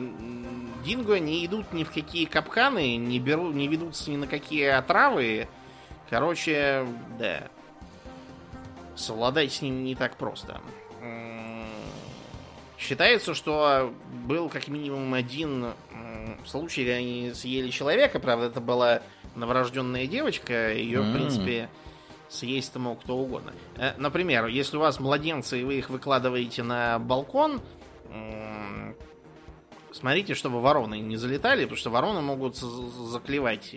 динго 0.86 1.20
не 1.20 1.44
идут 1.48 1.74
ни 1.74 1.84
в 1.84 1.92
какие 1.92 2.26
капканы, 2.26 2.96
не, 2.98 3.20
берут, 3.20 3.56
не 3.56 3.68
ведутся 3.68 4.12
ни 4.12 4.18
на 4.18 4.28
какие 4.28 4.68
отравы. 4.68 5.48
Короче, 6.12 6.86
да. 7.18 7.48
Совладать 8.96 9.52
с 9.52 9.64
ним 9.64 9.84
не 9.84 9.96
так 9.96 10.16
просто. 10.16 10.62
Считается, 12.82 13.36
что 13.36 13.94
был 14.28 14.50
как 14.50 14.68
минимум 14.68 15.14
один 15.14 15.68
случай, 16.48 16.84
когда 16.84 16.98
они 16.98 17.32
съели 17.34 17.70
человека. 17.70 18.20
Правда, 18.20 18.48
это 18.48 18.60
была 18.60 19.04
новорожденная 19.36 20.08
девочка. 20.08 20.74
Ее, 20.74 21.02
в 21.02 21.06
М. 21.06 21.14
принципе, 21.14 21.70
съесть 22.28 22.76
мог 22.76 23.02
кто 23.02 23.18
угодно. 23.18 23.54
Э, 23.78 23.94
Например, 23.98 24.48
если 24.48 24.78
у 24.78 24.80
вас 24.80 25.00
младенцы, 25.00 25.62
и 25.62 25.64
вы 25.64 25.76
их 25.76 25.92
выкладываете 25.92 26.64
на 26.64 26.98
балкон, 26.98 27.62
смотрите, 29.92 30.34
чтобы 30.34 30.60
вороны 30.60 31.00
не 31.00 31.18
залетали, 31.18 31.64
потому 31.66 31.78
что 31.78 31.90
вороны 31.92 32.22
могут 32.22 32.56
заклевать 32.58 33.76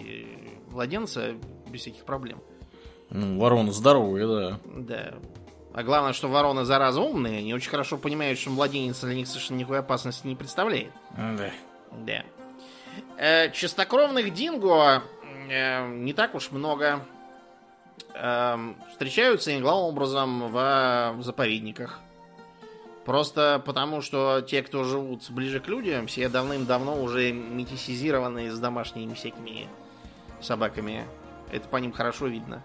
младенца 0.71 1.35
без 1.69 1.83
всяких 1.83 2.05
проблем. 2.05 2.41
Ну, 3.11 3.39
вороны 3.39 3.71
здоровые, 3.71 4.27
да. 4.27 4.61
Да. 4.65 5.15
А 5.75 5.83
главное, 5.83 6.13
что 6.13 6.29
вороны 6.29 6.65
зараза 6.65 7.01
умные, 7.01 7.39
они 7.39 7.53
очень 7.53 7.69
хорошо 7.69 7.99
понимают, 7.99 8.39
что 8.39 8.51
младенец 8.51 9.01
для 9.01 9.15
них 9.15 9.27
совершенно 9.27 9.59
никакой 9.59 9.81
опасности 9.81 10.25
не 10.25 10.37
представляет. 10.37 10.93
Да. 11.17 11.51
Да. 11.91 12.23
Э, 13.19 13.51
чистокровных 13.51 14.33
динго 14.33 15.03
э, 15.51 15.89
не 15.89 16.13
так 16.13 16.37
уж 16.37 16.53
много. 16.53 17.05
Эм, 18.15 18.77
встречаются 18.91 19.51
они 19.51 19.61
главным 19.61 19.87
образом 19.87 20.49
в 20.53 21.17
заповедниках. 21.21 21.99
Просто 23.05 23.61
потому, 23.67 24.01
что 24.01 24.43
те, 24.43 24.63
кто 24.63 24.85
живут 24.85 25.29
ближе 25.31 25.59
к 25.59 25.67
людям, 25.67 26.07
все 26.07 26.29
давным-давно 26.29 27.03
уже 27.03 27.33
метисизированы 27.33 28.53
с 28.53 28.59
домашними 28.61 29.15
всякими 29.15 29.67
собаками. 30.41 31.05
Это 31.51 31.69
по 31.69 31.77
ним 31.79 31.91
хорошо 31.91 32.29
видно. 32.29 32.63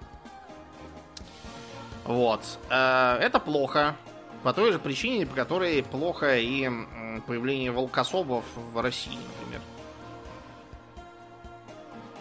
Вот. 2.05 2.41
Э, 2.69 3.17
Это 3.19 3.39
плохо. 3.39 3.95
По 4.43 4.53
той 4.53 4.71
же 4.71 4.79
причине, 4.79 5.25
по 5.25 5.35
которой 5.35 5.83
плохо 5.83 6.37
и 6.37 6.69
появление 7.27 7.71
волкособов 7.71 8.45
в 8.55 8.81
России, 8.81 9.17
например. 9.37 9.61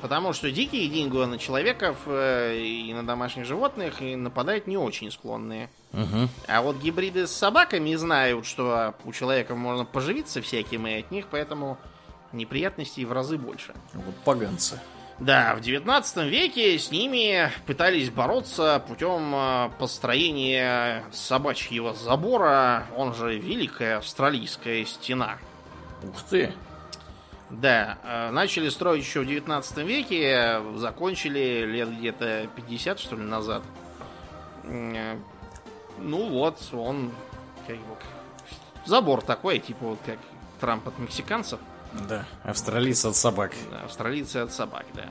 Потому 0.01 0.33
что 0.33 0.51
дикие 0.51 0.89
динго 0.89 1.27
на 1.27 1.39
человеков 1.39 1.97
э, 2.07 2.57
и 2.57 2.95
на 2.95 3.05
домашних 3.05 3.45
животных 3.45 4.01
и 4.01 4.15
нападать 4.15 4.67
не 4.67 4.77
очень 4.77 5.11
склонные. 5.11 5.71
Мгм. 5.93 6.29
А 6.47 6.63
вот 6.63 6.77
гибриды 6.77 7.27
с 7.27 7.33
собаками 7.33 7.95
знают, 7.97 8.47
что 8.47 8.95
у 9.05 9.13
человека 9.13 9.55
можно 9.57 9.85
поживиться 9.85 10.41
всяким, 10.41 10.87
и 10.87 11.01
от 11.01 11.11
них 11.11 11.27
поэтому 11.31 11.79
неприятностей 12.33 13.05
в 13.05 13.13
разы 13.13 13.39
больше. 13.39 13.75
Вот 13.95 14.15
поганцы. 14.25 14.81
Да, 15.21 15.55
в 15.57 15.61
19 15.61 16.17
веке 16.27 16.79
с 16.79 16.93
ними 16.93 17.51
пытались 17.67 18.09
бороться 18.09 18.83
путем 18.87 19.35
э, 19.35 19.71
построения 19.77 21.05
собачьего 21.11 21.93
забора, 21.93 22.87
он 22.97 23.15
же 23.15 23.37
Великая 23.37 23.97
Австралийская 23.97 24.85
стена. 24.85 25.39
Ух 26.05 26.23
ты. 26.23 26.53
Да, 27.51 27.99
э, 28.05 28.31
начали 28.31 28.69
строить 28.69 29.03
еще 29.03 29.21
в 29.23 29.27
19 29.27 29.79
веке, 29.79 30.61
закончили 30.77 31.65
лет 31.67 31.91
где-то 31.99 32.47
50, 32.55 33.01
что 33.01 33.17
ли, 33.17 33.23
назад. 33.23 33.65
Э, 34.65 35.17
Ну 35.99 36.29
вот, 36.29 36.59
он 36.73 37.11
как 37.67 37.77
бы, 37.77 37.97
забор 38.87 39.23
такой, 39.23 39.59
типа 39.59 39.85
вот 39.85 39.99
как 40.07 40.19
Трамп 40.61 40.87
от 40.87 40.99
мексиканцев. 41.01 41.59
Да. 42.09 42.25
Австралийцы 42.45 43.07
от 43.07 43.17
собак. 43.17 43.53
Да, 43.71 43.83
Австралийцы 43.85 44.37
от 44.39 44.53
собак, 44.53 44.87
да. 44.95 45.09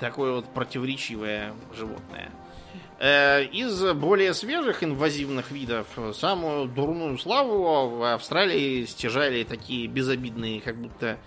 Такое 0.00 0.32
вот 0.32 0.46
противоречивое 0.52 1.52
животное. 1.74 2.30
Э, 3.00 3.44
Из 3.44 3.92
более 3.94 4.34
свежих 4.34 4.82
инвазивных 4.84 5.50
видов 5.50 5.86
самую 6.14 6.66
дурную 6.68 7.18
славу 7.18 7.96
в 7.96 8.14
Австралии 8.14 8.84
стяжали 8.84 9.44
такие 9.44 9.86
безобидные, 9.88 10.60
как 10.60 10.76
будто 10.76 11.18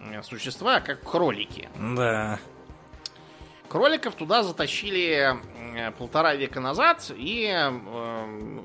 э, 0.00 0.22
существа, 0.22 0.80
как 0.80 1.02
кролики. 1.02 1.68
Да. 1.96 2.38
Кроликов 3.68 4.14
туда 4.16 4.42
затащили 4.42 5.36
э, 5.76 5.90
полтора 5.92 6.34
века 6.34 6.60
назад 6.60 7.10
и 7.16 7.46
э, 7.46 7.70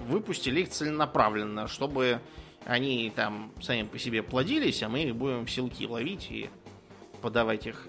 выпустили 0.08 0.62
их 0.62 0.70
целенаправленно, 0.70 1.68
чтобы 1.68 2.22
они 2.66 3.12
там 3.16 3.52
сами 3.62 3.84
по 3.84 3.98
себе 3.98 4.24
плодились, 4.24 4.84
а 4.84 4.90
мы 4.90 5.04
их 5.04 5.16
будем 5.16 5.46
в 5.46 5.52
селки 5.52 5.88
ловить 5.88 6.28
и 6.30 6.50
подавать 7.22 7.68
их 7.68 7.88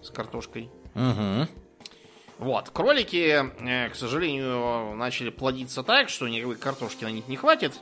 с 0.00 0.10
картошкой. 0.10 0.70
Угу. 0.94 1.48
Вот, 2.38 2.70
кролики, 2.70 3.44
э, 3.60 3.88
к 3.88 3.94
сожалению, 3.94 4.94
начали 4.96 5.30
плодиться 5.30 5.82
так, 5.82 6.08
что 6.08 6.28
никакой 6.28 6.56
картошки 6.56 7.04
на 7.04 7.10
них 7.10 7.28
не 7.28 7.36
хватит. 7.36 7.80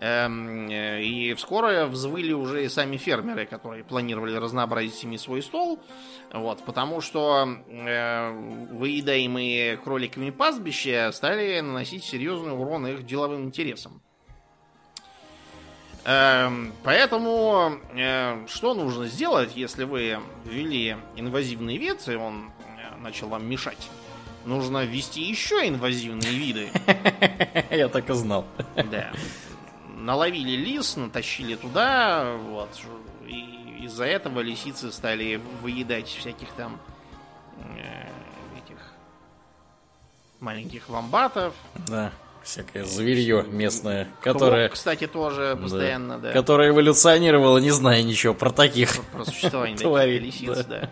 Эм, 0.00 0.68
э, 0.68 1.02
И 1.02 1.34
вскоре 1.34 1.86
взвыли 1.86 2.32
уже 2.32 2.64
и 2.64 2.68
сами 2.68 2.96
фермеры, 2.96 3.46
которые 3.46 3.84
планировали 3.84 4.36
разнообразить 4.36 5.02
ими 5.02 5.16
свой 5.16 5.42
стол. 5.42 5.80
Вот, 6.32 6.64
потому 6.64 7.00
что 7.00 7.48
э, 7.66 8.30
выедаемые 8.72 9.76
кроликами 9.78 10.30
пастбища 10.30 11.10
стали 11.12 11.60
наносить 11.60 12.04
серьезный 12.04 12.52
урон 12.52 12.86
их 12.86 13.06
деловым 13.06 13.44
интересам. 13.44 14.02
Эм, 16.04 16.72
Поэтому 16.84 17.78
э, 17.94 18.46
что 18.48 18.74
нужно 18.74 19.06
сделать, 19.08 19.56
если 19.56 19.84
вы 19.84 20.18
ввели 20.44 20.96
инвазивный 21.16 21.76
вид, 21.76 22.08
и 22.08 22.14
он 22.14 22.50
э, 22.78 22.96
начал 23.00 23.28
вам 23.28 23.44
мешать? 23.46 23.88
Нужно 24.44 24.84
ввести 24.84 25.22
еще 25.22 25.68
инвазивные 25.68 26.32
виды. 26.32 26.70
Я 27.70 27.88
так 27.88 28.08
и 28.08 28.14
знал. 28.14 28.46
Да. 28.76 29.12
наловили 29.96 30.56
лис, 30.56 30.96
натащили 30.96 31.54
туда, 31.56 32.36
вот, 32.36 32.70
и 33.26 33.84
из-за 33.84 34.04
этого 34.04 34.40
лисицы 34.40 34.90
стали 34.92 35.40
выедать 35.60 36.08
всяких 36.08 36.48
там 36.52 36.80
э, 37.76 38.08
этих 38.64 38.78
маленьких 40.40 40.88
вомбатов. 40.88 41.52
Да, 41.88 42.12
всякое 42.42 42.84
зверье 42.84 43.44
местное, 43.48 44.08
которое... 44.22 44.68
Клоп, 44.68 44.74
кстати, 44.74 45.06
тоже 45.06 45.58
постоянно, 45.60 46.18
да. 46.18 46.28
да. 46.28 46.32
Которое 46.32 46.70
эволюционировало, 46.70 47.58
не 47.58 47.70
зная 47.70 48.02
ничего 48.02 48.34
про 48.34 48.50
таких 48.50 48.96
Про 49.12 49.24
существование 49.24 49.76
таких 49.78 50.22
лисиц, 50.22 50.64
да. 50.64 50.90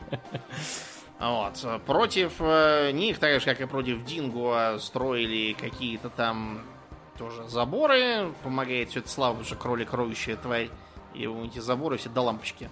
Вот. 1.18 1.82
Против 1.86 2.32
э, 2.40 2.90
них, 2.92 3.18
так 3.18 3.40
же, 3.40 3.46
как 3.46 3.60
и 3.60 3.66
против 3.66 4.04
Динго, 4.04 4.78
строили 4.78 5.54
какие-то 5.54 6.10
там 6.10 6.60
тоже 7.16 7.48
заборы. 7.48 8.32
Помогает 8.42 8.90
все 8.90 9.00
это 9.00 9.08
слава, 9.08 9.32
потому 9.32 9.46
что 9.46 9.56
кролик 9.56 9.92
роющая 9.92 10.36
тварь. 10.36 10.68
И 11.14 11.26
эти 11.26 11.58
заборы 11.58 11.96
все 11.96 12.10
до 12.10 12.20
лампочки. 12.20 12.68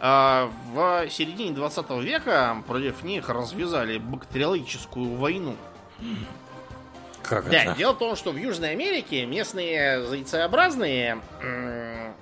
А 0.00 0.50
в 0.72 1.08
середине 1.10 1.52
20 1.52 1.90
века 2.02 2.62
против 2.66 3.04
них 3.04 3.28
развязали 3.28 3.98
бактериологическую 3.98 5.16
войну. 5.16 5.56
Как 7.22 7.48
да, 7.50 7.64
это? 7.64 7.74
дело 7.76 7.92
в 7.92 7.98
том, 7.98 8.16
что 8.16 8.32
в 8.32 8.36
Южной 8.36 8.72
Америке 8.72 9.24
местные 9.26 10.04
зайцеобразные 10.06 11.20
м- 11.42 12.14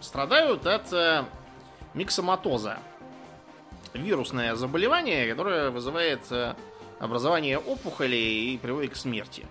страдают 0.00 0.66
от 0.66 0.92
э, 0.92 1.24
миксоматоза. 1.94 2.78
Вирусное 3.92 4.54
заболевание, 4.54 5.28
которое 5.28 5.70
вызывает 5.70 6.20
э, 6.30 6.54
образование 7.00 7.58
опухолей 7.58 8.54
и 8.54 8.58
приводит 8.58 8.92
к 8.92 8.96
смерти. 8.96 9.46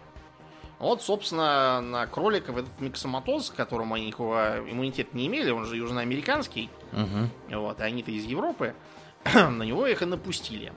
Вот, 0.80 1.02
собственно, 1.04 1.82
на 1.82 2.08
кроликов 2.08 2.56
этот 2.58 2.80
миксоматоз, 2.80 3.50
к 3.52 3.56
которому 3.56 3.96
они 3.96 4.08
никакого 4.08 4.60
иммунитета 4.60 5.10
не 5.16 5.28
имели, 5.28 5.52
он 5.52 5.66
же 5.66 5.76
южноамериканский, 5.76 6.70
Мгм. 6.94 7.30
вот, 7.50 7.82
а 7.82 7.84
они-то 7.84 8.12
из 8.12 8.24
Европы, 8.24 8.74
на 9.34 9.64
него 9.64 9.86
их 9.88 10.02
и 10.02 10.06
напустили. 10.06 10.72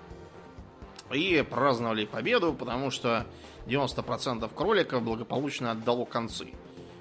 И 1.14 1.42
праздновали 1.42 2.04
победу, 2.06 2.52
потому 2.52 2.90
что 2.90 3.26
90% 3.66 4.50
кроликов 4.54 5.02
благополучно 5.02 5.72
отдало 5.72 6.04
концы. 6.04 6.48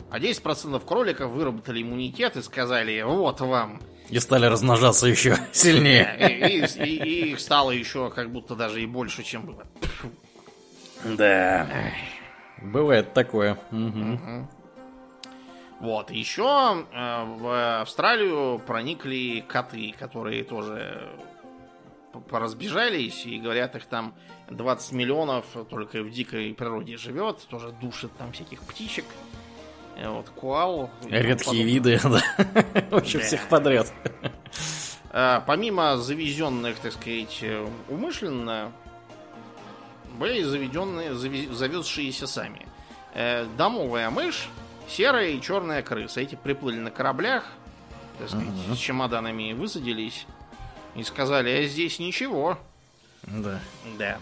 А 0.10 0.20
10% 0.20 0.86
кроликов 0.86 1.32
выработали 1.32 1.82
иммунитет 1.82 2.36
и 2.36 2.42
сказали, 2.42 3.02
вот 3.04 3.40
вам. 3.42 3.82
И 4.10 4.20
стали 4.20 4.46
размножаться 4.48 5.08
еще 5.08 5.38
сильнее. 5.54 6.18
И, 6.20 6.60
и- 6.60 6.84
и- 6.84 7.04
и 7.04 7.32
их 7.32 7.40
стало 7.40 7.72
еще 7.72 8.10
как 8.10 8.30
будто 8.32 8.56
даже 8.56 8.82
и 8.84 8.86
больше, 8.86 9.24
чем 9.24 9.44
было. 9.46 9.66
Да. 11.06 11.68
Бывает 12.62 13.14
такое. 13.14 13.58
Мгм. 13.72 14.48
Вот, 15.80 16.12
еще 16.12 16.86
э, 16.94 17.24
в 17.40 17.82
Австралию 17.82 18.60
проникли 18.60 19.44
коты, 19.48 19.96
которые 19.98 20.44
тоже 20.44 21.10
поразбежались, 22.20 23.26
и 23.26 23.40
говорят, 23.40 23.76
их 23.76 23.86
там 23.86 24.14
20 24.50 24.92
миллионов 24.94 25.46
только 25.70 26.02
в 26.04 26.12
дикой 26.12 26.54
природе 26.54 26.98
живет, 26.98 27.46
тоже 27.50 27.74
душит 27.82 28.12
там 28.18 28.32
всяких 28.34 28.62
птичек, 28.62 29.06
э, 29.98 30.10
вот, 30.10 30.30
куал. 30.30 30.90
Редкие 31.10 31.64
виды, 31.64 32.00
да. 32.04 32.22
Вообще 32.90 33.20
всех 33.20 33.48
подряд. 33.48 33.92
Э, 35.12 35.42
Помимо 35.46 35.98
завезенных, 35.98 36.80
так 36.80 36.94
сказать, 36.94 37.40
э, 37.42 37.68
умышленно, 37.90 38.72
были 40.18 40.44
заведенные, 40.44 41.14
завезшиеся 41.14 42.28
сами. 42.28 42.68
Э, 43.14 43.46
Домовая 43.58 44.10
мышь, 44.10 44.50
серая 44.88 45.30
и 45.30 45.42
черная 45.42 45.82
крыса. 45.82 46.22
Эти 46.22 46.36
приплыли 46.36 46.80
на 46.80 46.92
кораблях, 46.92 47.46
так 48.20 48.30
сказать, 48.30 48.48
с 48.74 48.78
чемоданами 48.78 49.54
высадились 49.54 50.26
и 50.96 51.04
сказали, 51.04 51.50
а 51.50 51.64
здесь 51.68 52.00
ничего. 52.00 52.58
Да. 53.24 53.60
Да. 53.98 54.18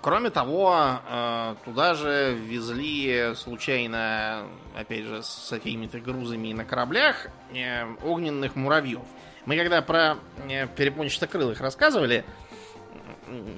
Кроме 0.00 0.30
того, 0.30 1.00
э, 1.08 1.54
туда 1.64 1.94
же 1.94 2.34
везли 2.40 3.32
случайно, 3.34 4.46
опять 4.76 5.04
же, 5.04 5.22
с 5.22 5.48
какими-то 5.50 5.98
грузами 6.00 6.52
на 6.52 6.64
кораблях 6.64 7.26
э, 7.52 7.84
огненных 8.04 8.54
муравьев. 8.54 9.02
Мы 9.46 9.56
когда 9.56 9.82
про 9.82 10.16
перепончатокрылых 10.76 11.60
рассказывали, 11.60 12.24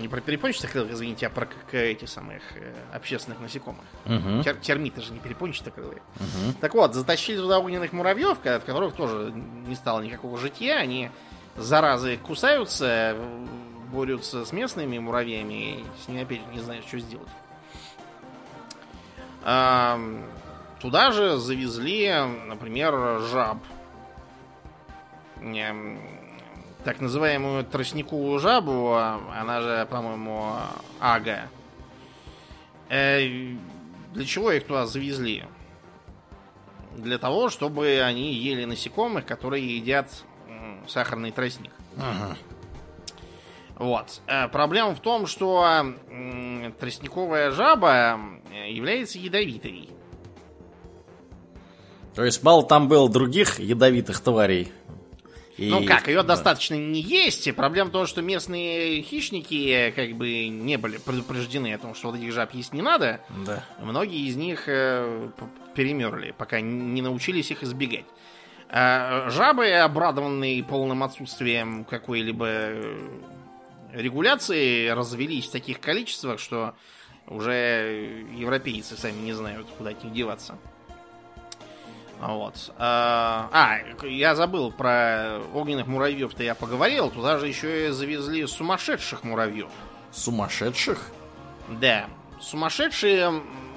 не 0.01 0.09
про 0.09 0.21
перепончатокрылых, 0.23 0.93
извините, 0.93 1.27
а 1.27 1.31
про 1.31 1.45
к- 1.47 1.75
эти 1.75 2.07
самых 2.07 2.43
общественных 2.93 3.41
насекомых. 3.41 3.85
Мгм. 4.07 4.41
Тер- 4.41 4.59
термиты 4.61 5.03
же 5.03 5.13
не 5.13 5.19
перепончатокрылые. 5.19 6.01
Мгм. 6.17 6.55
Так 6.61 6.75
вот, 6.75 6.95
затащили 6.95 7.37
туда 7.37 7.59
огненных 7.59 7.93
муравьев, 7.93 8.39
от 8.47 8.65
которых 8.65 8.95
тоже 8.95 9.33
не 9.67 9.75
стало 9.75 10.01
никакого 10.01 10.39
житья. 10.39 10.77
Они, 10.77 11.11
заразы, 11.59 12.17
кусаются, 12.17 13.17
борются 13.93 14.45
с 14.45 14.53
местными 14.53 14.99
муравьями, 14.99 15.81
и 15.81 15.85
с 16.05 16.09
ними 16.09 16.23
опять 16.23 16.47
не 16.53 16.61
знаешь, 16.61 16.85
что 16.85 16.99
сделать. 16.99 17.29
Туда 20.81 21.11
же 21.11 21.39
завезли, 21.39 22.13
например, 22.47 23.21
жаб. 23.21 23.59
Так 26.85 27.01
называемую 27.01 27.65
тростниковую 27.65 28.39
жабу, 28.39 28.95
а, 28.95 29.21
она 29.37 29.61
же, 29.61 29.87
по-моему, 29.91 30.55
ага. 31.01 31.49
Э, 32.89 33.21
Для 34.15 34.25
чего 34.25 34.53
их 34.53 34.65
туда 34.67 34.87
завезли? 34.87 35.45
Для 36.97 37.19
того, 37.19 37.51
чтобы 37.51 38.01
они 38.01 38.33
ели 38.33 38.65
насекомых, 38.65 39.27
которые 39.27 39.77
едят 39.77 40.25
сахарный 40.89 41.31
тростник. 41.31 41.71
Ага. 41.97 42.37
Вот. 43.77 44.21
Э, 44.27 44.49
Проблема 44.49 44.95
в 44.95 45.01
том, 45.01 45.27
что 45.27 45.95
тростниковая 46.81 47.51
жаба 47.53 48.19
э, 48.53 48.71
является 48.73 49.19
ядовитой. 49.19 49.89
То 52.15 52.25
есть 52.25 52.43
мало 52.43 52.65
там 52.65 52.89
было 52.89 53.09
других 53.09 53.61
ядовитых 53.61 54.21
тварей. 54.21 54.73
И- 55.57 55.71
Ну 55.71 55.85
как, 55.85 56.07
ее 56.09 56.23
да. 56.23 56.29
достаточно 56.29 56.75
не 56.75 57.01
есть. 57.01 57.47
и 57.47 57.53
Проблема 57.53 57.91
в 57.91 57.93
том, 57.93 58.07
что 58.07 58.23
местные 58.23 59.03
хищники 59.03 59.93
как 59.95 60.13
бы 60.17 60.49
не 60.49 60.77
были 60.77 60.99
предупреждены 60.99 61.75
о 61.75 61.79
том, 61.79 61.95
что 61.95 62.11
вот 62.11 62.17
этих 62.19 62.33
жаб 62.33 62.55
есть 62.55 62.73
не 62.73 62.83
надо. 62.83 63.21
Да. 63.47 63.65
Многие 63.81 64.27
из 64.29 64.37
них 64.37 64.65
э, 64.67 65.31
перемерли, 65.75 66.33
пока 66.37 66.61
не 66.61 67.03
научились 67.03 67.51
их 67.51 67.63
избегать. 67.63 68.05
А 68.71 69.31
жабы, 69.31 69.71
обрадованные 69.73 70.63
полным 70.63 71.03
отсутствием 71.03 71.85
какой-либо 71.85 72.47
э, 72.47 73.09
регуляции, 73.95 74.89
развелись 74.89 75.47
в 75.47 75.53
таких 75.53 75.81
количествах, 75.81 76.39
что 76.39 76.75
уже 77.27 78.25
европейцы 78.35 78.97
сами 78.97 79.21
не 79.21 79.33
знают, 79.33 79.67
куда 79.79 79.91
от 79.91 80.05
них 80.05 80.13
деваться. 80.13 80.59
Вот. 82.21 82.73
А, 82.77 83.49
а, 83.53 84.07
я 84.07 84.35
забыл 84.35 84.73
про 84.73 85.41
огненных 85.55 85.87
муравьев-то 85.87 86.43
я 86.43 86.55
поговорил. 86.55 87.11
Туда 87.11 87.39
же 87.39 87.47
еще 87.47 87.89
и 87.89 87.91
завезли 87.91 88.47
сумасшедших 88.47 89.23
муравьев. 89.23 89.71
Сумасшедших? 90.11 90.99
Да. 91.69 92.07
Сумасшедшие 92.41 93.31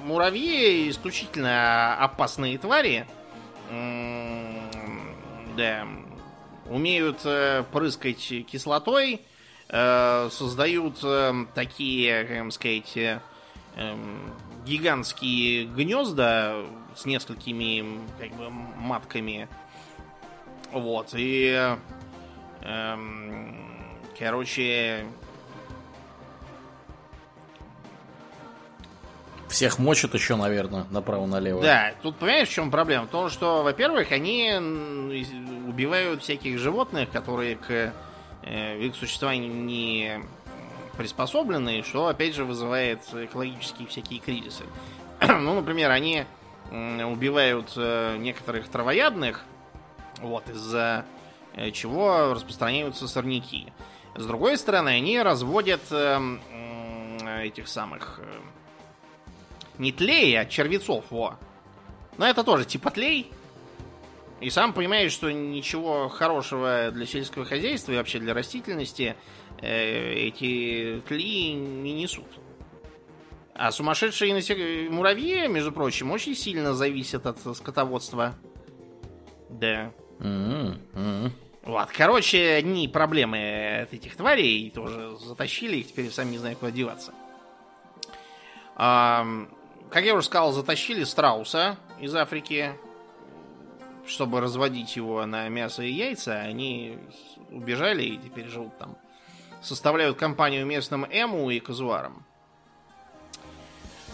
муравьи 0.04 0.90
исключительно 0.90 1.96
опасные 1.96 2.58
твари. 2.58 3.06
Да. 5.56 5.86
Умеют 6.66 7.20
э, 7.24 7.64
прыскать 7.72 8.46
кислотой, 8.46 9.20
э, 9.68 10.28
создают 10.30 10.98
э, 11.02 11.46
такие, 11.54 12.24
как 12.24 12.52
сказать, 12.52 12.96
э, 12.96 13.20
эм, 13.76 14.32
гигантские 14.64 15.66
гнезда 15.66 16.64
с 16.94 17.04
несколькими 17.04 18.00
как 18.18 18.30
бы 18.36 18.48
матками. 18.50 19.48
Вот. 20.70 21.10
И 21.14 21.76
эм, 22.62 23.56
короче, 24.18 25.04
Всех 29.52 29.78
мочат 29.78 30.14
еще, 30.14 30.36
наверное, 30.36 30.86
направо-налево. 30.90 31.60
Да, 31.60 31.92
тут 32.00 32.16
понимаешь, 32.16 32.48
в 32.48 32.52
чем 32.52 32.70
проблема? 32.70 33.04
В 33.04 33.10
том, 33.10 33.28
что, 33.28 33.62
во-первых, 33.62 34.10
они 34.10 34.50
убивают 35.68 36.22
всяких 36.22 36.58
животных, 36.58 37.10
которые 37.10 37.56
к 37.56 37.92
э, 38.44 38.78
их 38.78 38.96
существованию 38.96 39.52
не 39.52 40.22
приспособлены, 40.96 41.82
что, 41.82 42.06
опять 42.06 42.34
же, 42.34 42.46
вызывает 42.46 43.00
экологические 43.12 43.88
всякие 43.88 44.20
кризисы. 44.20 44.64
ну, 45.20 45.56
например, 45.56 45.90
они 45.90 46.24
убивают 46.70 47.74
э, 47.76 48.16
некоторых 48.16 48.68
травоядных, 48.68 49.44
вот, 50.22 50.48
из-за 50.48 51.04
э, 51.56 51.72
чего 51.72 52.32
распространяются 52.32 53.06
сорняки. 53.06 53.70
С 54.14 54.24
другой 54.24 54.56
стороны, 54.56 54.88
они 54.88 55.20
разводят 55.20 55.82
этих 57.42 57.68
самых... 57.68 58.18
не 59.82 59.92
тлей, 59.92 60.38
а 60.38 60.46
червецов, 60.46 61.04
во. 61.10 61.38
Но 62.16 62.26
это 62.26 62.44
тоже 62.44 62.64
типа 62.64 62.90
тлей. 62.90 63.30
И 64.40 64.48
сам 64.48 64.72
понимаешь, 64.72 65.12
что 65.12 65.30
ничего 65.30 66.08
хорошего 66.08 66.90
для 66.92 67.04
сельского 67.04 67.44
хозяйства 67.44 67.92
и 67.92 67.96
вообще 67.96 68.18
для 68.18 68.32
растительности 68.32 69.16
э, 69.60 70.14
эти 70.14 71.02
тли 71.06 71.52
не 71.52 71.92
несут. 71.92 72.26
А 73.54 73.70
сумасшедшие 73.70 74.32
насек... 74.34 74.90
муравьи, 74.90 75.46
между 75.48 75.72
прочим, 75.72 76.10
очень 76.10 76.34
сильно 76.34 76.74
зависят 76.74 77.26
от 77.26 77.38
скотоводства. 77.56 78.34
Да. 79.50 79.92
М-м-м. 80.20 81.32
Вот, 81.64 81.88
короче, 81.90 82.54
одни 82.54 82.88
проблемы 82.88 83.82
от 83.82 83.92
этих 83.92 84.16
тварей 84.16 84.70
тоже 84.70 85.16
затащили 85.18 85.76
их, 85.76 85.88
теперь 85.88 86.10
сами 86.10 86.30
не 86.30 86.38
знаю, 86.38 86.56
куда 86.56 86.72
деваться. 86.72 87.12
А, 88.74 89.24
как 89.92 90.04
я 90.04 90.14
уже 90.14 90.26
сказал, 90.26 90.52
затащили 90.52 91.04
страуса 91.04 91.76
из 92.00 92.14
Африки, 92.14 92.74
чтобы 94.06 94.40
разводить 94.40 94.96
его 94.96 95.24
на 95.26 95.48
мясо 95.48 95.82
и 95.82 95.92
яйца. 95.92 96.40
Они 96.40 96.98
убежали 97.50 98.02
и 98.02 98.18
теперь 98.18 98.48
живут 98.48 98.76
там. 98.78 98.96
Составляют 99.60 100.16
компанию 100.16 100.66
местным 100.66 101.04
эму 101.04 101.50
и 101.50 101.60
казуарам. 101.60 102.24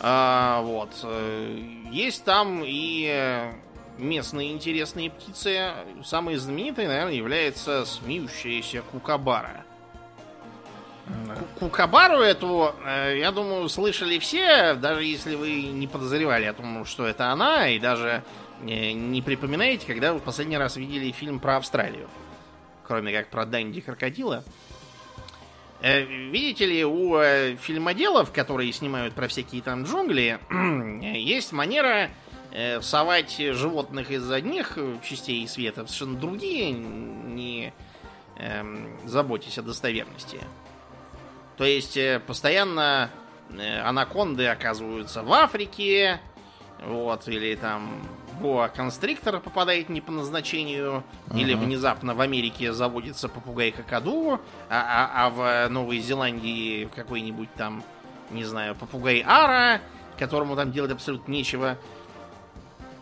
А, 0.01 0.62
вот. 0.62 0.91
э, 1.05 1.59
Есть 1.91 2.24
там 2.24 2.62
и 2.64 3.53
местные 3.99 4.53
интересные 4.53 5.11
птицы. 5.11 5.72
Самой 6.05 6.37
знаменитой, 6.37 6.87
наверное, 6.87 7.14
является 7.14 7.85
смеющаяся 7.85 8.83
кукабара. 8.83 9.64
Ку- 11.38 11.61
Кукабару 11.66 12.20
эту, 12.20 12.74
э, 12.86 13.18
я 13.18 13.30
думаю, 13.32 13.68
слышали 13.68 14.18
все, 14.18 14.74
даже 14.74 15.04
если 15.04 15.34
вы 15.34 15.62
не 15.62 15.86
подозревали 15.86 16.44
о 16.46 16.52
том, 16.52 16.84
что 16.84 17.06
это 17.06 17.30
она, 17.30 17.68
и 17.68 17.78
даже 17.78 18.22
э, 18.62 18.92
не 18.92 19.22
припоминаете, 19.22 19.86
когда 19.86 20.12
вы 20.12 20.20
последний 20.20 20.59
раз 20.59 20.76
видели 20.76 21.11
фильм 21.12 21.40
про 21.40 21.56
Австралию. 21.56 22.09
Кроме 22.86 23.12
как 23.12 23.28
про 23.28 23.44
Данди 23.46 23.80
Крокодила. 23.80 24.44
Э, 25.80 26.02
Видите 26.02 26.66
ли, 26.66 26.84
у 26.84 27.14
фильмоделов, 27.56 28.32
которые 28.32 28.72
снимают 28.72 29.14
про 29.14 29.28
всякие 29.28 29.62
там 29.62 29.84
джунгли, 29.84 30.38
есть 31.18 31.52
манера 31.52 32.11
совать 32.80 33.36
животных 33.38 34.11
из 34.11 34.28
одних 34.30 34.78
частей 35.06 35.46
света 35.46 35.84
в 35.84 35.88
совершенно 35.90 36.18
другие, 36.18 36.70
не 36.72 37.74
эм, 38.38 38.98
заботясь 39.04 39.59
о 39.59 39.62
достоверности. 39.62 40.40
То 41.59 41.64
есть 41.64 41.96
э, 41.96 42.20
постоянно 42.24 43.11
э, 43.50 43.80
анаконды 43.80 44.46
оказываются 44.46 45.22
в 45.22 45.32
Африке, 45.32 46.20
вот, 46.86 47.26
или 47.26 47.56
там 47.56 48.00
боа 48.40 48.68
констриктор 48.68 49.40
попадает 49.40 49.88
не 49.88 50.00
по 50.00 50.12
назначению, 50.12 51.02
или 51.34 51.54
Мгм. 51.54 51.64
внезапно 51.64 52.14
в 52.14 52.20
Америке 52.20 52.72
заводится 52.72 53.28
попугай 53.28 53.72
какаду, 53.72 54.40
а, 54.70 55.11
а- 55.16 55.26
а 55.26 55.30
в 55.30 55.68
Новой 55.72 55.98
Зеландии 55.98 56.88
какой-нибудь 56.94 57.52
там, 57.56 57.82
не 58.30 58.44
знаю, 58.44 58.76
попугай 58.76 59.24
ара, 59.26 59.80
которому 60.16 60.54
там 60.54 60.70
делать 60.70 60.92
абсолютно 60.92 61.32
нечего. 61.32 61.76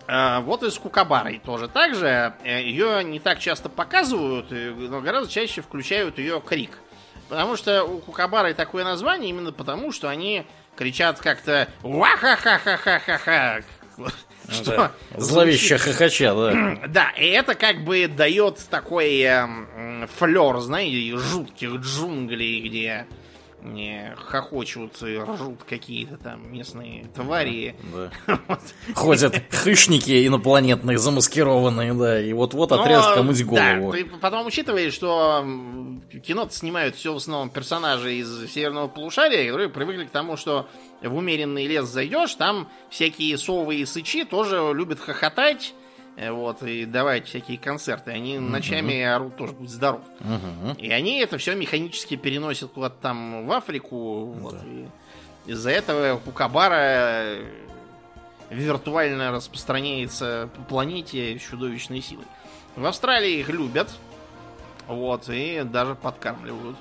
А, 0.09 0.41
Вот 0.41 0.63
и 0.63 0.71
с 0.71 0.79
Кукабарой 0.79 1.39
тоже 1.45 1.69
так 1.69 1.95
же. 1.95 2.33
Ее 2.45 3.05
не 3.05 3.19
так 3.21 3.39
часто 3.41 3.69
показывают, 3.69 4.47
э, 4.53 4.73
но 4.75 5.01
гораздо 5.03 5.31
чаще 5.31 5.61
включают 5.61 6.19
ее 6.19 6.41
крик. 6.41 6.79
Потому 7.29 7.57
что 7.57 7.85
у 7.85 7.99
Кукабары 7.99 8.55
такое 8.55 8.85
название 8.85 9.31
именно 9.31 9.53
потому, 9.53 9.93
что 9.93 10.09
они 10.09 10.47
кричат 10.77 11.21
как-то 11.21 11.69
«Ва-ха-ха-ха-ха-ха-ха». 11.83 13.63
Ну 13.97 14.09
Что 14.49 14.77
да. 14.77 14.93
Зловеще 15.17 15.79
хохоча, 15.79 16.35
да. 16.35 16.79
да, 16.89 17.11
и 17.19 17.27
это 17.27 17.55
как 17.55 17.83
бы 17.83 18.07
дает 18.07 18.59
такой 18.71 19.21
эм, 19.23 20.09
флер, 20.19 20.59
знаете, 20.61 21.17
жутких 21.17 21.77
джунглей, 21.81 22.61
где 22.61 23.07
э, 23.75 24.15
хохочут 24.17 25.03
и 25.03 25.19
ржут 25.19 25.65
какие-то 25.65 26.17
там 26.17 26.53
местные 26.53 27.07
твари. 27.15 27.75
Да. 27.95 28.11
Ходят 28.95 29.43
хищники 29.53 30.27
инопланетные, 30.27 30.99
замаскированные, 30.99 31.95
да, 31.95 32.21
и 32.21 32.33
вот-вот 32.33 32.73
отрежут 32.73 33.15
кому-нибудь 33.15 33.45
голову. 33.45 33.93
Да, 33.93 33.99
ты 33.99 34.05
потом 34.05 34.47
учитываешь, 34.47 34.93
что 34.93 35.45
кино 36.25 36.49
снимают 36.51 36.97
все 36.97 37.13
в 37.13 37.17
основном 37.17 37.51
персонажи 37.51 38.15
из 38.15 38.51
северного 38.51 38.89
полушария, 38.89 39.47
которые 39.47 39.69
привыкли 39.69 40.05
к 40.05 40.11
тому, 40.11 40.37
что 40.37 40.69
в 41.03 41.15
умеренный 41.15 41.67
лес 41.67 41.87
зайдешь, 41.87 42.35
там 42.35 42.69
всякие 42.91 43.37
совы 43.39 43.77
и 43.77 43.87
сычи 43.87 44.25
тоже 44.25 44.73
любят 44.75 45.01
хохотать, 45.01 45.75
вот, 46.17 46.63
и 46.63 46.85
давать 46.87 47.27
всякие 47.27 47.59
концерты. 47.59 48.11
Они 48.11 48.39
ночами 48.39 49.03
орут 49.03 49.37
тоже, 49.37 49.53
будь 49.53 49.71
здоров. 49.71 50.01
Мгм. 50.21 50.73
И 50.79 50.91
они 50.91 51.19
это 51.21 51.37
все 51.39 51.55
механически 51.55 52.17
переносят 52.17 52.73
куда-то 52.73 52.97
там 53.01 53.47
в 53.47 53.53
Африку. 53.53 54.25
Вот, 54.33 54.57
и 54.65 54.87
из-за 55.47 55.71
этого 55.71 56.19
Кукабара 56.19 57.37
виртуально 58.51 59.33
распространяется 59.33 60.49
по 60.57 60.63
планете 60.63 61.39
с 61.39 61.43
чудовищной 61.43 62.01
силой. 62.01 62.25
В 62.77 62.85
Австралии 62.87 63.39
их 63.41 63.49
любят. 63.49 63.91
Вот, 64.87 65.29
и 65.29 65.63
даже 65.65 65.97
подкармливают. 65.97 66.77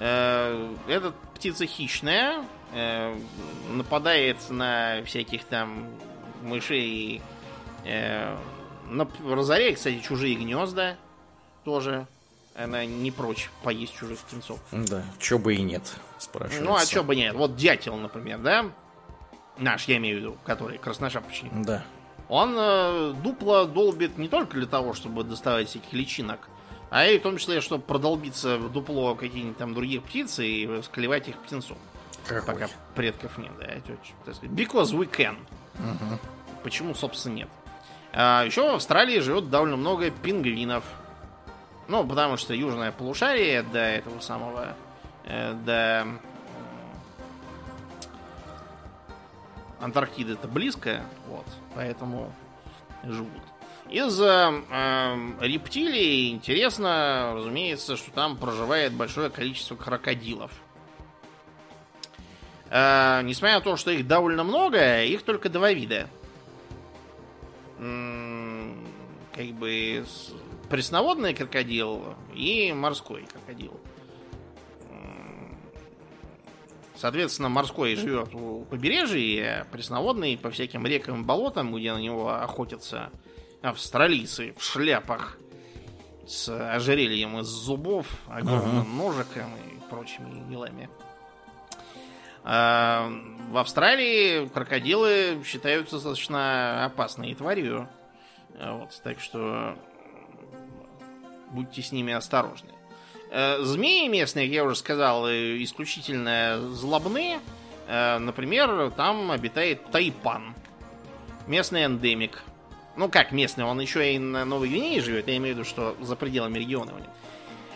Э, 0.00 0.74
Эта 0.88 1.12
птица 1.36 1.66
хищная, 1.66 2.44
э, 2.74 3.16
нападает 3.70 4.38
на 4.50 5.02
всяких 5.04 5.44
там 5.44 5.86
мышей, 6.42 7.18
э, 7.18 7.20
нап- 7.20 7.41
разоряет, 7.84 9.76
кстати, 9.76 10.00
чужие 10.00 10.34
гнезда 10.36 10.96
тоже. 11.64 12.06
Она 12.54 12.84
не 12.84 13.10
прочь 13.10 13.50
поесть 13.62 13.94
чужих 13.94 14.18
птенцов. 14.18 14.60
Да, 14.72 15.02
чё 15.18 15.38
бы 15.38 15.54
и 15.54 15.62
нет, 15.62 15.82
спрашивается. 16.18 16.64
Ну, 16.64 16.76
а 16.76 16.84
чё 16.84 17.02
бы 17.02 17.16
нет? 17.16 17.34
Вот 17.34 17.56
дятел, 17.56 17.96
например, 17.96 18.40
да? 18.40 18.66
Наш, 19.56 19.88
я 19.88 19.96
имею 19.96 20.16
в 20.16 20.20
виду, 20.20 20.36
который 20.44 20.76
красношапочник. 20.76 21.50
Да. 21.64 21.82
Он 22.28 22.54
э, 22.56 23.14
дупло 23.22 23.64
долбит 23.64 24.18
не 24.18 24.28
только 24.28 24.56
для 24.56 24.66
того, 24.66 24.92
чтобы 24.92 25.24
доставать 25.24 25.68
всяких 25.68 25.92
личинок, 25.92 26.48
а 26.90 27.06
и 27.06 27.18
в 27.18 27.22
том 27.22 27.38
числе, 27.38 27.62
чтобы 27.62 27.82
продолбиться 27.84 28.58
в 28.58 28.70
дупло 28.70 29.14
каких-нибудь 29.14 29.56
там 29.56 29.72
других 29.72 30.02
птиц 30.02 30.38
и 30.38 30.80
склевать 30.82 31.28
их 31.28 31.38
птенцов. 31.38 31.78
Какой? 32.26 32.46
Пока 32.54 32.68
предков 32.94 33.38
нет, 33.38 33.52
да. 33.58 33.66
Because 34.46 34.92
we 34.92 35.10
can. 35.10 35.36
Почему, 36.62 36.94
собственно, 36.94 37.34
нет? 37.34 37.48
А, 38.12 38.44
еще 38.44 38.70
в 38.70 38.74
Австралии 38.74 39.18
живет 39.20 39.50
довольно 39.50 39.76
много 39.76 40.10
пингвинов. 40.10 40.84
Ну, 41.88 42.06
потому 42.06 42.36
что 42.36 42.54
южное 42.54 42.92
полушарие 42.92 43.62
до 43.62 43.78
этого 43.78 44.20
самого... 44.20 44.74
э, 45.24 45.54
до... 45.64 46.02
м, 46.02 46.20
Антарктиды 49.80 50.34
это 50.34 50.46
близко, 50.46 51.02
вот, 51.26 51.46
поэтому 51.74 52.32
живут. 53.02 53.42
Из 53.90 54.20
э, 54.20 54.62
эм, 54.70 55.36
рептилий 55.40 56.30
интересно, 56.30 57.32
разумеется, 57.34 57.96
что 57.96 58.10
там 58.12 58.36
проживает 58.36 58.92
большое 58.92 59.28
количество 59.28 59.74
крокодилов. 59.74 60.52
Э, 62.70 63.20
несмотря 63.24 63.56
на 63.56 63.60
то, 63.60 63.76
что 63.76 63.90
их 63.90 64.06
довольно 64.06 64.44
много, 64.44 65.02
их 65.02 65.22
только 65.24 65.48
два 65.48 65.72
вида. 65.72 66.08
Как 69.34 69.46
бы 69.58 70.04
пресноводный 70.68 71.34
крокодил 71.34 72.14
и 72.34 72.72
морской 72.72 73.26
крокодил. 73.32 73.80
Соответственно, 76.96 77.48
морской 77.48 77.96
живет 77.96 78.34
у 78.34 78.64
побережья, 78.70 79.62
а 79.62 79.64
пресноводный 79.72 80.38
по 80.38 80.50
всяким 80.50 80.86
рекам 80.86 81.22
и 81.22 81.24
болотам, 81.24 81.74
где 81.74 81.92
на 81.92 81.98
него 81.98 82.30
охотятся 82.30 83.10
австралийцы 83.62 84.54
в 84.56 84.62
шляпах 84.62 85.38
с 86.26 86.48
ожерельем 86.48 87.40
из 87.40 87.46
зубов, 87.46 88.06
огромным 88.28 88.96
ножиком 88.96 89.50
и 89.56 89.90
прочими 89.90 90.48
делами. 90.48 90.88
А, 92.44 93.10
в 93.50 93.56
Австралии 93.56 94.48
крокодилы 94.48 95.42
считаются 95.44 95.96
достаточно 95.96 96.84
опасной 96.84 97.34
тварью. 97.34 97.88
А, 98.58 98.78
Вот, 98.78 99.00
так 99.02 99.20
что 99.20 99.76
будьте 101.50 101.82
с 101.82 101.92
ними 101.92 102.12
осторожны. 102.12 102.70
Э, 103.30 103.62
Змеи 103.62 104.08
местные, 104.08 104.46
я 104.46 104.64
уже 104.64 104.76
сказал, 104.76 105.26
э, 105.26 105.62
исключительно 105.62 106.60
злобны. 106.72 107.40
Э, 107.86 108.18
Например, 108.18 108.90
там 108.90 109.30
обитает 109.30 109.90
тайпан. 109.90 110.54
Местный 111.46 111.84
эндемик. 111.84 112.42
Ну 112.96 113.08
как 113.08 113.32
местный, 113.32 113.64
он 113.64 113.80
еще 113.80 114.14
и 114.14 114.18
на 114.18 114.44
Новой 114.44 114.68
Гвинее 114.68 115.00
живет, 115.00 115.26
я 115.28 115.38
имею 115.38 115.54
в 115.54 115.58
виду, 115.58 115.68
что 115.68 115.96
за 116.00 116.14
пределами 116.14 116.58
региона. 116.58 116.92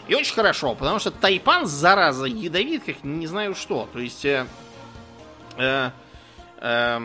И 0.08 0.14
очень 0.14 0.34
хорошо, 0.34 0.74
потому 0.74 0.98
что 0.98 1.10
тайпан, 1.10 1.66
зараза, 1.66 2.26
ядовит, 2.26 2.84
как 2.84 3.02
не 3.02 3.26
знаю 3.26 3.54
что. 3.54 3.88
То 3.92 3.98
есть 3.98 4.24
э, 4.24 4.46
э, 5.56 5.90
э, 6.58 7.00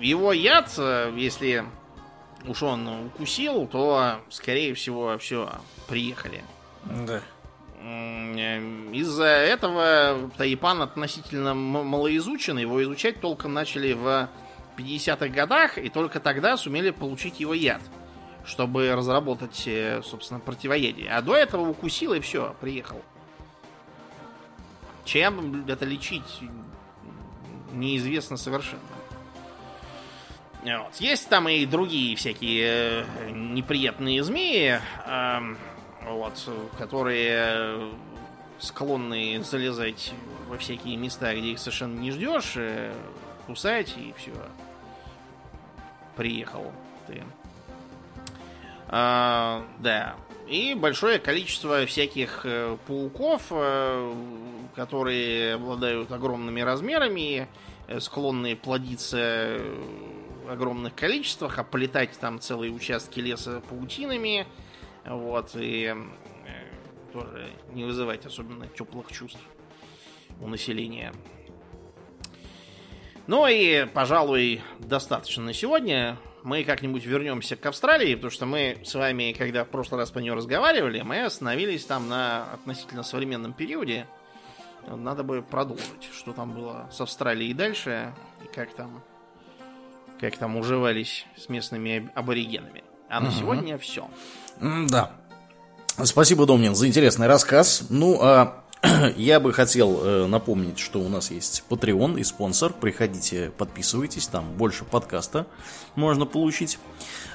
его 0.00 0.32
яд, 0.32 0.72
э, 0.78 1.12
если 1.16 1.64
уж 2.46 2.62
он 2.62 3.06
укусил, 3.06 3.66
то, 3.66 4.20
скорее 4.30 4.74
всего, 4.74 5.16
все, 5.18 5.50
приехали. 5.88 6.42
Да. 6.84 7.20
М, 7.80 8.92
Из-за 8.92 9.26
этого 9.26 10.30
Тайпан 10.38 10.80
относительно 10.82 11.54
малоизучен, 11.54 12.58
его 12.58 12.82
изучать 12.82 13.20
толком 13.20 13.52
начали 13.52 13.92
в 13.92 14.28
50-х 14.78 15.28
годах, 15.28 15.76
и 15.78 15.90
только 15.90 16.18
тогда 16.20 16.56
сумели 16.56 16.90
получить 16.90 17.40
его 17.40 17.52
яд, 17.54 17.82
чтобы 18.44 18.94
разработать, 18.94 19.64
э, 19.66 20.02
собственно, 20.02 20.40
противоядие. 20.40 21.10
А 21.10 21.22
до 21.22 21.34
этого 21.34 21.68
укусил 21.68 22.12
и 22.12 22.20
все, 22.20 22.54
приехал. 22.60 23.00
Чем 25.04 25.64
это 25.68 25.84
лечить, 25.84 26.40
неизвестно 27.72 28.36
совершенно. 28.36 28.80
Вот. 30.62 30.96
Есть 30.96 31.28
там 31.28 31.48
и 31.48 31.66
другие 31.66 32.16
всякие 32.16 33.04
э, 33.04 33.30
неприятные 33.30 34.22
змеи, 34.24 34.80
эм, 35.06 35.58
вот, 36.02 36.50
которые 36.78 37.90
склонны 38.58 39.42
залезать 39.42 40.14
во 40.48 40.56
всякие 40.56 40.96
места, 40.96 41.34
где 41.34 41.52
их 41.52 41.58
совершенно 41.58 41.98
не 41.98 42.10
ждешь, 42.10 42.54
э, 42.56 42.94
кусать 43.46 43.94
и 43.98 44.14
все. 44.16 44.32
Приехал 46.16 46.72
ты. 47.06 47.22
А, 48.96 49.66
да. 49.80 50.14
И 50.46 50.74
большое 50.74 51.18
количество 51.18 51.84
всяких 51.84 52.42
э, 52.44 52.76
пауков, 52.86 53.46
э, 53.50 54.14
которые 54.76 55.54
обладают 55.54 56.12
огромными 56.12 56.60
размерами, 56.60 57.48
э, 57.88 57.98
склонны 57.98 58.54
плодиться 58.54 59.58
в 60.46 60.48
огромных 60.48 60.94
количествах, 60.94 61.58
оплетать 61.58 62.16
там 62.20 62.38
целые 62.38 62.70
участки 62.70 63.18
леса 63.18 63.62
паутинами. 63.68 64.46
Вот, 65.04 65.50
и 65.56 65.92
тоже 67.12 67.50
не 67.72 67.82
вызывать 67.82 68.24
особенно 68.26 68.68
теплых 68.68 69.10
чувств 69.10 69.40
у 70.40 70.46
населения. 70.46 71.12
Ну 73.26 73.48
и, 73.48 73.86
пожалуй, 73.92 74.62
достаточно 74.78 75.42
на 75.42 75.52
сегодня. 75.52 76.16
Мы 76.44 76.62
как-нибудь 76.62 77.06
вернемся 77.06 77.56
к 77.56 77.64
Австралии, 77.64 78.14
потому 78.14 78.30
что 78.30 78.44
мы 78.44 78.76
с 78.84 78.94
вами, 78.94 79.32
когда 79.32 79.64
в 79.64 79.68
прошлый 79.68 79.98
раз 79.98 80.10
по 80.10 80.18
нее 80.18 80.34
разговаривали, 80.34 81.00
мы 81.00 81.24
остановились 81.24 81.86
там 81.86 82.06
на 82.10 82.52
относительно 82.52 83.02
современном 83.02 83.54
периоде. 83.54 84.06
Надо 84.86 85.22
бы 85.22 85.40
продолжить, 85.40 86.10
что 86.14 86.34
там 86.34 86.52
было 86.52 86.86
с 86.92 87.00
Австралией 87.00 87.54
дальше, 87.54 88.12
и 88.44 88.54
как 88.54 88.74
там, 88.74 89.02
как 90.20 90.36
там 90.36 90.58
уживались 90.58 91.24
с 91.34 91.48
местными 91.48 92.10
аборигенами. 92.14 92.84
А 93.08 93.20
на 93.20 93.30
сегодня 93.30 93.78
все. 93.78 94.06
Да. 94.60 95.12
Спасибо, 96.02 96.44
Домнин, 96.44 96.74
за 96.74 96.86
интересный 96.86 97.26
рассказ. 97.26 97.86
Ну, 97.88 98.18
а 98.20 98.63
я 99.16 99.40
бы 99.40 99.52
хотел 99.52 100.00
э, 100.02 100.26
напомнить, 100.26 100.78
что 100.78 101.00
у 101.00 101.08
нас 101.08 101.30
есть 101.30 101.64
Patreon 101.68 102.18
и 102.18 102.24
спонсор. 102.24 102.72
Приходите, 102.72 103.52
подписывайтесь, 103.56 104.26
там 104.26 104.52
больше 104.56 104.84
подкаста 104.84 105.46
можно 105.94 106.26
получить. 106.26 106.78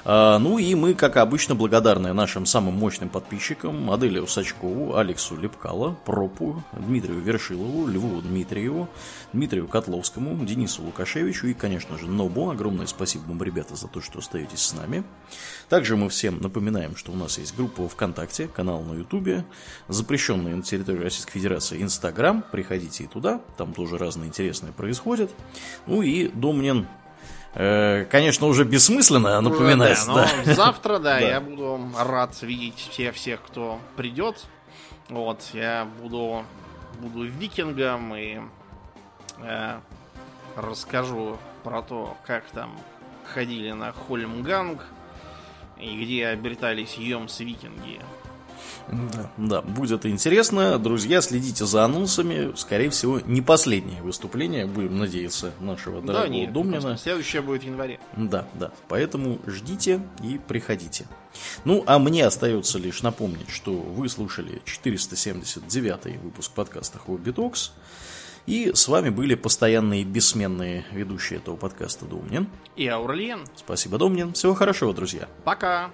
А, 0.04 0.38
ну 0.38 0.58
и 0.58 0.74
мы, 0.74 0.94
как 0.94 1.16
обычно, 1.16 1.54
благодарны 1.54 2.12
нашим 2.12 2.46
самым 2.46 2.74
мощным 2.74 3.08
подписчикам 3.08 3.90
Аделе 3.90 4.22
Усачкову, 4.22 4.96
Алексу 4.96 5.36
Лепкало, 5.36 5.96
Пропу, 6.04 6.62
Дмитрию 6.72 7.20
Вершилову, 7.20 7.86
Льву 7.86 8.20
Дмитриеву, 8.20 8.88
Дмитрию 9.32 9.68
Котловскому, 9.68 10.44
Денису 10.44 10.82
Лукашевичу 10.82 11.48
и, 11.48 11.54
конечно 11.54 11.98
же, 11.98 12.06
Нобу. 12.06 12.50
Огромное 12.50 12.86
спасибо 12.86 13.22
вам, 13.28 13.42
ребята, 13.42 13.76
за 13.76 13.88
то, 13.88 14.00
что 14.00 14.18
остаетесь 14.18 14.60
с 14.60 14.74
нами. 14.74 15.04
Также 15.70 15.96
мы 15.96 16.08
всем 16.08 16.40
напоминаем, 16.40 16.96
что 16.96 17.12
у 17.12 17.14
нас 17.14 17.38
есть 17.38 17.56
группа 17.56 17.88
ВКонтакте, 17.88 18.48
канал 18.48 18.82
на 18.82 18.94
Ютубе, 18.94 19.44
запрещенный 19.86 20.52
на 20.52 20.62
территории 20.62 21.04
Российской 21.04 21.34
Федерации 21.34 21.80
Инстаграм. 21.80 22.42
Приходите 22.42 23.04
и 23.04 23.06
туда, 23.06 23.40
там 23.56 23.72
тоже 23.72 23.96
разное 23.96 24.26
интересное 24.26 24.72
происходит. 24.72 25.30
Ну 25.86 26.02
и 26.02 26.26
Домнин, 26.26 26.88
э, 27.54 28.04
конечно, 28.10 28.48
уже 28.48 28.64
бессмысленно 28.64 29.40
напоминать. 29.40 29.96
Да, 30.08 30.14
да. 30.14 30.28
но 30.44 30.54
завтра, 30.54 30.98
да, 30.98 31.00
Да. 31.20 31.28
я 31.28 31.40
буду 31.40 31.80
рад 31.96 32.42
видеть 32.42 32.88
всех, 32.90 33.14
всех, 33.14 33.40
кто 33.40 33.78
придет. 33.94 34.44
Вот, 35.08 35.40
я 35.52 35.86
буду, 36.02 36.44
буду 36.98 37.26
викингом 37.26 38.16
и 38.16 38.40
э, 39.38 39.78
расскажу 40.56 41.38
про 41.62 41.80
то, 41.82 42.16
как 42.26 42.44
там 42.50 42.76
ходили 43.32 43.70
на 43.70 43.92
Хольмганг 43.92 44.84
и 45.80 46.04
где 46.04 46.28
обретались 46.28 46.96
Йомс-викинги. 46.96 48.00
Да, 48.88 49.30
да, 49.36 49.62
будет 49.62 50.04
интересно. 50.04 50.78
Друзья, 50.78 51.20
следите 51.20 51.64
за 51.64 51.84
анонсами. 51.84 52.52
Скорее 52.56 52.90
всего, 52.90 53.20
не 53.20 53.40
последнее 53.40 54.02
выступление, 54.02 54.66
будем 54.66 54.98
надеяться, 54.98 55.52
нашего 55.60 56.00
Да, 56.00 56.06
дорогого 56.08 56.32
нет, 56.32 56.52
Домнина. 56.52 56.96
следующее 56.98 57.42
будет 57.42 57.62
в 57.62 57.66
январе. 57.66 58.00
Да, 58.16 58.46
да. 58.54 58.72
Поэтому 58.88 59.38
ждите 59.46 60.00
и 60.24 60.40
приходите. 60.48 61.06
Ну, 61.64 61.84
а 61.86 61.98
мне 61.98 62.26
остается 62.26 62.78
лишь 62.78 63.02
напомнить, 63.02 63.50
что 63.50 63.72
вы 63.72 64.08
слушали 64.08 64.60
479 64.64 66.20
выпуск 66.20 66.52
подкаста 66.52 66.98
Хобби 66.98 67.30
Токс. 67.30 67.72
И 68.46 68.72
с 68.74 68.88
вами 68.88 69.10
были 69.10 69.34
постоянные 69.34 70.04
бессменные 70.04 70.84
ведущие 70.92 71.38
этого 71.38 71.56
подкаста 71.56 72.04
Домнин. 72.04 72.48
И 72.76 72.86
Аурлиен. 72.86 73.40
Спасибо, 73.56 73.98
Домнин. 73.98 74.32
Всего 74.32 74.54
хорошего, 74.54 74.92
друзья. 74.94 75.28
Пока! 75.44 75.90